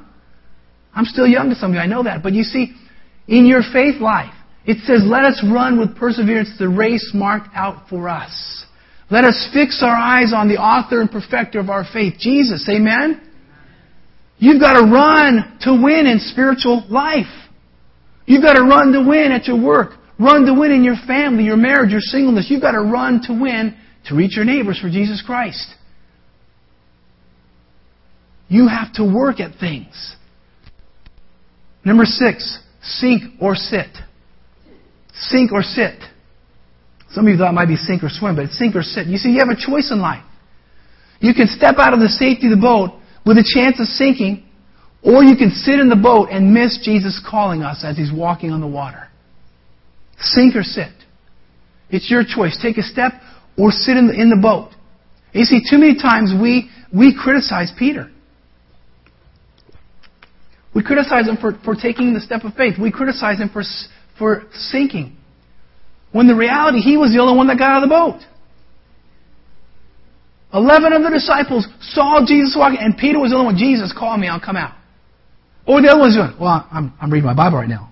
I'm 0.96 1.06
still 1.06 1.28
young 1.28 1.50
to 1.50 1.56
some 1.56 1.72
of 1.72 1.76
you. 1.76 1.82
I 1.82 1.86
know 1.88 2.04
that. 2.04 2.24
But 2.24 2.34
you 2.34 2.43
see, 2.43 2.74
in 3.28 3.46
your 3.46 3.62
faith 3.74 4.00
life, 4.02 4.34
it 4.65 4.78
says, 4.86 5.04
"Let 5.04 5.26
us 5.26 5.43
run 5.43 5.80
with 5.80 5.96
perseverance 5.96 6.58
the 6.58 6.69
race 6.69 7.12
marked 7.13 7.50
out 7.56 7.89
for 7.89 8.08
us." 8.08 8.62
Let 9.13 9.26
us 9.26 9.47
fix 9.54 9.84
our 9.84 9.95
eyes 9.95 10.34
on 10.36 10.47
the 10.47 10.58
author 10.58 10.99
and 10.99 11.12
perfecter 11.12 11.60
of 11.60 11.69
our 11.69 11.86
faith, 11.93 12.15
Jesus. 12.17 12.67
Amen? 12.67 13.21
You've 14.39 14.60
got 14.60 14.73
to 14.73 14.91
run 14.91 15.60
to 15.62 15.80
win 15.80 16.08
in 16.08 16.17
spiritual 16.17 16.84
life. 16.89 17.30
You've 18.26 18.41
got 18.41 18.54
to 18.54 18.63
run 18.63 18.91
to 18.93 19.08
win 19.08 19.32
at 19.32 19.45
your 19.45 19.63
work. 19.63 19.91
Run 20.19 20.47
to 20.47 20.56
win 20.56 20.71
in 20.71 20.84
your 20.84 20.95
family, 21.06 21.43
your 21.43 21.58
marriage, 21.58 21.91
your 21.91 22.02
singleness. 22.02 22.47
You've 22.49 22.63
got 22.63 22.71
to 22.71 22.82
run 22.82 23.21
to 23.28 23.39
win 23.39 23.78
to 24.08 24.15
reach 24.15 24.36
your 24.36 24.45
neighbors 24.45 24.80
for 24.82 24.89
Jesus 24.89 25.21
Christ. 25.23 25.67
You 28.47 28.67
have 28.67 28.93
to 28.93 29.04
work 29.04 29.39
at 29.39 29.60
things. 29.60 30.15
Number 31.86 32.06
six, 32.06 32.58
sink 32.82 33.21
or 33.39 33.54
sit. 33.54 33.95
Sink 35.13 35.52
or 35.52 35.62
sit. 35.62 36.02
Some 37.13 37.28
of 37.28 37.32
you 37.32 37.38
thought 37.38 37.52
it 37.52 37.54
might 37.54 37.67
be 37.67 37.76
sink 37.76 38.04
or 38.04 38.10
swim, 38.10 38.36
but 38.36 38.45
it's 38.45 38.58
sink 38.58 38.76
or 38.76 38.82
sit. 38.82 39.06
You 39.06 39.17
see, 39.17 39.30
you 39.30 39.39
have 39.39 39.49
a 39.49 39.56
choice 39.56 39.91
in 39.91 40.02
life. 40.02 40.23
You 41.19 41.34
can 41.34 41.47
step 41.47 41.76
out 41.78 41.93
of 41.93 41.99
the 41.99 42.10
safety 42.10 42.47
of 42.47 42.58
the 42.58 42.62
boat 42.62 42.99
with 43.26 43.38
a 43.38 43.45
chance 43.45 43.80
of 43.80 43.86
sinking, 43.86 44.43
or 45.04 45.23
you 45.23 45.38
can 45.38 45.52
sit 45.52 45.80
in 45.80 45.89
the 45.89 45.95
boat 45.95 46.30
and 46.32 46.54
miss 46.54 46.80
Jesus 46.84 47.21
calling 47.23 47.62
us 47.62 47.84
as 47.86 47.97
He's 47.97 48.12
walking 48.12 48.52
on 48.52 48.62
the 48.62 48.67
water. 48.67 49.08
Sink 50.19 50.56
or 50.56 50.63
sit. 50.63 50.91
It's 51.89 52.10
your 52.10 52.23
choice. 52.26 52.58
Take 52.62 52.78
a 52.78 52.84
step 52.84 53.13
or 53.58 53.69
sit 53.71 53.95
in 53.95 54.08
the, 54.08 54.13
in 54.13 54.30
the 54.30 54.39
boat. 54.41 54.71
You 55.34 55.45
see, 55.45 55.62
too 55.69 55.78
many 55.78 55.95
times 55.95 56.34
we, 56.39 56.69
we 56.91 57.15
criticize 57.15 57.71
Peter. 57.78 58.10
We 60.73 60.84
criticize 60.84 61.28
him 61.28 61.38
for, 61.38 61.60
for 61.63 61.76
taking 61.76 62.13
the 62.15 62.19
step 62.19 62.43
of 62.43 62.56
faith. 62.56 62.76
We 62.82 62.91
criticize 62.91 63.38
him 63.39 63.49
for, 63.49 63.62
for 64.17 64.43
sinking. 64.54 65.17
When 66.13 66.28
the 66.28 66.36
reality, 66.36 66.80
he 66.80 66.95
was 66.95 67.12
the 67.12 67.19
only 67.19 67.36
one 67.36 67.47
that 67.47 67.58
got 67.58 67.71
out 67.71 67.84
of 67.84 67.89
the 67.89 67.93
boat. 67.93 68.21
Eleven 70.54 70.93
of 70.93 71.02
the 71.02 71.10
disciples 71.10 71.67
saw 71.82 72.23
Jesus 72.26 72.56
walking, 72.56 72.78
and 72.80 72.95
Peter 72.95 73.19
was 73.19 73.32
the 73.32 73.36
only 73.36 73.47
one. 73.47 73.58
Jesus, 73.58 73.91
call 73.91 74.15
me, 74.17 74.28
I'll 74.28 74.39
come 74.39 74.56
out. 74.56 74.78
Were 75.67 75.82
the 75.82 75.89
other 75.89 75.99
ones 75.99 76.15
doing? 76.15 76.38
Well, 76.39 76.67
I'm, 76.71 76.93
I'm 77.02 77.12
reading 77.12 77.26
my 77.26 77.34
Bible 77.34 77.58
right 77.58 77.67
now. 77.67 77.89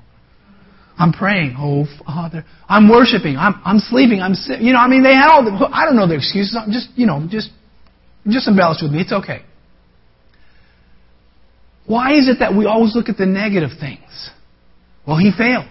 I'm 0.99 1.11
praying. 1.11 1.55
Oh, 1.57 1.85
Father. 2.05 2.45
I'm 2.69 2.87
worshiping. 2.89 3.37
I'm, 3.37 3.59
I'm 3.65 3.79
sleeping. 3.79 4.21
I'm, 4.21 4.35
you 4.61 4.73
know, 4.73 4.79
I 4.79 4.87
mean, 4.87 5.01
they 5.01 5.15
had 5.15 5.29
all 5.31 5.43
the, 5.43 5.51
I 5.73 5.85
don't 5.85 5.95
know 5.95 6.05
the 6.05 6.13
excuses. 6.15 6.55
I'm 6.55 6.71
just, 6.71 6.89
you 6.95 7.07
know, 7.07 7.25
just, 7.27 7.49
just 8.27 8.47
embellish 8.47 8.83
with 8.83 8.91
me. 8.91 9.01
It's 9.01 9.11
okay. 9.11 9.41
Why 11.87 12.13
is 12.13 12.29
it 12.29 12.37
that 12.39 12.55
we 12.55 12.67
always 12.67 12.95
look 12.95 13.09
at 13.09 13.17
the 13.17 13.25
negative 13.25 13.71
things? 13.79 14.29
Well, 15.07 15.17
he 15.17 15.31
failed. 15.35 15.65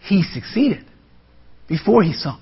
He 0.00 0.22
succeeded 0.22 0.86
before 1.68 2.02
he 2.02 2.12
sunk. 2.12 2.40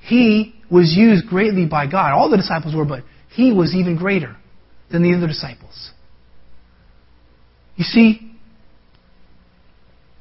He 0.00 0.54
was 0.70 0.94
used 0.96 1.26
greatly 1.26 1.66
by 1.66 1.86
God. 1.86 2.12
All 2.12 2.30
the 2.30 2.36
disciples 2.36 2.74
were, 2.74 2.84
but 2.84 3.04
he 3.30 3.52
was 3.52 3.74
even 3.74 3.96
greater 3.96 4.36
than 4.90 5.02
the 5.02 5.16
other 5.16 5.26
disciples. 5.26 5.90
You 7.76 7.84
see, 7.84 8.32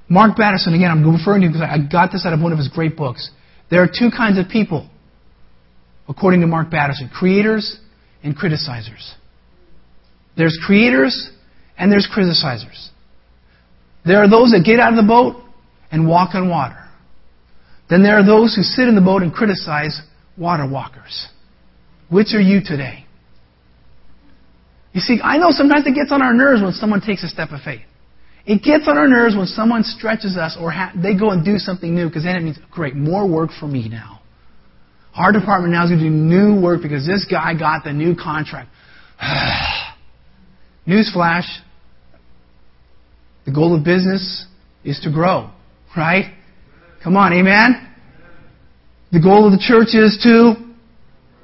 Mark 0.08 0.38
Batterson, 0.38 0.74
again, 0.74 0.92
I'm 0.92 1.10
referring 1.10 1.42
to 1.42 1.48
him 1.48 1.54
because 1.54 1.68
I 1.68 1.78
got 1.90 2.12
this 2.12 2.26
out 2.26 2.34
of 2.34 2.42
one 2.42 2.52
of 2.52 2.58
his 2.58 2.68
great 2.68 2.98
books. 2.98 3.30
There 3.70 3.82
are 3.82 3.88
two 3.88 4.10
kinds 4.16 4.38
of 4.38 4.50
people, 4.50 4.90
according 6.08 6.42
to 6.42 6.48
Mark 6.48 6.70
Batterson 6.70 7.10
creators 7.10 7.80
and 8.24 8.38
criticizers. 8.38 9.14
There's 10.36 10.58
creators 10.66 11.30
and 11.78 11.92
there's 11.92 12.08
criticizers. 12.14 12.90
There 14.06 14.18
are 14.18 14.30
those 14.30 14.52
that 14.52 14.64
get 14.66 14.80
out 14.80 14.92
of 14.92 14.98
the 14.98 15.08
boat 15.08 15.42
and 15.92 16.08
walk 16.08 16.36
on 16.36 16.50
water. 16.50 16.81
Then 17.92 18.04
there 18.04 18.18
are 18.18 18.26
those 18.26 18.56
who 18.56 18.64
sit 18.64 18.88
in 18.88 18.96
the 18.96 19.02
boat 19.02 19.22
and 19.22 19.34
criticize 19.34 20.00
water 20.38 20.66
walkers. 20.66 21.28
Which 22.10 22.34
are 22.34 22.40
you 22.40 22.62
today? 22.64 23.06
You 24.94 25.02
see, 25.02 25.20
I 25.22 25.38
know 25.38 25.52
sometimes 25.52 25.86
it 25.86 25.94
gets 25.94 26.10
on 26.10 26.22
our 26.22 26.34
nerves 26.34 26.62
when 26.62 26.72
someone 26.72 27.02
takes 27.02 27.22
a 27.24 27.28
step 27.28 27.50
of 27.52 27.62
faith. 27.62 27.82
It 28.46 28.64
gets 28.64 28.88
on 28.88 28.98
our 28.98 29.10
nerves 29.10 29.36
when 29.36 29.46
someone 29.46 29.84
stretches 29.84 30.38
us 30.38 30.58
or 30.60 30.72
ha- 30.72 30.94
they 30.96 31.18
go 31.18 31.32
and 31.32 31.44
do 31.44 31.58
something 31.58 31.94
new 31.94 32.08
because 32.08 32.24
then 32.24 32.38
it 32.38 32.44
means, 32.44 32.58
great, 32.72 32.96
more 32.96 33.28
work 33.28 33.52
for 33.60 33.68
me 33.68 33.90
now. 33.90 34.22
Our 35.14 35.34
department 35.34 35.74
now 35.74 35.84
is 35.84 35.90
going 35.90 36.00
to 36.00 36.10
do 36.10 36.16
new 36.16 36.62
work 36.62 36.82
because 36.82 37.06
this 37.06 37.28
guy 37.30 37.54
got 37.60 37.84
the 37.84 37.92
new 37.92 38.16
contract. 38.16 38.70
Newsflash. 40.88 41.46
The 43.46 43.52
goal 43.52 43.76
of 43.76 43.84
business 43.84 44.46
is 44.86 45.00
to 45.02 45.12
grow, 45.12 45.52
right? 45.96 46.34
Come 47.04 47.18
on, 47.18 47.34
amen? 47.34 47.88
The 49.12 49.20
goal 49.20 49.46
of 49.46 49.52
the 49.52 49.60
church 49.60 49.94
is 49.94 50.20
to 50.24 50.56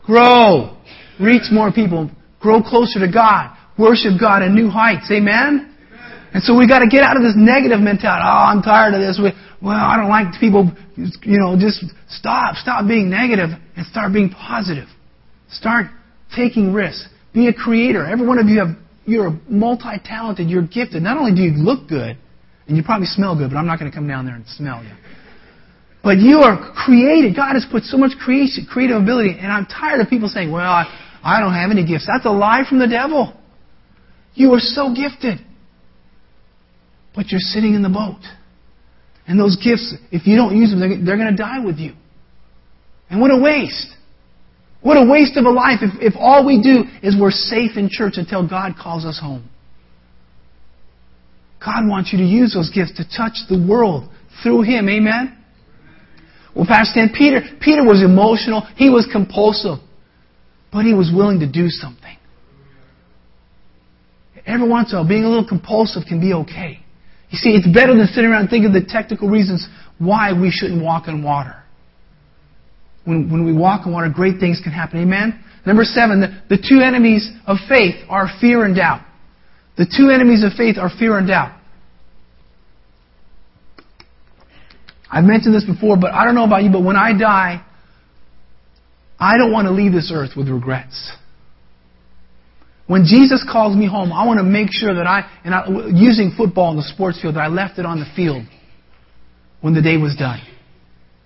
grow, 0.05 0.77
reach 1.19 1.51
more 1.51 1.71
people, 1.71 2.09
grow 2.39 2.61
closer 2.61 2.99
to 2.99 3.11
God, 3.11 3.57
worship 3.77 4.19
God 4.19 4.43
in 4.43 4.55
new 4.55 4.69
heights, 4.69 5.09
amen? 5.11 5.75
And 6.33 6.43
so 6.43 6.55
we 6.55 6.67
got 6.67 6.79
to 6.79 6.87
get 6.87 7.01
out 7.01 7.17
of 7.17 7.23
this 7.23 7.33
negative 7.35 7.79
mentality. 7.79 8.23
Oh, 8.23 8.45
I'm 8.53 8.61
tired 8.61 8.93
of 8.93 9.01
this. 9.01 9.19
Well, 9.61 9.75
I 9.75 9.97
don't 9.97 10.09
like 10.09 10.39
people, 10.39 10.71
you 10.95 11.39
know, 11.39 11.57
just 11.59 11.83
stop, 12.09 12.55
stop 12.55 12.87
being 12.87 13.09
negative 13.09 13.49
and 13.75 13.85
start 13.87 14.13
being 14.13 14.29
positive. 14.29 14.87
Start 15.49 15.87
taking 16.35 16.73
risks. 16.73 17.07
Be 17.33 17.47
a 17.47 17.53
creator. 17.53 18.05
Every 18.05 18.27
one 18.27 18.37
of 18.37 18.47
you 18.47 18.59
have, 18.59 18.77
you're 19.05 19.39
multi-talented. 19.49 20.49
You're 20.49 20.67
gifted. 20.67 21.01
Not 21.01 21.17
only 21.17 21.33
do 21.33 21.41
you 21.41 21.51
look 21.51 21.87
good, 21.89 22.17
and 22.67 22.75
you 22.75 22.83
probably 22.83 23.07
smell 23.07 23.35
good, 23.35 23.49
but 23.49 23.57
I'm 23.57 23.65
not 23.65 23.79
going 23.79 23.89
to 23.89 23.95
come 23.95 24.07
down 24.07 24.25
there 24.25 24.35
and 24.35 24.45
smell 24.47 24.83
you. 24.83 24.91
But 26.07 26.19
you 26.19 26.37
are 26.37 26.71
created. 26.71 27.35
God 27.35 27.55
has 27.55 27.65
put 27.69 27.83
so 27.83 27.97
much 27.97 28.11
creation, 28.17 28.65
creative 28.65 28.95
ability, 28.95 29.35
and 29.41 29.51
I'm 29.51 29.65
tired 29.65 29.99
of 29.99 30.07
people 30.07 30.29
saying, 30.29 30.49
well, 30.49 30.63
I, 30.63 30.85
I 31.21 31.41
don't 31.41 31.51
have 31.51 31.69
any 31.69 31.85
gifts. 31.85 32.07
That's 32.07 32.25
a 32.25 32.31
lie 32.31 32.63
from 32.63 32.79
the 32.79 32.87
devil. 32.87 33.33
You 34.33 34.53
are 34.53 34.61
so 34.61 34.95
gifted. 34.95 35.39
But 37.13 37.27
you're 37.27 37.41
sitting 37.41 37.73
in 37.73 37.81
the 37.81 37.89
boat. 37.89 38.21
And 39.27 39.37
those 39.37 39.57
gifts, 39.57 39.95
if 40.09 40.25
you 40.25 40.37
don't 40.37 40.55
use 40.55 40.69
them, 40.69 40.79
they're, 40.79 40.95
they're 41.03 41.17
going 41.17 41.35
to 41.35 41.35
die 41.35 41.59
with 41.59 41.75
you. 41.75 41.91
And 43.09 43.19
what 43.19 43.31
a 43.31 43.37
waste. 43.37 43.93
What 44.79 44.95
a 44.95 45.05
waste 45.11 45.35
of 45.35 45.43
a 45.43 45.51
life 45.51 45.79
if, 45.81 45.91
if 45.99 46.13
all 46.17 46.45
we 46.45 46.61
do 46.61 46.85
is 47.05 47.17
we're 47.19 47.31
safe 47.31 47.71
in 47.75 47.89
church 47.91 48.13
until 48.15 48.47
God 48.47 48.75
calls 48.81 49.03
us 49.03 49.19
home. 49.19 49.49
God 51.59 51.85
wants 51.85 52.13
you 52.13 52.19
to 52.19 52.25
use 52.25 52.53
those 52.53 52.69
gifts 52.69 52.93
to 52.95 53.03
touch 53.03 53.39
the 53.49 53.61
world 53.67 54.09
through 54.41 54.61
Him. 54.61 54.87
Amen? 54.87 55.36
Well, 56.57 56.65
Pastor 56.65 56.93
Stan, 56.93 57.09
Peter, 57.15 57.41
Peter 57.61 57.83
was 57.83 58.01
emotional. 58.01 58.67
He 58.75 58.89
was 58.89 59.07
compulsive. 59.11 59.77
But 60.73 60.85
he 60.85 60.93
was 60.95 61.11
willing 61.13 61.39
to 61.41 61.47
do 61.47 61.69
something. 61.69 62.17
Every 64.43 64.67
once 64.67 64.91
in 64.91 64.97
a 64.97 65.01
while, 65.01 65.07
being 65.07 65.23
a 65.23 65.29
little 65.29 65.47
compulsive 65.47 66.03
can 66.07 66.19
be 66.19 66.33
okay. 66.33 66.79
You 67.29 67.37
see, 67.37 67.51
it's 67.51 67.67
better 67.67 67.95
than 67.95 68.07
sitting 68.07 68.31
around 68.31 68.47
thinking 68.47 68.73
of 68.73 68.73
the 68.73 68.89
technical 68.89 69.29
reasons 69.29 69.67
why 69.99 70.33
we 70.33 70.49
shouldn't 70.49 70.81
walk 70.81 71.07
on 71.07 71.21
water. 71.21 71.61
When, 73.05 73.29
when 73.29 73.45
we 73.45 73.53
walk 73.53 73.85
on 73.85 73.93
water, 73.93 74.09
great 74.09 74.39
things 74.39 74.59
can 74.63 74.71
happen. 74.71 74.99
Amen? 74.99 75.43
Number 75.65 75.83
seven, 75.83 76.21
the, 76.21 76.41
the 76.49 76.57
two 76.57 76.81
enemies 76.81 77.29
of 77.45 77.57
faith 77.69 77.95
are 78.09 78.29
fear 78.41 78.65
and 78.65 78.75
doubt. 78.75 79.01
The 79.77 79.85
two 79.85 80.09
enemies 80.09 80.43
of 80.43 80.53
faith 80.53 80.77
are 80.79 80.89
fear 80.97 81.19
and 81.19 81.27
doubt. 81.27 81.56
I've 85.09 85.23
mentioned 85.23 85.55
this 85.55 85.65
before, 85.65 85.97
but 85.97 86.11
I 86.13 86.25
don't 86.25 86.35
know 86.35 86.43
about 86.43 86.63
you, 86.63 86.71
but 86.71 86.83
when 86.83 86.95
I 86.95 87.17
die, 87.17 87.63
I 89.19 89.37
don't 89.37 89.51
want 89.51 89.67
to 89.67 89.71
leave 89.71 89.91
this 89.91 90.11
earth 90.13 90.31
with 90.35 90.47
regrets. 90.49 91.11
When 92.87 93.03
Jesus 93.03 93.45
calls 93.49 93.75
me 93.75 93.87
home, 93.87 94.13
I 94.13 94.25
want 94.25 94.39
to 94.39 94.43
make 94.43 94.69
sure 94.71 94.93
that 94.95 95.07
I, 95.07 95.29
and 95.43 95.53
I, 95.53 95.65
using 95.93 96.33
football 96.37 96.71
in 96.71 96.77
the 96.77 96.83
sports 96.83 97.21
field, 97.21 97.35
that 97.35 97.41
I 97.41 97.47
left 97.47 97.79
it 97.79 97.85
on 97.85 97.99
the 97.99 98.05
field 98.15 98.43
when 99.61 99.73
the 99.73 99.81
day 99.81 99.97
was 99.97 100.15
done. 100.15 100.41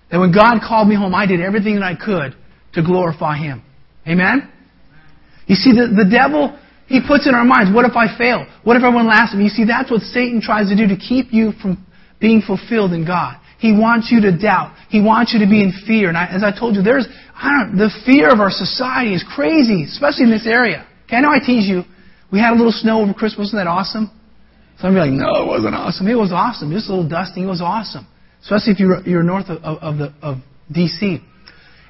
That 0.09 0.19
when 0.19 0.31
God 0.31 0.59
called 0.67 0.87
me 0.87 0.95
home, 0.95 1.13
I 1.13 1.25
did 1.25 1.39
everything 1.39 1.75
that 1.75 1.83
I 1.83 1.95
could 1.95 2.35
to 2.73 2.83
glorify 2.83 3.37
Him. 3.37 3.61
Amen? 4.07 4.51
You 5.45 5.55
see, 5.55 5.71
the, 5.71 5.87
the 6.03 6.09
devil, 6.09 6.57
he 6.87 7.01
puts 7.05 7.27
in 7.27 7.35
our 7.35 7.45
minds, 7.45 7.73
what 7.73 7.85
if 7.85 7.95
I 7.95 8.17
fail? 8.17 8.47
What 8.63 8.77
if 8.77 8.83
everyone 8.83 9.07
laughs 9.07 9.33
at 9.33 9.37
me? 9.37 9.45
You 9.45 9.49
see, 9.49 9.65
that's 9.65 9.91
what 9.91 10.01
Satan 10.01 10.41
tries 10.41 10.69
to 10.69 10.75
do 10.75 10.87
to 10.87 10.97
keep 10.97 11.27
you 11.31 11.51
from 11.61 11.85
being 12.19 12.41
fulfilled 12.41 12.93
in 12.93 13.05
God. 13.05 13.37
He 13.62 13.71
wants 13.71 14.10
you 14.10 14.26
to 14.26 14.34
doubt. 14.34 14.74
He 14.89 15.00
wants 15.00 15.38
you 15.38 15.45
to 15.45 15.45
be 15.45 15.62
in 15.62 15.71
fear. 15.86 16.10
And 16.10 16.17
I, 16.17 16.26
as 16.26 16.41
I 16.43 16.50
told 16.50 16.74
you, 16.76 16.82
there's, 16.82 17.06
I 17.38 17.62
don't, 17.62 17.78
the 17.78 17.93
fear 18.10 18.34
of 18.34 18.41
our 18.41 18.50
society 18.50 19.13
is 19.13 19.21
crazy, 19.21 19.86
especially 19.86 20.26
in 20.26 20.34
this 20.34 20.50
area. 20.50 20.82
Okay, 21.06 21.17
I 21.17 21.21
know 21.21 21.30
I 21.30 21.38
tease 21.38 21.69
you. 21.69 21.86
We 22.34 22.39
had 22.39 22.54
a 22.54 22.58
little 22.58 22.74
snow 22.74 23.06
over 23.06 23.13
Christmas. 23.13 23.54
Wasn't 23.54 23.62
that 23.62 23.69
awesome? 23.69 24.10
Some 24.82 24.89
of 24.89 24.93
you 24.97 25.00
are 25.00 25.06
like, 25.06 25.13
no, 25.13 25.45
it 25.45 25.47
wasn't 25.47 25.78
awesome. 25.78 26.08
It 26.10 26.17
was 26.17 26.34
awesome. 26.34 26.74
Just 26.74 26.89
a 26.89 26.95
little 26.97 27.08
dusting. 27.08 27.43
It 27.43 27.54
was 27.54 27.62
awesome. 27.62 28.10
Especially 28.41 28.74
if 28.74 28.80
you're, 28.82 29.06
you're 29.06 29.21
north 29.21 29.45
of, 29.54 29.62
of, 29.62 30.02
the, 30.02 30.10
of 30.26 30.41
D.C. 30.74 31.21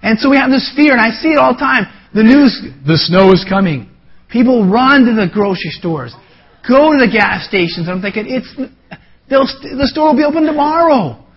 And 0.03 0.19
so 0.19 0.27
we 0.27 0.35
have 0.35 0.51
this 0.51 0.67
fear, 0.75 0.91
and 0.91 0.99
I 0.99 1.15
see 1.23 1.31
it 1.31 1.39
all 1.39 1.53
the 1.55 1.63
time. 1.63 1.87
The 2.11 2.27
news, 2.27 2.51
the 2.83 2.99
snow 2.99 3.31
is 3.31 3.47
coming. 3.47 3.87
People 4.27 4.67
run 4.67 5.07
to 5.07 5.15
the 5.15 5.31
grocery 5.31 5.71
stores, 5.71 6.11
go 6.67 6.91
to 6.91 6.99
the 6.99 7.07
gas 7.07 7.47
stations. 7.47 7.87
I'm 7.87 8.01
thinking, 8.03 8.27
it's, 8.27 8.51
they'll, 9.31 9.47
the 9.47 9.87
store 9.87 10.11
will 10.11 10.19
be 10.19 10.27
open 10.27 10.43
tomorrow. 10.43 11.30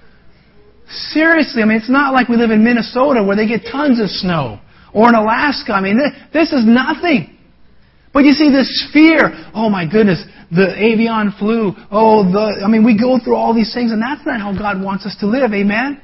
Seriously, 0.88 1.62
I 1.62 1.64
mean, 1.64 1.78
it's 1.78 1.90
not 1.90 2.12
like 2.12 2.28
we 2.28 2.36
live 2.36 2.50
in 2.50 2.62
Minnesota 2.62 3.22
where 3.22 3.36
they 3.36 3.46
get 3.46 3.62
tons 3.70 4.00
of 4.00 4.08
snow. 4.10 4.60
Or 4.92 5.08
in 5.08 5.16
Alaska. 5.16 5.72
I 5.72 5.80
mean, 5.80 5.98
this 6.32 6.52
is 6.52 6.64
nothing. 6.64 7.36
But 8.12 8.24
you 8.24 8.32
see 8.32 8.50
this 8.50 8.88
fear, 8.92 9.50
oh 9.52 9.68
my 9.68 9.90
goodness, 9.90 10.22
the 10.52 10.70
avian 10.70 11.32
flu, 11.36 11.72
oh 11.90 12.22
the, 12.22 12.62
I 12.64 12.68
mean 12.68 12.84
we 12.84 12.96
go 12.96 13.18
through 13.18 13.34
all 13.34 13.52
these 13.52 13.74
things 13.74 13.90
and 13.90 14.00
that's 14.00 14.24
not 14.24 14.40
how 14.40 14.56
God 14.56 14.80
wants 14.80 15.04
us 15.04 15.16
to 15.18 15.26
live, 15.26 15.52
amen? 15.52 16.00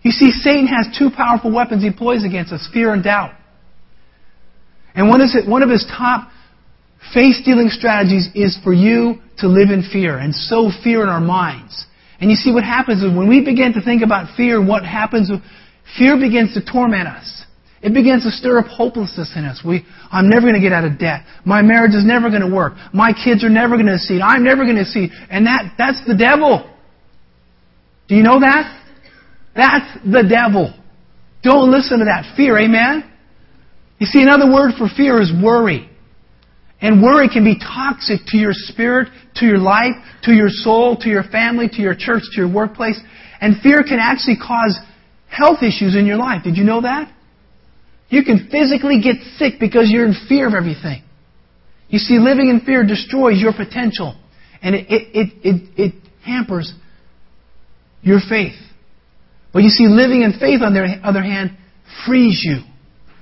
You 0.00 0.12
see, 0.12 0.30
Satan 0.30 0.66
has 0.66 0.96
two 0.98 1.10
powerful 1.14 1.52
weapons 1.52 1.82
he 1.82 1.88
employs 1.88 2.24
against 2.24 2.52
us, 2.54 2.66
fear 2.72 2.94
and 2.94 3.04
doubt. 3.04 3.34
And 4.94 5.10
one, 5.10 5.20
is, 5.20 5.36
one 5.46 5.62
of 5.62 5.68
his 5.68 5.84
top 5.84 6.30
faith-stealing 7.12 7.68
strategies 7.68 8.30
is 8.34 8.58
for 8.64 8.72
you 8.72 9.16
to 9.38 9.46
live 9.46 9.68
in 9.68 9.86
fear 9.92 10.16
and 10.16 10.34
sow 10.34 10.70
fear 10.82 11.02
in 11.02 11.10
our 11.10 11.20
minds. 11.20 11.84
And 12.20 12.30
you 12.30 12.36
see 12.36 12.52
what 12.52 12.64
happens 12.64 13.02
is 13.02 13.14
when 13.14 13.28
we 13.28 13.44
begin 13.44 13.74
to 13.74 13.82
think 13.82 14.02
about 14.02 14.36
fear, 14.36 14.64
what 14.64 14.84
happens, 14.84 15.30
fear 15.98 16.18
begins 16.18 16.54
to 16.54 16.64
torment 16.64 17.08
us. 17.08 17.44
It 17.82 17.92
begins 17.92 18.24
to 18.24 18.30
stir 18.30 18.58
up 18.58 18.66
hopelessness 18.66 19.32
in 19.36 19.44
us. 19.44 19.62
We, 19.64 19.84
I'm 20.10 20.28
never 20.28 20.42
going 20.42 20.54
to 20.54 20.60
get 20.60 20.72
out 20.72 20.84
of 20.84 20.98
debt. 20.98 21.24
My 21.44 21.62
marriage 21.62 21.94
is 21.94 22.04
never 22.04 22.30
going 22.30 22.42
to 22.42 22.52
work. 22.52 22.72
My 22.92 23.12
kids 23.12 23.44
are 23.44 23.50
never 23.50 23.76
going 23.76 23.86
to 23.86 23.98
succeed. 23.98 24.22
I'm 24.22 24.42
never 24.42 24.64
going 24.64 24.76
to 24.76 24.84
succeed. 24.84 25.10
And 25.30 25.46
that, 25.46 25.74
that's 25.76 26.04
the 26.06 26.16
devil. 26.16 26.68
Do 28.08 28.14
you 28.14 28.22
know 28.22 28.40
that? 28.40 28.82
That's 29.54 30.04
the 30.04 30.24
devil. 30.28 30.74
Don't 31.42 31.70
listen 31.70 31.98
to 32.00 32.06
that 32.06 32.34
fear, 32.36 32.58
amen? 32.58 33.08
You 33.98 34.06
see, 34.06 34.22
another 34.22 34.52
word 34.52 34.72
for 34.76 34.88
fear 34.88 35.20
is 35.20 35.30
worry. 35.32 35.88
And 36.80 37.02
worry 37.02 37.28
can 37.28 37.44
be 37.44 37.58
toxic 37.58 38.20
to 38.28 38.36
your 38.36 38.52
spirit, 38.52 39.08
to 39.36 39.46
your 39.46 39.58
life, 39.58 39.94
to 40.24 40.32
your 40.32 40.48
soul, 40.50 40.96
to 41.00 41.08
your 41.08 41.24
family, 41.24 41.68
to 41.68 41.80
your 41.80 41.94
church, 41.94 42.22
to 42.32 42.40
your 42.42 42.52
workplace. 42.52 43.00
And 43.40 43.60
fear 43.62 43.82
can 43.82 43.98
actually 43.98 44.36
cause 44.36 44.78
health 45.28 45.62
issues 45.62 45.96
in 45.96 46.06
your 46.06 46.16
life. 46.16 46.42
Did 46.44 46.56
you 46.56 46.64
know 46.64 46.82
that? 46.82 47.12
You 48.08 48.22
can 48.24 48.48
physically 48.50 49.00
get 49.00 49.16
sick 49.36 49.54
because 49.58 49.88
you're 49.90 50.06
in 50.06 50.14
fear 50.28 50.46
of 50.46 50.54
everything. 50.54 51.02
You 51.88 51.98
see, 51.98 52.18
living 52.18 52.48
in 52.48 52.60
fear 52.60 52.84
destroys 52.86 53.40
your 53.40 53.52
potential. 53.52 54.18
And 54.62 54.74
it, 54.74 54.86
it, 54.88 55.08
it, 55.14 55.32
it, 55.44 55.70
it 55.76 55.94
hampers 56.24 56.72
your 58.02 58.18
faith. 58.28 58.54
But 59.52 59.62
you 59.62 59.70
see, 59.70 59.86
living 59.88 60.22
in 60.22 60.38
faith, 60.38 60.60
on 60.62 60.74
the 60.74 61.00
other 61.02 61.22
hand, 61.22 61.56
frees 62.06 62.42
you. 62.44 62.58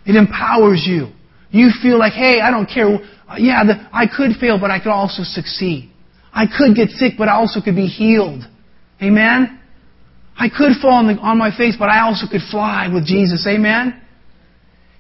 It 0.07 0.16
empowers 0.16 0.84
you. 0.86 1.09
You 1.50 1.70
feel 1.80 1.98
like, 1.98 2.12
hey, 2.12 2.40
I 2.40 2.50
don't 2.50 2.66
care. 2.66 2.98
Uh, 3.29 3.37
yeah, 3.39 3.64
the, 3.64 3.89
I 3.93 4.07
could 4.07 4.33
fail, 4.41 4.59
but 4.59 4.70
I 4.70 4.79
could 4.79 4.93
also 4.93 5.22
succeed. 5.22 5.91
I 6.33 6.47
could 6.47 6.75
get 6.75 6.91
sick, 6.91 7.14
but 7.16 7.29
I 7.29 7.35
also 7.35 7.61
could 7.61 7.77
be 7.77 7.87
healed. 7.87 8.43
Amen? 9.03 9.61
I 10.37 10.49
could 10.49 10.72
fall 10.83 10.95
on, 10.95 11.07
the, 11.07 11.14
on 11.20 11.39
my 11.39 11.57
face, 11.57 11.77
but 11.79 11.89
I 11.89 12.01
also 12.01 12.27
could 12.31 12.43
fly 12.51 12.89
with 12.93 13.07
Jesus. 13.07 13.47
Amen? 13.49 14.01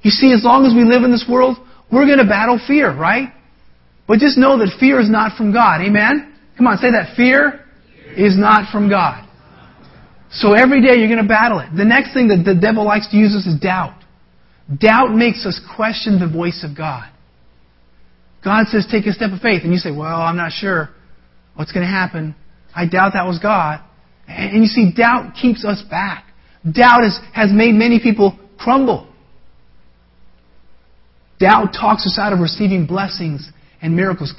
You 0.02 0.10
see, 0.10 0.32
as 0.32 0.44
long 0.44 0.64
as 0.64 0.74
we 0.74 0.84
live 0.84 1.02
in 1.02 1.10
this 1.10 1.26
world, 1.28 1.56
we're 1.90 2.06
going 2.06 2.18
to 2.18 2.28
battle 2.28 2.60
fear, 2.66 2.94
right? 2.94 3.32
But 4.06 4.18
just 4.18 4.38
know 4.38 4.58
that 4.58 4.76
fear 4.78 5.00
is 5.00 5.10
not 5.10 5.36
from 5.36 5.52
God. 5.52 5.80
Amen? 5.80 6.36
Come 6.56 6.66
on, 6.66 6.78
say 6.78 6.92
that. 6.92 7.16
Fear 7.16 7.64
is 8.16 8.38
not 8.38 8.70
from 8.70 8.88
God. 8.88 9.26
So 10.30 10.52
every 10.52 10.82
day 10.82 10.98
you're 10.98 11.08
going 11.08 11.22
to 11.22 11.28
battle 11.28 11.58
it. 11.60 11.68
The 11.76 11.84
next 11.84 12.12
thing 12.12 12.28
that 12.28 12.42
the 12.44 12.54
devil 12.54 12.84
likes 12.84 13.10
to 13.10 13.16
use 13.16 13.34
us 13.34 13.46
is 13.46 13.58
doubt. 13.58 13.98
Doubt 14.78 15.14
makes 15.14 15.46
us 15.46 15.60
question 15.76 16.18
the 16.18 16.28
voice 16.28 16.64
of 16.68 16.76
God. 16.76 17.10
God 18.44 18.66
says, 18.68 18.86
take 18.90 19.06
a 19.06 19.12
step 19.12 19.30
of 19.32 19.40
faith. 19.40 19.62
And 19.64 19.72
you 19.72 19.78
say, 19.78 19.90
well, 19.90 20.20
I'm 20.20 20.36
not 20.36 20.52
sure 20.52 20.90
what's 21.54 21.72
going 21.72 21.84
to 21.86 21.90
happen. 21.90 22.34
I 22.74 22.86
doubt 22.86 23.12
that 23.14 23.26
was 23.26 23.38
God. 23.38 23.80
And 24.28 24.62
you 24.62 24.68
see, 24.68 24.92
doubt 24.92 25.34
keeps 25.40 25.64
us 25.64 25.82
back. 25.90 26.26
Doubt 26.64 27.02
has, 27.02 27.18
has 27.32 27.50
made 27.52 27.72
many 27.72 28.00
people 28.00 28.38
crumble. 28.58 29.10
Doubt 31.38 31.74
talks 31.78 32.06
us 32.06 32.18
out 32.18 32.32
of 32.32 32.38
receiving 32.38 32.86
blessings 32.86 33.50
and 33.82 33.96
miracles. 33.96 34.32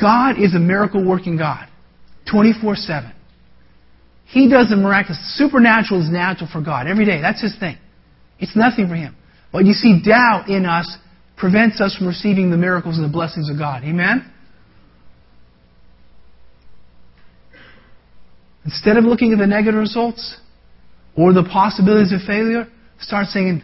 God 0.00 0.40
is 0.40 0.54
a 0.54 0.58
miracle 0.58 1.06
working 1.06 1.36
God, 1.36 1.68
24 2.30 2.76
7. 2.76 3.12
He 4.26 4.48
does 4.48 4.68
the 4.68 4.76
miraculous. 4.76 5.18
Supernatural 5.36 6.02
is 6.02 6.10
natural 6.10 6.48
for 6.50 6.60
God 6.60 6.86
every 6.86 7.04
day. 7.04 7.20
That's 7.20 7.42
His 7.42 7.58
thing. 7.58 7.76
It's 8.38 8.54
nothing 8.54 8.88
for 8.88 8.94
Him. 8.94 9.16
But 9.52 9.64
you 9.66 9.72
see, 9.72 10.02
doubt 10.04 10.48
in 10.48 10.66
us 10.66 10.96
prevents 11.40 11.80
us 11.80 11.96
from 11.96 12.06
receiving 12.06 12.50
the 12.50 12.56
miracles 12.56 12.98
and 12.98 13.04
the 13.04 13.12
blessings 13.12 13.50
of 13.50 13.58
God. 13.58 13.82
Amen? 13.82 14.30
Instead 18.66 18.98
of 18.98 19.04
looking 19.04 19.32
at 19.32 19.38
the 19.38 19.46
negative 19.46 19.80
results 19.80 20.36
or 21.16 21.32
the 21.32 21.42
possibilities 21.42 22.12
of 22.12 22.20
failure, 22.26 22.68
start 23.00 23.26
saying, 23.28 23.62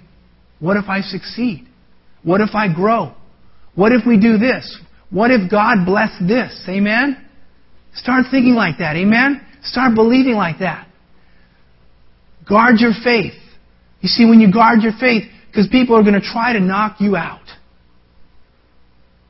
What 0.59 0.79
if 0.79 0.89
I 0.89 1.03
succeed? 1.03 1.69
What 2.23 2.41
if 2.41 2.55
I 2.55 2.73
grow? 2.73 3.15
What 3.75 3.93
if 3.93 4.07
we 4.07 4.19
do 4.19 4.39
this? 4.39 4.81
What 5.11 5.31
if 5.31 5.51
God 5.51 5.85
bless 5.85 6.11
this? 6.19 6.65
Amen? 6.69 7.23
Start 7.95 8.25
thinking 8.31 8.55
like 8.55 8.79
that. 8.79 8.97
Amen? 8.97 9.47
Start 9.63 9.95
believing 9.95 10.35
like 10.35 10.61
that. 10.61 10.89
Guard 12.49 12.77
your 12.79 12.93
faith. 13.05 13.35
You 14.01 14.09
see, 14.09 14.25
when 14.25 14.41
you 14.41 14.51
guard 14.53 14.83
your 14.83 14.93
faith, 14.99 15.25
because 15.49 15.69
people 15.69 15.97
are 15.97 16.03
going 16.03 16.21
to 16.21 16.21
try 16.21 16.53
to 16.53 16.61
knock 16.61 16.97
you 17.01 17.17
out. 17.17 17.46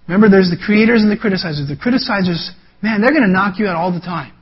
Remember, 0.08 0.28
there's 0.28 0.50
the 0.50 0.56
creators 0.56 1.02
and 1.02 1.10
the 1.10 1.16
criticizers. 1.16 1.66
The 1.66 1.76
criticizers, 1.76 2.50
man, 2.82 3.00
they're 3.00 3.10
going 3.10 3.26
to 3.26 3.32
knock 3.32 3.58
you 3.58 3.66
out 3.66 3.76
all 3.76 3.92
the 3.92 4.00
time. 4.00 4.32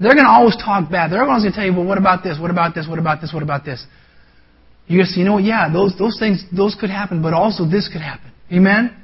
They're 0.00 0.14
going 0.14 0.26
to 0.26 0.30
always 0.30 0.56
talk 0.56 0.90
bad. 0.90 1.10
They're 1.10 1.22
always 1.22 1.42
going 1.42 1.52
to 1.52 1.56
tell 1.56 1.66
you, 1.66 1.72
well, 1.72 1.86
what 1.86 1.98
about 1.98 2.22
this? 2.22 2.38
What 2.40 2.50
about 2.50 2.74
this? 2.74 2.86
What 2.88 2.98
about 2.98 3.20
this? 3.20 3.32
What 3.32 3.42
about 3.42 3.64
this? 3.64 3.84
You 4.86 5.00
just, 5.00 5.16
you 5.16 5.24
know, 5.24 5.34
what? 5.34 5.44
yeah, 5.44 5.72
those, 5.72 5.94
those 5.98 6.16
things, 6.18 6.44
those 6.54 6.76
could 6.78 6.90
happen, 6.90 7.22
but 7.22 7.34
also 7.34 7.64
this 7.64 7.88
could 7.92 8.00
happen. 8.00 8.30
Amen? 8.52 8.94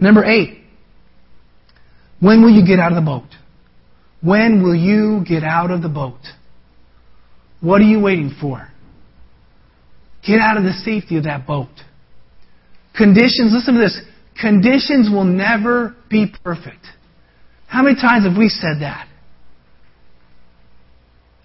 Number 0.00 0.24
eight. 0.24 0.62
When 2.20 2.42
will 2.42 2.50
you 2.50 2.66
get 2.66 2.78
out 2.78 2.92
of 2.92 2.96
the 2.96 3.04
boat? 3.04 3.28
When 4.22 4.62
will 4.62 4.74
you 4.74 5.24
get 5.26 5.42
out 5.42 5.70
of 5.70 5.82
the 5.82 5.88
boat? 5.88 6.20
What 7.60 7.80
are 7.80 7.84
you 7.84 8.00
waiting 8.00 8.34
for? 8.40 8.68
Get 10.26 10.40
out 10.40 10.56
of 10.56 10.64
the 10.64 10.72
safety 10.84 11.16
of 11.16 11.24
that 11.24 11.46
boat. 11.46 11.70
Conditions, 12.96 13.52
listen 13.52 13.74
to 13.74 13.80
this. 13.80 14.00
Conditions 14.40 15.10
will 15.10 15.24
never 15.24 15.94
be 16.08 16.32
perfect. 16.42 16.86
How 17.66 17.82
many 17.82 17.96
times 17.96 18.26
have 18.26 18.36
we 18.36 18.48
said 18.48 18.80
that? 18.80 19.08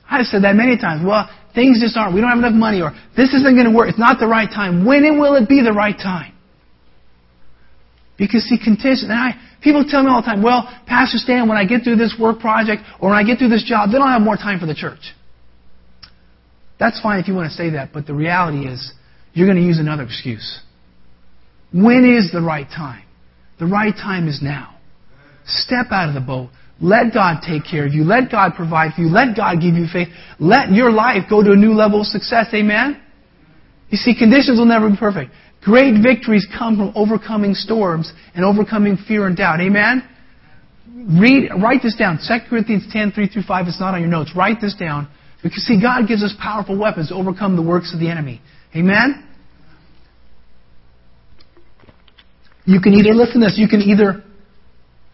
I've 0.10 0.26
said 0.26 0.44
that 0.44 0.56
many 0.56 0.78
times. 0.78 1.06
Well, 1.06 1.30
things 1.54 1.82
just 1.82 1.98
aren't. 1.98 2.16
We 2.16 2.22
don't 2.22 2.30
have 2.30 2.40
enough 2.40 2.54
money, 2.54 2.82
or 2.82 2.92
this 3.16 3.34
isn't 3.34 3.56
going 3.56 3.70
to 3.70 3.76
work. 3.76 3.90
It's 3.90 4.00
not 4.00 4.20
the 4.20 4.28
right 4.28 4.50
time. 4.50 4.86
When 4.86 5.04
and 5.06 5.20
will 5.20 5.36
it 5.36 5.50
be 5.50 5.62
the 5.62 5.74
right 5.74 5.96
time? 5.98 6.34
Because 8.18 8.44
see, 8.44 8.58
conditions. 8.58 9.04
And 9.04 9.14
I, 9.14 9.36
people 9.62 9.86
tell 9.88 10.04
me 10.04 10.10
all 10.10 10.22
the 10.22 10.26
time, 10.26 10.42
well, 10.42 10.68
Pastor 10.88 11.18
Stan, 11.18 11.48
when 11.48 11.58
I 11.58 11.66
get 11.66 11.84
through 11.84 11.98
this 11.98 12.16
work 12.20 12.40
project 12.40 12.84
or 13.00 13.10
when 13.10 13.18
I 13.18 13.24
get 13.24 13.38
through 13.38 13.50
this 13.50 13.64
job, 13.64 13.92
then 13.92 14.02
I'll 14.02 14.10
have 14.10 14.22
more 14.22 14.38
time 14.38 14.60
for 14.60 14.66
the 14.66 14.76
church. 14.76 15.14
That's 16.80 17.00
fine 17.02 17.20
if 17.20 17.28
you 17.28 17.34
want 17.34 17.50
to 17.52 17.56
say 17.56 17.72
that, 17.72 17.92
but 17.94 18.06
the 18.06 18.14
reality 18.14 18.68
is 18.68 18.94
you're 19.34 19.48
going 19.48 19.58
to 19.58 19.66
use 19.66 19.80
another 19.80 20.04
excuse. 20.04 20.62
When 21.74 22.06
is 22.06 22.32
the 22.32 22.42
right 22.42 22.68
time? 22.68 23.04
The 23.60 23.66
right 23.66 23.94
time 23.94 24.28
is 24.28 24.42
now. 24.42 24.78
Step 25.46 25.88
out 25.92 26.10
of 26.10 26.16
the 26.16 26.22
boat. 26.22 26.50
Let 26.80 27.14
God 27.14 27.42
take 27.46 27.64
care 27.66 27.88
of 27.88 27.94
you. 27.94 28.04
Let 28.04 28.30
God 28.30 28.54
provide 28.56 28.94
for 28.94 29.02
you. 29.02 29.10
Let 29.10 29.36
God 29.36 29.56
give 29.62 29.74
you 29.74 29.88
faith. 29.92 30.10
Let 30.40 30.72
your 30.72 30.92
life 30.92 31.24
go 31.30 31.42
to 31.42 31.52
a 31.52 31.56
new 31.56 31.74
level 31.74 32.02
of 32.02 32.08
success. 32.08 32.48
Amen? 32.54 33.02
You 33.90 33.98
see, 33.98 34.16
conditions 34.16 34.60
will 34.60 34.66
never 34.66 34.90
be 34.90 34.98
perfect. 34.98 35.32
Great 35.64 36.02
victories 36.04 36.46
come 36.58 36.78
from 36.78 36.94
overcoming 36.96 37.56
storms 37.56 38.14
and 38.36 38.46
overcoming 38.46 38.98
fear 39.08 39.26
and 39.26 39.36
doubt. 39.36 39.60
Amen? 39.60 40.08
Read, 41.20 41.50
write 41.62 41.82
this 41.82 41.96
down. 41.96 42.20
2 42.26 42.50
Corinthians 42.50 42.86
10, 42.92 43.12
3 43.12 43.28
through 43.28 43.44
5. 43.44 43.68
It's 43.68 43.80
not 43.80 43.96
on 43.96 44.02
your 44.02 44.10
notes. 44.10 44.32
Write 44.36 44.62
this 44.62 44.76
down. 44.76 45.08
Because 45.42 45.64
see, 45.64 45.82
God 45.82 46.08
gives 46.08 46.24
us 46.24 46.34
powerful 46.40 46.78
weapons 46.78 47.10
to 47.10 47.16
overcome 47.16 47.56
the 47.56 47.62
works 47.62 47.94
of 47.94 48.00
the 48.00 48.10
enemy. 48.10 48.42
Amen? 48.76 49.27
You 52.68 52.82
can 52.82 52.94
either, 52.94 53.14
listen 53.14 53.40
to 53.40 53.48
this, 53.48 53.56
you 53.58 53.70
can 53.70 53.82
either 53.82 54.24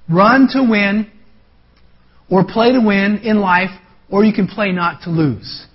run 0.09 0.47
to 0.53 0.65
win 0.67 1.09
or 2.29 2.43
play 2.43 2.71
to 2.71 2.79
win 2.79 3.19
in 3.23 3.39
life, 3.39 3.69
or 4.09 4.25
you 4.25 4.33
can 4.33 4.47
play 4.47 4.71
not 4.71 5.03
to 5.03 5.11
lose. 5.11 5.65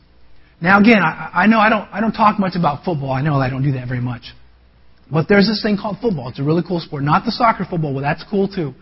Now 0.61 0.81
again, 0.81 0.99
I, 0.99 1.31
I 1.33 1.47
know 1.47 1.61
I 1.61 1.70
don't, 1.70 1.89
I 1.93 2.01
don't 2.01 2.12
talk 2.12 2.41
much 2.41 2.57
about 2.57 2.85
football. 2.85 3.12
I 3.12 3.22
know 3.22 3.37
I 3.37 3.49
don't 3.49 3.62
do 3.62 3.72
that 3.72 3.87
very 3.87 4.01
much. 4.01 4.22
But 5.11 5.26
there's 5.29 5.47
this 5.47 5.62
thing 5.62 5.79
called 5.81 5.99
football. 6.03 6.29
It's 6.29 6.41
a 6.41 6.43
really 6.43 6.62
cool 6.66 6.81
sport. 6.81 7.05
Not 7.05 7.24
the 7.24 7.31
soccer 7.31 7.64
football, 7.64 7.95
well 7.95 8.03
that's 8.03 8.24
cool 8.29 8.49
too. 8.49 8.74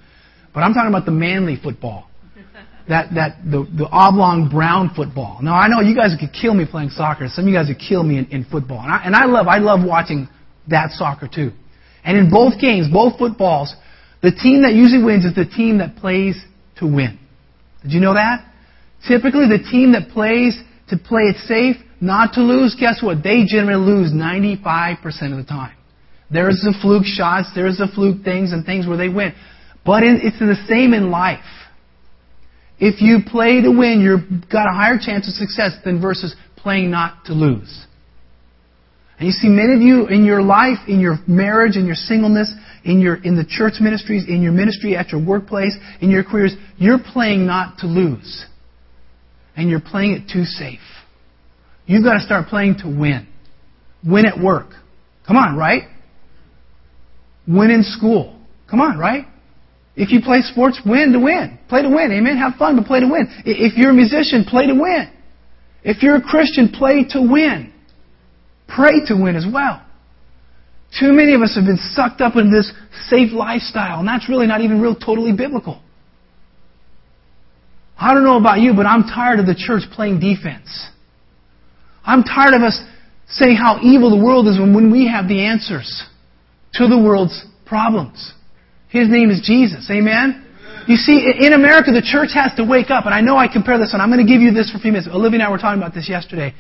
But 0.55 0.61
I'm 0.61 0.73
talking 0.73 0.89
about 0.89 1.05
the 1.05 1.13
manly 1.13 1.57
football. 1.63 2.09
That, 2.89 3.13
that, 3.17 3.43
the, 3.43 3.67
the 3.77 3.89
oblong 3.91 4.49
brown 4.49 4.93
football. 4.95 5.41
Now 5.43 5.57
I 5.57 5.67
know 5.67 5.81
you 5.81 5.97
guys 5.97 6.15
could 6.21 6.31
kill 6.33 6.55
me 6.55 6.67
playing 6.71 6.91
soccer. 6.91 7.27
Some 7.27 7.47
of 7.47 7.49
you 7.51 7.57
guys 7.57 7.67
would 7.67 7.81
kill 7.81 8.05
me 8.05 8.17
in, 8.17 8.27
in 8.27 8.45
football. 8.45 8.79
And 8.79 8.93
I, 8.93 9.03
and 9.05 9.17
I 9.17 9.25
love, 9.25 9.49
I 9.49 9.59
love 9.59 9.81
watching 9.85 10.29
that 10.69 10.93
soccer 10.93 11.27
too. 11.27 11.51
And 12.07 12.17
in 12.17 12.31
both 12.31 12.61
games, 12.61 12.87
both 12.91 13.19
footballs, 13.19 13.75
the 14.23 14.31
team 14.31 14.63
that 14.63 14.75
usually 14.75 15.03
wins 15.03 15.25
is 15.25 15.35
the 15.35 15.45
team 15.45 15.79
that 15.79 15.97
plays 15.97 16.41
to 16.79 16.87
win. 16.87 17.19
Did 17.83 17.93
you 17.93 18.01
know 18.01 18.15
that? 18.15 18.47
Typically, 19.07 19.47
the 19.49 19.63
team 19.71 19.93
that 19.93 20.09
plays 20.11 20.59
to 20.89 20.97
play 20.97 21.23
it 21.23 21.37
safe, 21.47 21.77
not 22.01 22.35
to 22.35 22.41
lose, 22.41 22.77
guess 22.79 23.03
what? 23.03 23.23
They 23.23 23.45
generally 23.45 23.85
lose 23.85 24.13
95% 24.13 25.33
of 25.33 25.39
the 25.39 25.45
time. 25.45 25.77
There's 26.31 26.61
the 26.63 26.75
fluke 26.81 27.05
shots, 27.05 27.51
there's 27.55 27.79
the 27.79 27.89
fluke 27.93 28.25
things 28.25 28.53
and 28.53 28.65
things 28.65 28.87
where 28.87 28.97
they 28.97 29.09
win. 29.09 29.35
But 29.85 30.03
it's 30.03 30.39
the 30.39 30.57
same 30.69 30.95
in 30.95 31.11
life. 31.11 31.45
If 32.79 33.01
you 33.01 33.19
play 33.27 33.63
to 33.63 33.71
win, 33.71 34.01
you've 34.01 34.49
got 34.51 34.69
a 34.69 34.73
higher 34.73 34.99
chance 34.99 35.29
of 35.29 35.35
success 35.35 35.73
than 35.85 36.01
versus 36.01 36.35
playing 36.57 36.91
not 36.91 37.25
to 37.27 37.33
lose. 37.33 37.87
And 39.19 39.27
you 39.27 39.33
see, 39.33 39.49
many 39.49 39.75
of 39.75 39.81
you 39.81 40.09
in 40.09 40.25
your 40.25 40.43
life, 40.43 40.79
in 40.89 41.01
your 41.01 41.17
marriage, 41.27 41.77
in 41.77 41.87
your 41.87 41.95
singleness, 41.95 42.53
in 42.85 43.01
your 43.01 43.17
in 43.17 43.35
the 43.35 43.47
church 43.49 43.75
ministries, 43.81 44.25
in 44.29 44.43
your 44.43 44.53
ministry 44.53 44.95
at 44.95 45.11
your 45.11 45.25
workplace, 45.25 45.75
in 46.01 46.11
your 46.11 46.23
careers, 46.23 46.55
you're 46.77 46.99
playing 46.99 47.47
not 47.47 47.79
to 47.79 47.87
lose. 47.87 48.45
And 49.57 49.71
you're 49.71 49.81
playing 49.81 50.12
it 50.12 50.31
too 50.31 50.45
safe. 50.45 50.81
You've 51.87 52.05
got 52.05 52.14
to 52.14 52.21
start 52.21 52.49
playing 52.49 52.77
to 52.83 52.89
win. 52.89 53.27
Win 54.07 54.27
at 54.27 54.39
work. 54.39 54.69
Come 55.27 55.37
on, 55.37 55.57
right? 55.57 55.85
Win 57.49 57.71
in 57.71 57.83
school. 57.83 58.39
Come 58.71 58.81
on, 58.81 58.99
right? 58.99 59.25
If 59.97 60.11
you 60.11 60.21
play 60.21 60.43
sports, 60.43 60.79
win 60.85 61.12
to 61.12 61.19
win. 61.19 61.59
Play 61.71 61.83
to 61.83 61.89
win. 61.89 62.12
Amen. 62.12 62.37
Have 62.37 62.57
fun, 62.59 62.77
but 62.77 62.85
play 62.85 63.01
to 63.01 63.09
win. 63.09 63.29
If 63.47 63.79
you're 63.79 63.91
a 63.91 63.95
musician, 63.95 64.45
play 64.45 64.67
to 64.67 64.75
win. 64.75 65.11
If 65.83 66.03
you're 66.03 66.17
a 66.17 66.23
Christian, 66.23 66.69
play 66.69 67.07
to 67.11 67.23
win. 67.23 67.73
Pray 68.69 69.05
to 69.07 69.14
win 69.14 69.37
as 69.37 69.47
well. 69.51 69.83
Too 70.99 71.12
many 71.12 71.35
of 71.35 71.43
us 71.43 71.55
have 71.57 71.64
been 71.64 71.79
sucked 71.93 72.21
up 72.21 72.37
in 72.37 72.51
this 72.51 72.73
safe 73.09 73.33
lifestyle, 73.33 73.99
and 74.01 74.09
that's 74.09 74.29
really 74.29 74.47
not 74.47 74.61
even 74.61 74.81
real 74.81 74.95
totally 74.95 75.33
biblical. 75.33 75.83
I 77.99 78.14
don't 78.14 78.25
know 78.25 78.39
about 78.39 78.61
you, 78.61 78.75
but 78.75 78.87
I'm 78.87 79.05
tired 79.05 79.41
of 79.41 79.47
the 79.47 79.55
church 79.55 79.83
playing 79.93 80.21
defense. 80.21 80.91
I'm 82.05 82.23
tired 82.23 82.55
of 82.55 82.62
us 82.62 82.81
saying 83.29 83.57
how 83.57 83.81
evil 83.83 84.11
the 84.11 84.23
world 84.23 84.47
is 84.47 84.59
when 84.59 84.93
we 84.93 85.09
have 85.09 85.29
the 85.29 85.45
answers 85.45 86.05
to 86.75 86.87
the 86.87 86.99
world's 86.99 87.45
problems. 87.64 88.33
His 88.89 89.09
name 89.09 89.31
is 89.31 89.43
Jesus. 89.45 89.91
Amen? 89.91 90.45
You 90.87 90.97
see, 90.97 91.19
in 91.41 91.53
America, 91.53 91.91
the 91.91 92.05
church 92.05 92.31
has 92.35 92.55
to 92.57 92.64
wake 92.64 92.91
up, 92.91 93.07
and 93.07 93.14
I 93.14 93.21
know 93.21 93.37
I 93.37 93.49
compare 93.49 93.77
this, 93.77 93.93
and 93.93 94.01
I'm 94.01 94.09
going 94.11 94.25
to 94.25 94.31
give 94.31 94.41
you 94.41 94.53
this 94.53 94.71
for 94.71 94.79
a 94.79 94.81
few 94.81 94.93
minutes. 94.93 95.09
Olivia 95.12 95.41
and 95.41 95.49
I 95.49 95.51
were 95.51 95.59
talking 95.59 95.83
about 95.83 95.95
this 95.95 96.09
yesterday. 96.09 96.55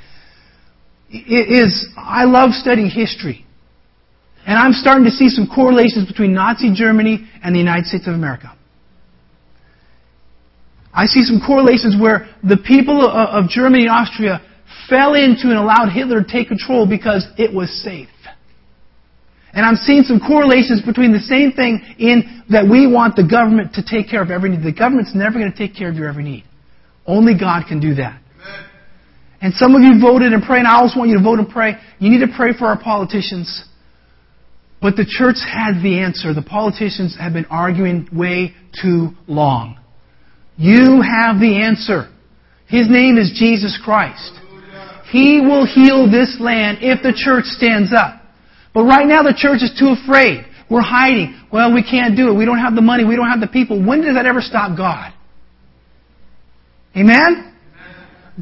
Is, 1.10 1.86
I 1.96 2.24
love 2.24 2.50
studying 2.52 2.90
history. 2.90 3.44
And 4.46 4.58
I'm 4.58 4.72
starting 4.72 5.04
to 5.04 5.10
see 5.10 5.28
some 5.28 5.48
correlations 5.52 6.06
between 6.06 6.32
Nazi 6.32 6.72
Germany 6.74 7.28
and 7.42 7.54
the 7.54 7.58
United 7.58 7.86
States 7.86 8.06
of 8.06 8.14
America. 8.14 8.56
I 10.92 11.06
see 11.06 11.22
some 11.24 11.40
correlations 11.44 11.96
where 12.00 12.28
the 12.42 12.56
people 12.56 13.06
of 13.06 13.50
Germany 13.50 13.86
and 13.86 13.90
Austria 13.90 14.40
fell 14.88 15.14
into 15.14 15.48
and 15.48 15.58
allowed 15.58 15.90
Hitler 15.92 16.22
to 16.22 16.28
take 16.28 16.48
control 16.48 16.88
because 16.88 17.26
it 17.36 17.52
was 17.52 17.70
safe. 17.82 18.08
And 19.52 19.64
I'm 19.64 19.76
seeing 19.76 20.02
some 20.02 20.20
correlations 20.20 20.82
between 20.82 21.12
the 21.12 21.20
same 21.20 21.52
thing 21.52 21.80
in 21.98 22.44
that 22.50 22.68
we 22.68 22.86
want 22.86 23.16
the 23.16 23.26
government 23.26 23.74
to 23.74 23.82
take 23.82 24.08
care 24.08 24.22
of 24.22 24.30
every 24.30 24.50
need. 24.50 24.62
The 24.62 24.72
government's 24.72 25.14
never 25.14 25.38
going 25.38 25.50
to 25.50 25.56
take 25.56 25.74
care 25.74 25.88
of 25.88 25.96
your 25.96 26.08
every 26.08 26.24
need. 26.24 26.44
Only 27.06 27.38
God 27.38 27.64
can 27.66 27.80
do 27.80 27.94
that. 27.94 28.20
And 29.40 29.52
some 29.54 29.74
of 29.74 29.82
you 29.82 30.00
voted 30.00 30.32
and 30.32 30.42
prayed, 30.42 30.60
and 30.60 30.68
I 30.68 30.76
always 30.76 30.94
want 30.96 31.10
you 31.10 31.18
to 31.18 31.22
vote 31.22 31.38
and 31.38 31.48
pray. 31.48 31.74
You 31.98 32.10
need 32.10 32.24
to 32.26 32.32
pray 32.36 32.52
for 32.58 32.66
our 32.66 32.80
politicians. 32.80 33.64
But 34.80 34.96
the 34.96 35.06
church 35.08 35.36
has 35.44 35.82
the 35.82 36.00
answer. 36.00 36.32
The 36.32 36.42
politicians 36.42 37.16
have 37.18 37.32
been 37.32 37.46
arguing 37.46 38.08
way 38.12 38.54
too 38.80 39.10
long. 39.26 39.78
You 40.56 41.02
have 41.02 41.38
the 41.38 41.62
answer. 41.62 42.08
His 42.66 42.88
name 42.88 43.16
is 43.16 43.32
Jesus 43.38 43.78
Christ. 43.82 44.32
He 45.10 45.40
will 45.40 45.66
heal 45.66 46.10
this 46.10 46.38
land 46.40 46.78
if 46.80 47.02
the 47.02 47.12
church 47.14 47.44
stands 47.44 47.92
up. 47.96 48.22
But 48.74 48.84
right 48.84 49.06
now 49.06 49.22
the 49.22 49.34
church 49.36 49.62
is 49.62 49.74
too 49.78 49.94
afraid. 50.02 50.44
We're 50.68 50.82
hiding. 50.82 51.40
Well, 51.52 51.72
we 51.72 51.82
can't 51.82 52.16
do 52.16 52.28
it. 52.28 52.34
We 52.34 52.44
don't 52.44 52.58
have 52.58 52.74
the 52.74 52.82
money. 52.82 53.04
We 53.04 53.16
don't 53.16 53.28
have 53.28 53.40
the 53.40 53.46
people. 53.46 53.84
When 53.84 54.02
does 54.02 54.16
that 54.16 54.26
ever 54.26 54.40
stop 54.40 54.76
God? 54.76 55.12
Amen? 56.96 57.55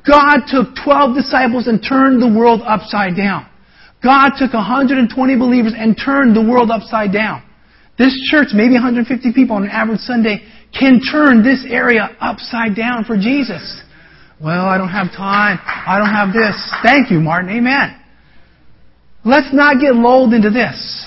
God 0.02 0.50
took 0.50 0.74
12 0.82 1.14
disciples 1.14 1.68
and 1.68 1.78
turned 1.78 2.20
the 2.20 2.32
world 2.32 2.62
upside 2.66 3.16
down. 3.16 3.46
God 4.02 4.32
took 4.36 4.52
120 4.52 5.06
believers 5.36 5.72
and 5.76 5.96
turned 5.96 6.34
the 6.34 6.42
world 6.42 6.70
upside 6.70 7.12
down. 7.12 7.42
This 7.96 8.12
church, 8.30 8.48
maybe 8.52 8.74
150 8.74 9.32
people 9.32 9.56
on 9.56 9.64
an 9.64 9.70
average 9.70 10.00
Sunday, 10.00 10.44
can 10.76 11.00
turn 11.00 11.44
this 11.44 11.64
area 11.68 12.10
upside 12.20 12.74
down 12.74 13.04
for 13.04 13.16
Jesus. 13.16 13.80
Well, 14.42 14.66
I 14.66 14.76
don't 14.76 14.90
have 14.90 15.12
time. 15.12 15.58
I 15.62 15.98
don't 15.98 16.12
have 16.12 16.34
this. 16.34 16.56
Thank 16.82 17.10
you, 17.10 17.20
Martin. 17.20 17.50
Amen. 17.56 17.96
Let's 19.24 19.54
not 19.54 19.80
get 19.80 19.94
lulled 19.94 20.34
into 20.34 20.50
this. 20.50 21.06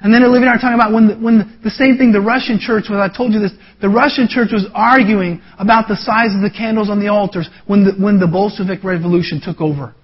And 0.00 0.14
then 0.14 0.22
Olivia 0.22 0.50
are 0.50 0.58
talking 0.58 0.74
about 0.74 0.92
when 0.92 1.08
the, 1.08 1.14
when 1.16 1.38
the, 1.38 1.46
the 1.64 1.70
same 1.70 1.98
thing 1.98 2.12
the 2.12 2.20
Russian 2.20 2.58
church 2.60 2.84
was, 2.88 2.98
I 2.98 3.14
told 3.14 3.32
you 3.32 3.40
this, 3.40 3.52
the 3.80 3.88
Russian 3.88 4.28
church 4.28 4.50
was 4.52 4.66
arguing 4.72 5.42
about 5.58 5.88
the 5.88 5.96
size 5.96 6.34
of 6.34 6.40
the 6.40 6.50
candles 6.50 6.88
on 6.88 7.00
the 7.00 7.08
altars 7.08 7.48
when 7.66 7.84
the, 7.84 7.92
when 7.92 8.20
the 8.20 8.28
Bolshevik 8.28 8.84
Revolution 8.84 9.40
took 9.42 9.60
over. 9.60 9.94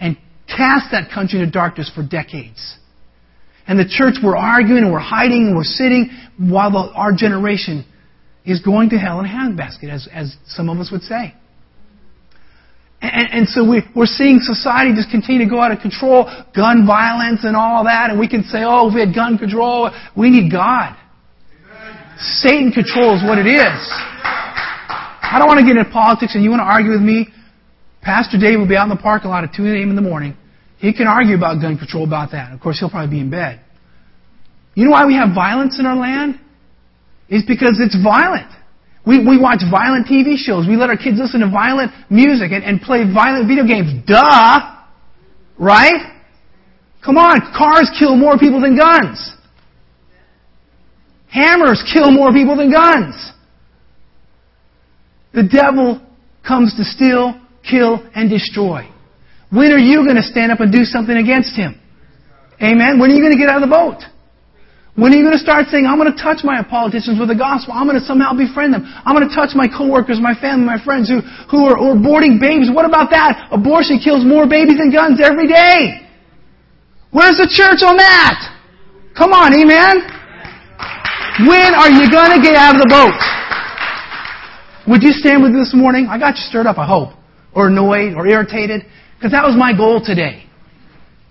And 0.00 0.16
cast 0.48 0.92
that 0.92 1.10
country 1.12 1.40
into 1.40 1.50
darkness 1.50 1.90
for 1.94 2.02
decades. 2.02 2.78
And 3.66 3.78
the 3.78 3.88
church 3.88 4.14
were 4.22 4.36
arguing 4.36 4.84
and 4.84 4.92
we're 4.92 4.98
hiding 4.98 5.48
and 5.48 5.56
we're 5.56 5.64
sitting 5.64 6.10
while 6.38 6.70
the, 6.70 6.92
our 6.94 7.12
generation 7.12 7.84
is 8.46 8.60
going 8.60 8.90
to 8.90 8.96
hell 8.96 9.20
in 9.20 9.26
a 9.26 9.28
handbasket, 9.28 9.90
as, 9.90 10.08
as 10.12 10.36
some 10.46 10.70
of 10.70 10.78
us 10.78 10.90
would 10.90 11.02
say. 11.02 11.34
And, 13.00 13.28
and 13.32 13.48
so 13.48 13.68
we, 13.68 13.82
we're 13.94 14.06
seeing 14.06 14.40
society 14.40 14.94
just 14.94 15.10
continue 15.10 15.44
to 15.44 15.50
go 15.50 15.60
out 15.60 15.70
of 15.70 15.80
control, 15.80 16.24
gun 16.54 16.86
violence 16.86 17.44
and 17.44 17.56
all 17.56 17.84
that, 17.84 18.10
and 18.10 18.18
we 18.18 18.28
can 18.28 18.42
say, 18.44 18.64
oh, 18.64 18.88
if 18.88 18.94
we 18.94 19.00
had 19.00 19.14
gun 19.14 19.38
control, 19.38 19.90
we 20.16 20.30
need 20.30 20.50
God. 20.50 20.96
Satan 22.18 22.72
controls 22.72 23.20
what 23.22 23.36
it 23.38 23.46
is. 23.46 23.78
I 25.26 25.36
don't 25.38 25.48
want 25.48 25.60
to 25.60 25.66
get 25.66 25.76
into 25.76 25.90
politics 25.90 26.34
and 26.34 26.42
you 26.42 26.50
want 26.50 26.60
to 26.60 26.70
argue 26.70 26.92
with 26.92 27.02
me. 27.02 27.28
Pastor 28.00 28.38
Dave 28.38 28.58
will 28.58 28.68
be 28.68 28.76
out 28.76 28.84
in 28.84 28.96
the 28.96 29.02
parking 29.02 29.28
lot 29.28 29.44
at 29.44 29.52
2 29.52 29.64
a.m. 29.66 29.90
in 29.90 29.96
the 29.96 30.02
morning. 30.02 30.36
He 30.78 30.94
can 30.94 31.06
argue 31.06 31.36
about 31.36 31.60
gun 31.60 31.76
control 31.76 32.04
about 32.04 32.30
that. 32.32 32.52
Of 32.52 32.60
course, 32.60 32.78
he'll 32.78 32.88
probably 32.90 33.10
be 33.10 33.20
in 33.20 33.30
bed. 33.30 33.60
You 34.74 34.86
know 34.86 34.92
why 34.92 35.04
we 35.06 35.14
have 35.14 35.34
violence 35.34 35.78
in 35.78 35.86
our 35.86 35.96
land? 35.96 36.40
It's 37.28 37.46
because 37.46 37.80
it's 37.80 37.96
violent. 38.00 38.50
We, 39.06 39.18
we 39.24 39.38
watch 39.38 39.62
violent 39.70 40.08
TV 40.08 40.36
shows. 40.36 40.66
We 40.66 40.76
let 40.76 40.90
our 40.90 40.96
kids 40.96 41.18
listen 41.18 41.40
to 41.40 41.48
violent 41.48 41.92
music 42.10 42.50
and, 42.50 42.64
and 42.64 42.80
play 42.80 43.04
violent 43.04 43.46
video 43.46 43.64
games. 43.64 44.04
Duh! 44.04 44.74
Right? 45.58 46.12
Come 47.04 47.16
on, 47.16 47.38
cars 47.56 47.88
kill 47.98 48.16
more 48.16 48.36
people 48.36 48.60
than 48.60 48.76
guns. 48.76 49.32
Hammers 51.28 51.84
kill 51.94 52.10
more 52.10 52.32
people 52.32 52.56
than 52.56 52.72
guns. 52.72 53.32
The 55.32 55.44
devil 55.44 56.02
comes 56.46 56.74
to 56.76 56.84
steal, 56.84 57.40
kill, 57.62 58.04
and 58.14 58.28
destroy. 58.28 58.90
When 59.50 59.70
are 59.70 59.78
you 59.78 60.02
going 60.02 60.16
to 60.16 60.22
stand 60.22 60.50
up 60.50 60.58
and 60.60 60.72
do 60.72 60.82
something 60.82 61.16
against 61.16 61.54
him? 61.54 61.80
Amen? 62.60 62.98
When 62.98 63.10
are 63.10 63.14
you 63.14 63.20
going 63.20 63.32
to 63.32 63.38
get 63.38 63.48
out 63.48 63.62
of 63.62 63.68
the 63.68 63.72
boat? 63.72 64.02
When 64.96 65.12
are 65.12 65.16
you 65.16 65.28
going 65.28 65.36
to 65.36 65.44
start 65.44 65.68
saying, 65.68 65.84
I'm 65.84 66.00
going 66.00 66.08
to 66.08 66.16
touch 66.16 66.40
my 66.40 66.64
politicians 66.64 67.20
with 67.20 67.28
the 67.28 67.36
gospel. 67.36 67.76
I'm 67.76 67.84
going 67.84 68.00
to 68.00 68.06
somehow 68.08 68.32
befriend 68.32 68.72
them. 68.72 68.88
I'm 69.04 69.12
going 69.12 69.28
to 69.28 69.34
touch 69.36 69.52
my 69.52 69.68
coworkers, 69.68 70.16
my 70.24 70.32
family, 70.32 70.64
my 70.64 70.80
friends 70.80 71.12
who, 71.12 71.20
who, 71.52 71.68
are, 71.68 71.76
aborting 71.76 72.40
babies. 72.40 72.72
What 72.72 72.88
about 72.88 73.12
that? 73.12 73.52
Abortion 73.52 74.00
kills 74.00 74.24
more 74.24 74.48
babies 74.48 74.80
than 74.80 74.88
guns 74.88 75.20
every 75.20 75.52
day. 75.52 76.00
Where's 77.12 77.36
the 77.36 77.44
church 77.44 77.84
on 77.84 78.00
that? 78.00 78.40
Come 79.12 79.36
on, 79.36 79.52
amen? 79.52 80.00
When 81.44 81.76
are 81.76 81.92
you 81.92 82.08
going 82.08 82.32
to 82.32 82.40
get 82.40 82.56
out 82.56 82.76
of 82.76 82.80
the 82.80 82.88
boat? 82.88 83.20
Would 84.88 85.04
you 85.04 85.12
stand 85.12 85.44
with 85.44 85.52
me 85.52 85.60
this 85.60 85.76
morning? 85.76 86.08
I 86.08 86.16
got 86.18 86.40
you 86.40 86.44
stirred 86.48 86.66
up, 86.66 86.78
I 86.78 86.86
hope. 86.86 87.12
Or 87.52 87.68
annoyed 87.68 88.14
or 88.16 88.26
irritated. 88.26 88.88
Because 89.16 89.32
that 89.32 89.44
was 89.44 89.56
my 89.56 89.76
goal 89.76 90.00
today. 90.00 90.45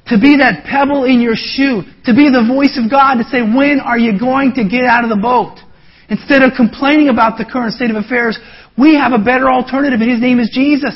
To 0.08 0.20
be 0.22 0.38
that 0.38 0.66
pebble 0.70 1.06
in 1.06 1.20
your 1.20 1.34
shoe. 1.36 1.82
To 2.06 2.14
be 2.14 2.30
the 2.30 2.46
voice 2.46 2.78
of 2.78 2.92
God 2.92 3.18
to 3.18 3.26
say, 3.26 3.42
when 3.42 3.82
are 3.82 3.98
you 3.98 4.20
going 4.20 4.54
to 4.56 4.64
get 4.64 4.86
out 4.86 5.04
of 5.04 5.10
the 5.10 5.18
boat? 5.18 5.58
Instead 6.10 6.44
of 6.44 6.54
complaining 6.54 7.10
about 7.10 7.38
the 7.38 7.46
current 7.46 7.74
state 7.74 7.90
of 7.90 7.98
affairs, 7.98 8.38
we 8.78 8.94
have 8.94 9.14
a 9.14 9.18
better 9.18 9.50
alternative 9.50 10.02
and 10.02 10.12
His 10.12 10.22
name 10.22 10.40
is 10.40 10.54
Jesus. 10.54 10.94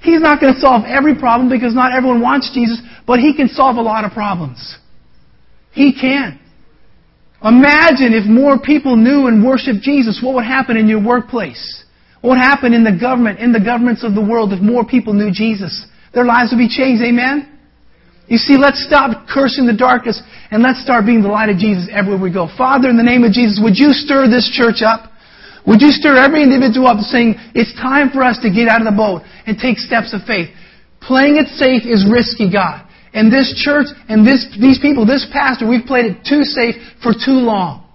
He's 0.00 0.20
not 0.20 0.40
going 0.40 0.54
to 0.54 0.60
solve 0.60 0.84
every 0.86 1.18
problem 1.18 1.50
because 1.50 1.74
not 1.74 1.92
everyone 1.92 2.22
wants 2.22 2.50
Jesus, 2.54 2.80
but 3.06 3.18
He 3.20 3.36
can 3.36 3.48
solve 3.48 3.76
a 3.76 3.82
lot 3.82 4.04
of 4.04 4.12
problems. 4.12 4.78
He 5.72 5.92
can. 5.92 6.40
Imagine 7.44 8.14
if 8.14 8.24
more 8.24 8.58
people 8.58 8.96
knew 8.96 9.26
and 9.26 9.44
worshiped 9.44 9.82
Jesus, 9.82 10.20
what 10.22 10.34
would 10.34 10.44
happen 10.44 10.76
in 10.76 10.88
your 10.88 11.04
workplace? 11.04 11.84
What 12.20 12.30
would 12.30 12.38
happen 12.38 12.72
in 12.72 12.82
the 12.82 12.96
government, 12.98 13.38
in 13.38 13.52
the 13.52 13.60
governments 13.60 14.02
of 14.02 14.14
the 14.14 14.24
world 14.24 14.52
if 14.52 14.60
more 14.60 14.84
people 14.84 15.12
knew 15.12 15.30
Jesus? 15.30 15.86
Their 16.14 16.24
lives 16.24 16.50
would 16.50 16.58
be 16.58 16.68
changed, 16.68 17.02
amen? 17.02 17.57
You 18.28 18.36
see, 18.36 18.56
let's 18.56 18.84
stop 18.84 19.26
cursing 19.26 19.66
the 19.66 19.76
darkness 19.76 20.20
and 20.50 20.62
let's 20.62 20.80
start 20.84 21.06
being 21.06 21.22
the 21.22 21.32
light 21.32 21.48
of 21.48 21.56
Jesus 21.56 21.88
everywhere 21.90 22.20
we 22.20 22.32
go. 22.32 22.48
Father, 22.56 22.88
in 22.88 22.96
the 22.96 23.02
name 23.02 23.24
of 23.24 23.32
Jesus, 23.32 23.60
would 23.62 23.76
you 23.76 23.96
stir 23.96 24.28
this 24.28 24.48
church 24.52 24.84
up? 24.84 25.12
Would 25.66 25.80
you 25.80 25.88
stir 25.88 26.16
every 26.16 26.42
individual 26.42 26.88
up 26.88 27.00
saying, 27.00 27.36
it's 27.56 27.72
time 27.76 28.10
for 28.10 28.22
us 28.22 28.38
to 28.44 28.52
get 28.52 28.68
out 28.68 28.80
of 28.80 28.88
the 28.88 28.96
boat 28.96 29.22
and 29.48 29.56
take 29.56 29.76
steps 29.76 30.12
of 30.12 30.24
faith? 30.24 30.52
Playing 31.00 31.36
it 31.36 31.48
safe 31.56 31.88
is 31.88 32.04
risky, 32.04 32.52
God. 32.52 32.84
And 33.12 33.32
this 33.32 33.52
church 33.56 33.88
and 34.08 34.26
this, 34.26 34.44
these 34.60 34.78
people, 34.78 35.06
this 35.06 35.26
pastor, 35.32 35.68
we've 35.68 35.84
played 35.84 36.04
it 36.04 36.16
too 36.24 36.44
safe 36.44 36.76
for 37.02 37.12
too 37.12 37.40
long. 37.40 37.88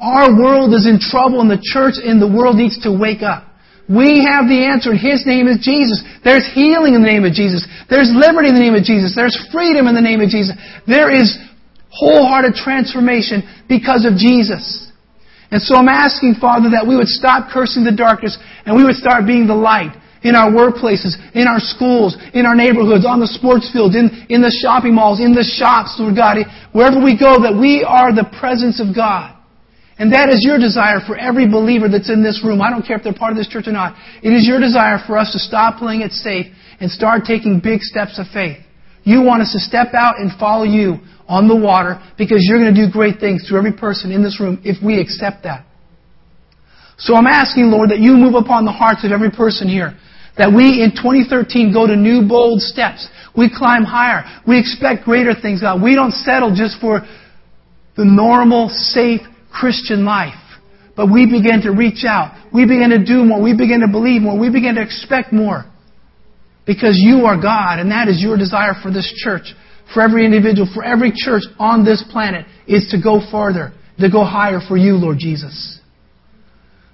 Our 0.00 0.32
world 0.32 0.72
is 0.72 0.86
in 0.86 1.00
trouble 1.00 1.40
and 1.40 1.50
the 1.50 1.60
church 1.60 2.00
and 2.00 2.22
the 2.22 2.28
world 2.28 2.56
needs 2.56 2.80
to 2.84 2.92
wake 2.92 3.22
up. 3.22 3.47
We 3.88 4.20
have 4.28 4.44
the 4.44 4.68
answer, 4.68 4.92
and 4.92 5.00
His 5.00 5.24
name 5.24 5.48
is 5.48 5.64
Jesus. 5.64 6.04
There's 6.20 6.44
healing 6.52 6.92
in 6.92 7.00
the 7.00 7.08
name 7.08 7.24
of 7.24 7.32
Jesus. 7.32 7.64
There's 7.88 8.12
liberty 8.12 8.52
in 8.52 8.54
the 8.54 8.60
name 8.60 8.76
of 8.76 8.84
Jesus. 8.84 9.16
There's 9.16 9.32
freedom 9.48 9.88
in 9.88 9.96
the 9.96 10.04
name 10.04 10.20
of 10.20 10.28
Jesus. 10.28 10.52
There 10.84 11.08
is 11.08 11.40
wholehearted 11.88 12.52
transformation 12.52 13.48
because 13.64 14.04
of 14.04 14.20
Jesus. 14.20 14.92
And 15.50 15.56
so 15.56 15.80
I'm 15.80 15.88
asking, 15.88 16.36
Father, 16.36 16.76
that 16.76 16.84
we 16.84 17.00
would 17.00 17.08
stop 17.08 17.48
cursing 17.48 17.80
the 17.80 17.96
darkness 17.96 18.36
and 18.68 18.76
we 18.76 18.84
would 18.84 19.00
start 19.00 19.24
being 19.24 19.48
the 19.48 19.56
light 19.56 19.96
in 20.20 20.36
our 20.36 20.52
workplaces, 20.52 21.16
in 21.32 21.48
our 21.48 21.56
schools, 21.56 22.12
in 22.34 22.44
our 22.44 22.54
neighborhoods, 22.54 23.08
on 23.08 23.20
the 23.20 23.30
sports 23.30 23.72
fields, 23.72 23.96
in, 23.96 24.12
in 24.28 24.42
the 24.44 24.52
shopping 24.52 24.92
malls, 24.92 25.20
in 25.20 25.32
the 25.32 25.46
shops, 25.46 25.96
Lord 25.96 26.16
God, 26.16 26.36
wherever 26.76 27.00
we 27.00 27.16
go, 27.16 27.40
that 27.40 27.56
we 27.56 27.80
are 27.86 28.12
the 28.12 28.28
presence 28.36 28.84
of 28.84 28.92
God. 28.92 29.37
And 29.98 30.12
that 30.12 30.30
is 30.30 30.46
your 30.46 30.58
desire 30.58 31.00
for 31.04 31.18
every 31.18 31.48
believer 31.48 31.88
that's 31.88 32.08
in 32.08 32.22
this 32.22 32.40
room. 32.44 32.62
I 32.62 32.70
don't 32.70 32.86
care 32.86 32.96
if 32.96 33.02
they're 33.02 33.12
part 33.12 33.32
of 33.32 33.38
this 33.38 33.48
church 33.48 33.66
or 33.66 33.72
not. 33.72 33.98
It 34.22 34.30
is 34.30 34.46
your 34.46 34.60
desire 34.60 34.98
for 35.04 35.18
us 35.18 35.32
to 35.32 35.38
stop 35.38 35.78
playing 35.78 36.02
it 36.02 36.12
safe 36.12 36.46
and 36.80 36.90
start 36.90 37.24
taking 37.26 37.58
big 37.58 37.82
steps 37.82 38.18
of 38.18 38.26
faith. 38.32 38.58
You 39.02 39.22
want 39.22 39.42
us 39.42 39.52
to 39.52 39.58
step 39.58 39.94
out 39.94 40.20
and 40.20 40.30
follow 40.38 40.62
you 40.62 40.98
on 41.26 41.48
the 41.48 41.56
water 41.56 42.00
because 42.16 42.46
you're 42.46 42.62
going 42.62 42.72
to 42.72 42.86
do 42.86 42.90
great 42.90 43.18
things 43.18 43.46
through 43.48 43.58
every 43.58 43.72
person 43.72 44.12
in 44.12 44.22
this 44.22 44.38
room 44.38 44.62
if 44.64 44.82
we 44.82 45.00
accept 45.00 45.42
that. 45.42 45.66
So 46.98 47.14
I'm 47.14 47.26
asking, 47.26 47.70
Lord, 47.70 47.90
that 47.90 47.98
you 47.98 48.12
move 48.14 48.34
upon 48.34 48.64
the 48.64 48.72
hearts 48.72 49.04
of 49.04 49.12
every 49.12 49.30
person 49.30 49.68
here. 49.68 49.98
That 50.36 50.54
we 50.54 50.82
in 50.82 50.94
2013 50.94 51.72
go 51.72 51.86
to 51.86 51.96
new 51.96 52.26
bold 52.28 52.60
steps. 52.60 53.08
We 53.36 53.50
climb 53.50 53.82
higher. 53.82 54.22
We 54.46 54.58
expect 54.58 55.04
greater 55.04 55.34
things, 55.34 55.60
God. 55.60 55.82
We 55.82 55.94
don't 55.94 56.12
settle 56.12 56.54
just 56.54 56.80
for 56.80 57.02
the 57.96 58.04
normal, 58.04 58.68
safe, 58.68 59.20
Christian 59.58 60.04
life. 60.04 60.38
But 60.96 61.12
we 61.12 61.26
begin 61.26 61.62
to 61.62 61.70
reach 61.70 62.04
out. 62.06 62.34
We 62.52 62.66
begin 62.66 62.90
to 62.90 62.98
do 62.98 63.24
more. 63.24 63.40
We 63.40 63.54
begin 63.54 63.80
to 63.80 63.88
believe 63.88 64.22
more. 64.22 64.38
We 64.38 64.50
begin 64.50 64.74
to 64.74 64.82
expect 64.82 65.32
more. 65.32 65.64
Because 66.66 66.98
you 66.98 67.24
are 67.26 67.40
God, 67.40 67.78
and 67.78 67.90
that 67.92 68.08
is 68.08 68.20
your 68.20 68.36
desire 68.36 68.74
for 68.82 68.90
this 68.90 69.06
church, 69.24 69.54
for 69.94 70.02
every 70.02 70.24
individual, 70.24 70.68
for 70.74 70.84
every 70.84 71.12
church 71.14 71.42
on 71.58 71.84
this 71.84 72.04
planet, 72.10 72.46
is 72.66 72.88
to 72.90 73.00
go 73.00 73.22
farther, 73.30 73.72
to 74.00 74.10
go 74.10 74.24
higher 74.24 74.60
for 74.60 74.76
you, 74.76 74.94
Lord 74.94 75.18
Jesus. 75.18 75.80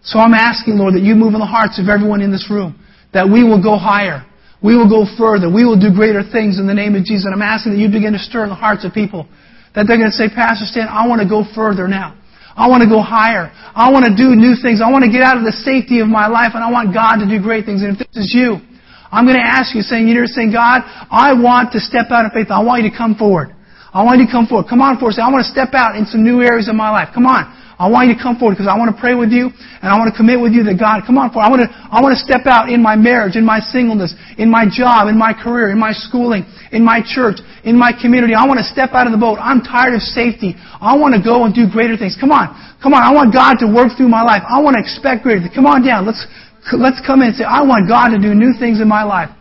So 0.04 0.18
I'm 0.18 0.34
asking, 0.34 0.76
Lord, 0.76 0.94
that 0.94 1.02
you 1.02 1.14
move 1.16 1.32
in 1.32 1.40
the 1.40 1.48
hearts 1.48 1.80
of 1.80 1.88
everyone 1.88 2.20
in 2.20 2.30
this 2.30 2.46
room, 2.50 2.78
that 3.12 3.24
we 3.24 3.42
will 3.42 3.60
go 3.62 3.76
higher. 3.80 4.22
We 4.62 4.76
will 4.76 4.88
go 4.88 5.08
further. 5.16 5.48
We 5.48 5.64
will 5.64 5.80
do 5.80 5.92
greater 5.92 6.22
things 6.22 6.60
in 6.60 6.66
the 6.66 6.76
name 6.76 6.94
of 6.94 7.04
Jesus. 7.04 7.24
And 7.24 7.34
I'm 7.34 7.42
asking 7.42 7.72
that 7.72 7.80
you 7.80 7.88
begin 7.88 8.12
to 8.12 8.18
stir 8.20 8.44
in 8.44 8.50
the 8.50 8.54
hearts 8.54 8.84
of 8.84 8.92
people, 8.92 9.26
that 9.74 9.88
they're 9.88 9.96
going 9.96 10.12
to 10.12 10.16
say, 10.16 10.28
Pastor 10.28 10.68
Stan, 10.68 10.88
I 10.88 11.08
want 11.08 11.20
to 11.20 11.28
go 11.28 11.42
further 11.56 11.88
now. 11.88 12.20
I 12.54 12.70
want 12.70 12.82
to 12.82 12.88
go 12.88 13.02
higher. 13.02 13.50
I 13.74 13.90
want 13.90 14.06
to 14.06 14.14
do 14.14 14.38
new 14.38 14.54
things. 14.54 14.78
I 14.78 14.90
want 14.90 15.02
to 15.02 15.10
get 15.10 15.22
out 15.26 15.36
of 15.36 15.42
the 15.42 15.52
safety 15.52 15.98
of 15.98 16.06
my 16.06 16.30
life 16.30 16.54
and 16.54 16.62
I 16.62 16.70
want 16.70 16.94
God 16.94 17.18
to 17.18 17.26
do 17.26 17.42
great 17.42 17.66
things. 17.66 17.82
And 17.82 17.98
if 17.98 18.06
this 18.06 18.26
is 18.26 18.30
you, 18.30 18.62
I'm 19.10 19.26
going 19.26 19.38
to 19.38 19.46
ask 19.46 19.74
you 19.74 19.82
saying, 19.82 20.06
you're 20.06 20.26
saying, 20.26 20.54
God, 20.54 20.82
I 21.10 21.34
want 21.34 21.74
to 21.74 21.80
step 21.82 22.10
out 22.10 22.26
in 22.26 22.30
faith. 22.30 22.50
I 22.50 22.62
want 22.62 22.82
you 22.82 22.90
to 22.90 22.96
come 22.96 23.14
forward. 23.14 23.54
I 23.94 24.02
want 24.02 24.18
you 24.18 24.26
to 24.26 24.32
come 24.32 24.46
forward. 24.46 24.66
Come 24.66 24.82
on 24.82 24.98
forward. 24.98 25.14
Say, 25.14 25.22
I 25.22 25.30
want 25.30 25.46
to 25.46 25.50
step 25.50 25.70
out 25.74 25.94
in 25.94 26.06
some 26.06 26.22
new 26.22 26.42
areas 26.42 26.66
of 26.66 26.74
my 26.74 26.90
life. 26.90 27.14
Come 27.14 27.26
on. 27.26 27.46
I 27.74 27.90
want 27.90 28.06
you 28.06 28.14
to 28.14 28.22
come 28.22 28.38
forward 28.38 28.54
because 28.54 28.70
I 28.70 28.78
want 28.78 28.94
to 28.94 28.98
pray 28.98 29.18
with 29.18 29.34
you 29.34 29.50
and 29.50 29.88
I 29.90 29.98
want 29.98 30.06
to 30.06 30.16
commit 30.16 30.38
with 30.38 30.54
you 30.54 30.62
that 30.70 30.78
God, 30.78 31.02
come 31.02 31.18
on 31.18 31.34
forward. 31.34 31.46
I 31.46 31.50
want 31.50 31.62
to, 31.66 31.70
I 31.70 31.98
want 31.98 32.14
to 32.14 32.22
step 32.22 32.46
out 32.46 32.70
in 32.70 32.78
my 32.78 32.94
marriage, 32.94 33.34
in 33.34 33.42
my 33.42 33.58
singleness, 33.58 34.14
in 34.38 34.46
my 34.46 34.62
job, 34.62 35.10
in 35.10 35.18
my 35.18 35.34
career, 35.34 35.74
in 35.74 35.78
my 35.78 35.90
schooling, 35.90 36.46
in 36.70 36.86
my 36.86 37.02
church, 37.02 37.42
in 37.66 37.74
my 37.74 37.90
community. 37.90 38.34
I 38.38 38.46
want 38.46 38.62
to 38.62 38.68
step 38.70 38.94
out 38.94 39.10
of 39.10 39.12
the 39.12 39.18
boat. 39.18 39.42
I'm 39.42 39.58
tired 39.58 39.98
of 39.98 40.02
safety. 40.06 40.54
I 40.78 40.94
want 40.94 41.18
to 41.18 41.22
go 41.22 41.42
and 41.44 41.50
do 41.50 41.66
greater 41.66 41.98
things. 41.98 42.14
Come 42.14 42.30
on. 42.30 42.54
Come 42.78 42.94
on. 42.94 43.02
I 43.02 43.10
want 43.10 43.34
God 43.34 43.58
to 43.58 43.66
work 43.66 43.98
through 43.98 44.08
my 44.08 44.22
life. 44.22 44.46
I 44.46 44.62
want 44.62 44.78
to 44.78 44.82
expect 44.82 45.26
greater 45.26 45.42
things. 45.42 45.54
Come 45.54 45.66
on 45.66 45.82
down. 45.82 46.06
Let's, 46.06 46.22
let's 46.70 47.02
come 47.02 47.26
in 47.26 47.34
and 47.34 47.36
say, 47.36 47.44
I 47.44 47.66
want 47.66 47.90
God 47.90 48.14
to 48.14 48.22
do 48.22 48.38
new 48.38 48.54
things 48.54 48.78
in 48.78 48.86
my 48.86 49.02
life. 49.02 49.34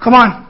Come 0.00 0.16
on. 0.16 0.48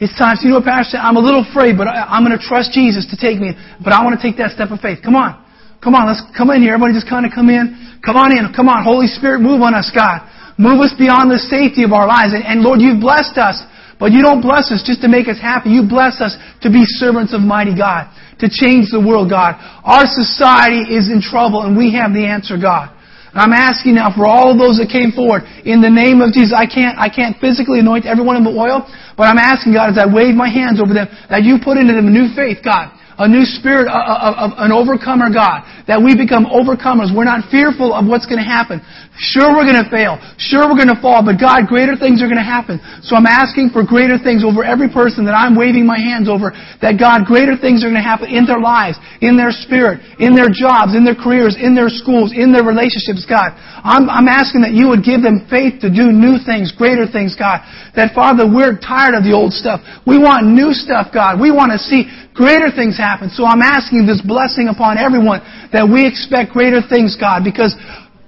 It's 0.00 0.16
time. 0.16 0.40
So 0.40 0.48
you 0.48 0.56
know 0.56 0.64
Pastor? 0.64 0.96
I'm 0.96 1.20
a 1.20 1.22
little 1.22 1.44
afraid, 1.44 1.76
but 1.76 1.84
I, 1.84 2.16
am 2.16 2.24
going 2.24 2.32
to 2.32 2.40
trust 2.40 2.72
Jesus 2.72 3.04
to 3.12 3.20
take 3.20 3.36
me. 3.36 3.52
But 3.84 3.92
I 3.92 4.00
want 4.00 4.16
to 4.16 4.22
take 4.24 4.40
that 4.40 4.56
step 4.56 4.72
of 4.72 4.80
faith. 4.80 5.04
Come 5.04 5.12
on. 5.12 5.36
Come 5.84 5.92
on. 5.92 6.08
Let's 6.08 6.24
come 6.32 6.48
in 6.50 6.64
here. 6.64 6.72
Everybody 6.72 6.96
just 6.96 7.08
kind 7.08 7.28
of 7.28 7.36
come 7.36 7.52
in. 7.52 8.00
Come 8.00 8.16
on 8.16 8.32
in. 8.32 8.48
Come 8.56 8.72
on. 8.72 8.80
Holy 8.80 9.06
Spirit, 9.06 9.44
move 9.44 9.60
on 9.60 9.76
us, 9.76 9.92
God. 9.92 10.24
Move 10.56 10.80
us 10.80 10.96
beyond 10.96 11.28
the 11.28 11.36
safety 11.36 11.84
of 11.84 11.92
our 11.92 12.08
lives. 12.08 12.32
And, 12.32 12.40
and 12.40 12.64
Lord, 12.64 12.80
you've 12.80 13.00
blessed 13.00 13.36
us. 13.36 13.60
But 14.00 14.16
you 14.16 14.24
don't 14.24 14.40
bless 14.40 14.72
us 14.72 14.80
just 14.80 15.04
to 15.04 15.08
make 15.12 15.28
us 15.28 15.36
happy. 15.36 15.76
You 15.76 15.84
bless 15.84 16.24
us 16.24 16.32
to 16.64 16.72
be 16.72 16.80
servants 16.96 17.36
of 17.36 17.44
mighty 17.44 17.76
God, 17.76 18.08
to 18.40 18.48
change 18.48 18.88
the 18.88 19.04
world, 19.04 19.28
God. 19.28 19.60
Our 19.84 20.08
society 20.08 20.96
is 20.96 21.12
in 21.12 21.20
trouble 21.20 21.68
and 21.68 21.76
we 21.76 21.92
have 21.92 22.16
the 22.16 22.24
answer, 22.24 22.56
God. 22.56 22.96
I'm 23.34 23.54
asking 23.54 23.94
now 23.94 24.10
for 24.14 24.26
all 24.26 24.50
of 24.50 24.58
those 24.58 24.78
that 24.82 24.90
came 24.90 25.14
forward 25.14 25.46
in 25.64 25.80
the 25.80 25.90
name 25.90 26.20
of 26.20 26.34
Jesus. 26.34 26.50
I 26.50 26.66
can't, 26.66 26.98
I 26.98 27.08
can't 27.08 27.38
physically 27.38 27.78
anoint 27.78 28.06
everyone 28.06 28.38
with 28.42 28.54
oil, 28.54 28.84
but 29.16 29.30
I'm 29.30 29.38
asking 29.38 29.74
God 29.74 29.90
as 29.90 29.98
I 29.98 30.06
wave 30.06 30.34
my 30.34 30.50
hands 30.50 30.82
over 30.82 30.92
them 30.92 31.06
that 31.30 31.46
you 31.46 31.58
put 31.62 31.78
into 31.78 31.94
them 31.94 32.06
a 32.06 32.14
new 32.14 32.30
faith, 32.34 32.58
God 32.62 32.99
a 33.20 33.28
new 33.28 33.44
spirit 33.44 33.84
of, 33.84 34.56
an 34.56 34.72
overcomer 34.72 35.28
God. 35.28 35.68
That 35.84 36.00
we 36.00 36.16
become 36.16 36.48
overcomers. 36.48 37.12
We're 37.12 37.28
not 37.28 37.50
fearful 37.52 37.92
of 37.92 38.08
what's 38.08 38.24
going 38.24 38.40
to 38.40 38.46
happen. 38.46 38.80
Sure, 39.20 39.52
we're 39.52 39.68
going 39.68 39.82
to 39.82 39.90
fail. 39.92 40.16
Sure, 40.40 40.64
we're 40.64 40.78
going 40.78 40.92
to 40.92 41.02
fall. 41.02 41.20
But 41.20 41.36
God, 41.36 41.68
greater 41.68 41.98
things 41.98 42.24
are 42.24 42.30
going 42.30 42.40
to 42.40 42.46
happen. 42.46 42.80
So 43.04 43.18
I'm 43.18 43.28
asking 43.28 43.76
for 43.76 43.84
greater 43.84 44.16
things 44.16 44.40
over 44.40 44.64
every 44.64 44.88
person 44.88 45.28
that 45.28 45.36
I'm 45.36 45.52
waving 45.58 45.84
my 45.84 45.98
hands 45.98 46.30
over. 46.30 46.56
That 46.80 46.96
God, 46.96 47.28
greater 47.28 47.58
things 47.58 47.84
are 47.84 47.92
going 47.92 48.00
to 48.00 48.06
happen 48.06 48.32
in 48.32 48.48
their 48.48 48.62
lives, 48.62 48.96
in 49.20 49.36
their 49.36 49.52
spirit, 49.52 50.00
in 50.16 50.32
their 50.32 50.48
jobs, 50.48 50.96
in 50.96 51.04
their 51.04 51.18
careers, 51.18 51.58
in 51.60 51.76
their 51.76 51.90
schools, 51.90 52.32
in 52.32 52.54
their 52.54 52.64
relationships, 52.64 53.26
God. 53.28 53.52
I'm, 53.82 54.08
I'm 54.08 54.30
asking 54.30 54.62
that 54.62 54.72
you 54.72 54.88
would 54.88 55.02
give 55.02 55.20
them 55.20 55.44
faith 55.50 55.82
to 55.84 55.90
do 55.90 56.14
new 56.14 56.38
things, 56.40 56.72
greater 56.72 57.04
things, 57.04 57.36
God. 57.36 57.60
That 57.98 58.14
Father, 58.14 58.46
we're 58.46 58.78
tired 58.78 59.18
of 59.18 59.26
the 59.26 59.34
old 59.34 59.52
stuff. 59.52 59.82
We 60.06 60.16
want 60.16 60.46
new 60.46 60.70
stuff, 60.70 61.10
God. 61.12 61.36
We 61.42 61.50
want 61.50 61.74
to 61.74 61.80
see 61.82 62.06
greater 62.32 62.70
things 62.70 62.96
happen. 62.96 63.09
So 63.34 63.44
I'm 63.44 63.62
asking 63.62 64.06
this 64.06 64.22
blessing 64.22 64.68
upon 64.70 64.98
everyone 64.98 65.42
that 65.74 65.82
we 65.82 66.06
expect 66.06 66.54
greater 66.54 66.78
things, 66.78 67.18
God, 67.18 67.42
because 67.42 67.74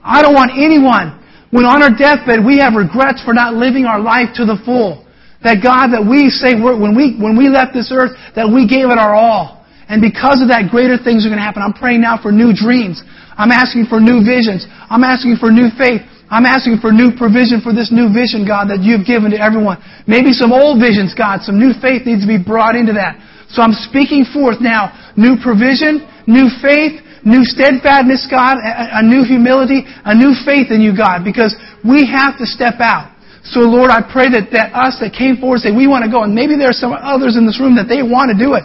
I 0.03 0.21
don't 0.21 0.35
want 0.35 0.51
anyone, 0.59 1.23
when 1.55 1.63
on 1.63 1.83
our 1.85 1.95
deathbed, 1.95 2.43
we 2.43 2.59
have 2.59 2.75
regrets 2.75 3.23
for 3.23 3.33
not 3.33 3.55
living 3.55 3.87
our 3.87 4.01
life 4.01 4.35
to 4.41 4.45
the 4.45 4.59
full. 4.67 5.07
That 5.47 5.59
God, 5.59 5.91
that 5.91 6.03
we 6.03 6.31
say, 6.31 6.55
when 6.55 6.95
we, 6.95 7.19
when 7.19 7.35
we 7.35 7.51
left 7.51 7.75
this 7.75 7.91
earth, 7.91 8.15
that 8.35 8.47
we 8.47 8.67
gave 8.67 8.91
it 8.91 8.99
our 8.99 9.15
all. 9.15 9.67
And 9.91 9.99
because 9.99 10.39
of 10.39 10.49
that, 10.49 10.71
greater 10.71 10.97
things 10.97 11.27
are 11.27 11.31
going 11.31 11.43
to 11.43 11.45
happen. 11.45 11.61
I'm 11.61 11.75
praying 11.75 12.01
now 12.01 12.15
for 12.15 12.31
new 12.31 12.55
dreams. 12.55 13.03
I'm 13.35 13.51
asking 13.51 13.91
for 13.91 13.99
new 13.99 14.23
visions. 14.23 14.65
I'm 14.87 15.03
asking 15.03 15.43
for 15.43 15.51
new 15.51 15.69
faith. 15.75 16.07
I'm 16.33 16.49
asking 16.49 16.81
for 16.81 16.97
new 16.97 17.13
provision 17.13 17.61
for 17.61 17.77
this 17.77 17.93
new 17.93 18.09
vision, 18.09 18.49
God, 18.49 18.73
that 18.73 18.81
you've 18.81 19.05
given 19.05 19.37
to 19.37 19.39
everyone. 19.39 19.77
Maybe 20.09 20.33
some 20.33 20.49
old 20.49 20.81
visions, 20.81 21.13
God, 21.13 21.45
some 21.45 21.61
new 21.61 21.77
faith 21.77 22.09
needs 22.09 22.25
to 22.25 22.31
be 22.31 22.41
brought 22.41 22.73
into 22.73 22.97
that. 22.97 23.21
So 23.53 23.61
I'm 23.61 23.77
speaking 23.77 24.25
forth 24.25 24.57
now 24.65 24.97
new 25.13 25.37
provision, 25.37 26.01
new 26.25 26.49
faith, 26.65 27.05
new 27.21 27.45
steadfastness, 27.45 28.25
God, 28.33 28.57
a, 28.65 29.05
new 29.05 29.29
humility, 29.29 29.85
a 30.09 30.17
new 30.17 30.33
faith 30.49 30.73
in 30.73 30.81
you, 30.81 30.97
God, 30.97 31.21
because 31.21 31.53
we 31.85 32.09
have 32.09 32.41
to 32.41 32.49
step 32.49 32.81
out. 32.81 33.13
So 33.45 33.61
Lord, 33.61 33.93
I 33.93 34.01
pray 34.01 34.33
that, 34.33 34.49
that 34.57 34.73
us 34.73 34.97
that 35.05 35.13
came 35.13 35.37
forward 35.37 35.61
say 35.61 35.69
we 35.69 35.85
want 35.85 36.01
to 36.01 36.11
go, 36.11 36.25
and 36.25 36.33
maybe 36.33 36.57
there 36.57 36.73
are 36.73 36.81
some 36.81 36.97
others 36.97 37.37
in 37.37 37.45
this 37.45 37.61
room 37.61 37.77
that 37.77 37.93
they 37.93 38.01
want 38.01 38.33
to 38.33 38.37
do 38.41 38.57
it. 38.57 38.65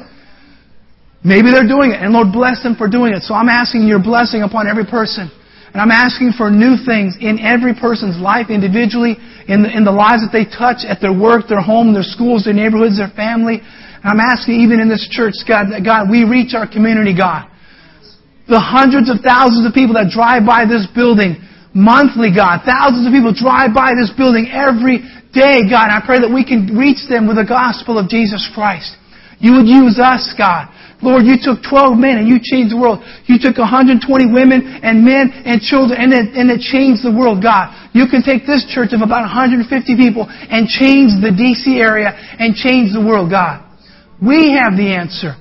Maybe 1.19 1.51
they're 1.51 1.67
doing 1.67 1.91
it, 1.91 1.99
and 1.99 2.15
Lord 2.15 2.31
bless 2.31 2.63
them 2.63 2.79
for 2.79 2.87
doing 2.87 3.11
it. 3.11 3.27
So 3.27 3.35
I'm 3.35 3.51
asking 3.51 3.91
your 3.91 3.99
blessing 3.99 4.47
upon 4.47 4.71
every 4.71 4.87
person. 4.87 5.27
And 5.73 5.81
I'm 5.83 5.91
asking 5.91 6.33
for 6.37 6.49
new 6.49 6.79
things 6.79 7.19
in 7.19 7.39
every 7.43 7.75
person's 7.75 8.15
life 8.17 8.47
individually, 8.49 9.19
in 9.47 9.63
the, 9.63 9.69
in 9.69 9.83
the 9.83 9.91
lives 9.91 10.23
that 10.23 10.31
they 10.31 10.47
touch, 10.47 10.87
at 10.87 11.03
their 11.03 11.13
work, 11.13 11.51
their 11.51 11.61
home, 11.61 11.91
their 11.91 12.07
schools, 12.07 12.47
their 12.47 12.55
neighborhoods, 12.55 12.97
their 12.97 13.11
family. 13.13 13.59
And 13.59 14.07
I'm 14.07 14.23
asking 14.23 14.63
even 14.63 14.79
in 14.79 14.87
this 14.87 15.03
church, 15.11 15.35
God, 15.43 15.75
that 15.75 15.83
God, 15.83 16.07
we 16.09 16.23
reach 16.23 16.55
our 16.55 16.65
community, 16.65 17.11
God. 17.11 17.51
The 18.47 18.63
hundreds 18.63 19.11
of 19.11 19.19
thousands 19.19 19.67
of 19.67 19.75
people 19.75 19.99
that 19.99 20.07
drive 20.07 20.47
by 20.47 20.63
this 20.63 20.87
building 20.95 21.35
monthly, 21.75 22.31
God. 22.31 22.63
Thousands 22.63 23.03
of 23.05 23.11
people 23.11 23.35
drive 23.35 23.75
by 23.75 23.91
this 23.91 24.09
building 24.15 24.47
every 24.47 25.03
day, 25.35 25.67
God. 25.67 25.91
I 25.91 25.99
pray 26.01 26.23
that 26.23 26.31
we 26.31 26.47
can 26.47 26.73
reach 26.73 27.05
them 27.11 27.27
with 27.27 27.37
the 27.37 27.45
gospel 27.45 27.99
of 27.99 28.07
Jesus 28.07 28.47
Christ. 28.55 28.95
You 29.39 29.53
would 29.57 29.69
use 29.69 29.99
us, 30.01 30.33
God. 30.37 30.73
Lord, 30.97 31.29
you 31.29 31.37
took 31.37 31.61
12 31.61 31.93
men 31.93 32.17
and 32.17 32.25
you 32.25 32.41
changed 32.41 32.73
the 32.73 32.79
world. 32.81 33.05
You 33.29 33.37
took 33.37 33.61
120 33.61 34.01
women 34.33 34.81
and 34.81 35.05
men 35.05 35.29
and 35.45 35.61
children 35.61 35.93
and 36.01 36.09
it, 36.09 36.33
and 36.33 36.49
it 36.49 36.57
changed 36.57 37.05
the 37.05 37.13
world, 37.13 37.45
God. 37.45 37.69
You 37.93 38.09
can 38.09 38.25
take 38.25 38.49
this 38.49 38.65
church 38.65 38.97
of 38.97 39.05
about 39.05 39.21
150 39.29 39.69
people 39.93 40.25
and 40.25 40.65
change 40.65 41.13
the 41.21 41.29
DC 41.29 41.77
area 41.77 42.17
and 42.41 42.57
change 42.57 42.97
the 42.97 43.03
world, 43.03 43.29
God. 43.29 43.61
We 44.17 44.57
have 44.57 44.73
the 44.73 44.89
answer. 44.89 45.37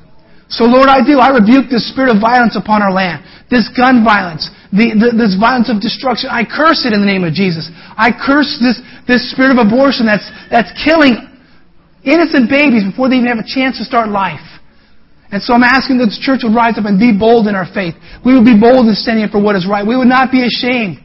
So 0.52 0.68
Lord, 0.68 0.92
I 0.92 1.00
do. 1.00 1.18
I 1.18 1.32
rebuke 1.32 1.72
this 1.72 1.88
spirit 1.88 2.12
of 2.12 2.20
violence 2.20 2.52
upon 2.52 2.84
our 2.84 2.92
land. 2.92 3.24
This 3.48 3.64
gun 3.72 4.04
violence. 4.04 4.52
The, 4.76 4.92
the, 4.92 5.08
this 5.16 5.40
violence 5.40 5.72
of 5.72 5.80
destruction. 5.80 6.28
I 6.28 6.44
curse 6.44 6.84
it 6.84 6.92
in 6.92 7.00
the 7.00 7.08
name 7.08 7.24
of 7.24 7.32
Jesus. 7.32 7.72
I 7.96 8.12
curse 8.12 8.60
this, 8.60 8.76
this 9.08 9.24
spirit 9.32 9.56
of 9.56 9.58
abortion 9.58 10.04
that's, 10.04 10.28
that's 10.52 10.68
killing 10.84 11.16
innocent 12.06 12.48
babies 12.48 12.86
before 12.86 13.10
they 13.10 13.18
even 13.18 13.28
have 13.28 13.42
a 13.42 13.46
chance 13.46 13.76
to 13.82 13.84
start 13.84 14.08
life. 14.08 14.42
And 15.34 15.42
so 15.42 15.58
I'm 15.58 15.66
asking 15.66 15.98
that 15.98 16.14
the 16.14 16.20
church 16.22 16.46
would 16.46 16.54
rise 16.54 16.78
up 16.78 16.86
and 16.86 17.02
be 17.02 17.10
bold 17.10 17.50
in 17.50 17.58
our 17.58 17.66
faith. 17.66 17.98
We 18.22 18.38
would 18.38 18.46
be 18.46 18.54
bold 18.54 18.86
in 18.86 18.94
standing 18.94 19.26
up 19.26 19.34
for 19.34 19.42
what 19.42 19.58
is 19.58 19.66
right. 19.66 19.82
We 19.82 19.98
would 19.98 20.06
not 20.06 20.30
be 20.30 20.46
ashamed. 20.46 21.02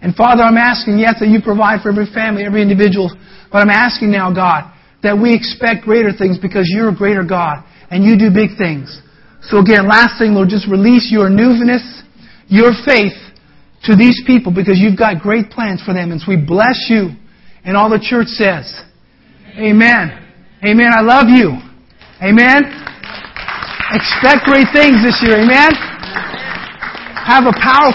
And 0.00 0.16
Father, 0.16 0.40
I'm 0.42 0.56
asking, 0.56 0.96
yes, 0.96 1.20
that 1.20 1.28
you 1.28 1.44
provide 1.44 1.84
for 1.84 1.92
every 1.92 2.08
family, 2.08 2.48
every 2.48 2.64
individual. 2.64 3.12
But 3.52 3.60
I'm 3.60 3.72
asking 3.72 4.12
now, 4.12 4.32
God, 4.32 4.72
that 5.04 5.12
we 5.12 5.36
expect 5.36 5.84
greater 5.84 6.10
things 6.10 6.40
because 6.40 6.72
you're 6.72 6.88
a 6.88 6.96
greater 6.96 7.22
God 7.22 7.64
and 7.92 8.00
you 8.00 8.16
do 8.16 8.32
big 8.32 8.56
things. 8.56 8.88
So 9.44 9.60
again, 9.60 9.86
last 9.86 10.16
thing, 10.18 10.32
Lord, 10.32 10.48
just 10.48 10.66
release 10.66 11.12
your 11.12 11.28
newness, 11.28 11.84
your 12.48 12.72
faith 12.84 13.14
to 13.84 13.94
these 13.94 14.18
people 14.26 14.52
because 14.52 14.80
you've 14.80 14.98
got 14.98 15.20
great 15.20 15.52
plans 15.52 15.84
for 15.84 15.92
them. 15.92 16.10
And 16.10 16.20
so 16.20 16.32
we 16.32 16.40
bless 16.40 16.88
you. 16.88 17.12
And 17.62 17.76
all 17.76 17.90
the 17.90 18.02
church 18.02 18.28
says, 18.34 18.66
Amen. 19.58 20.12
Amen. 20.64 20.92
I 20.92 21.00
love 21.00 21.28
you. 21.28 21.56
Amen. 22.20 22.60
Expect 23.92 24.44
great 24.44 24.68
things 24.74 25.00
this 25.00 25.16
year. 25.22 25.40
Amen. 25.40 25.72
Have 27.24 27.46
a 27.46 27.52
powerful 27.56 27.94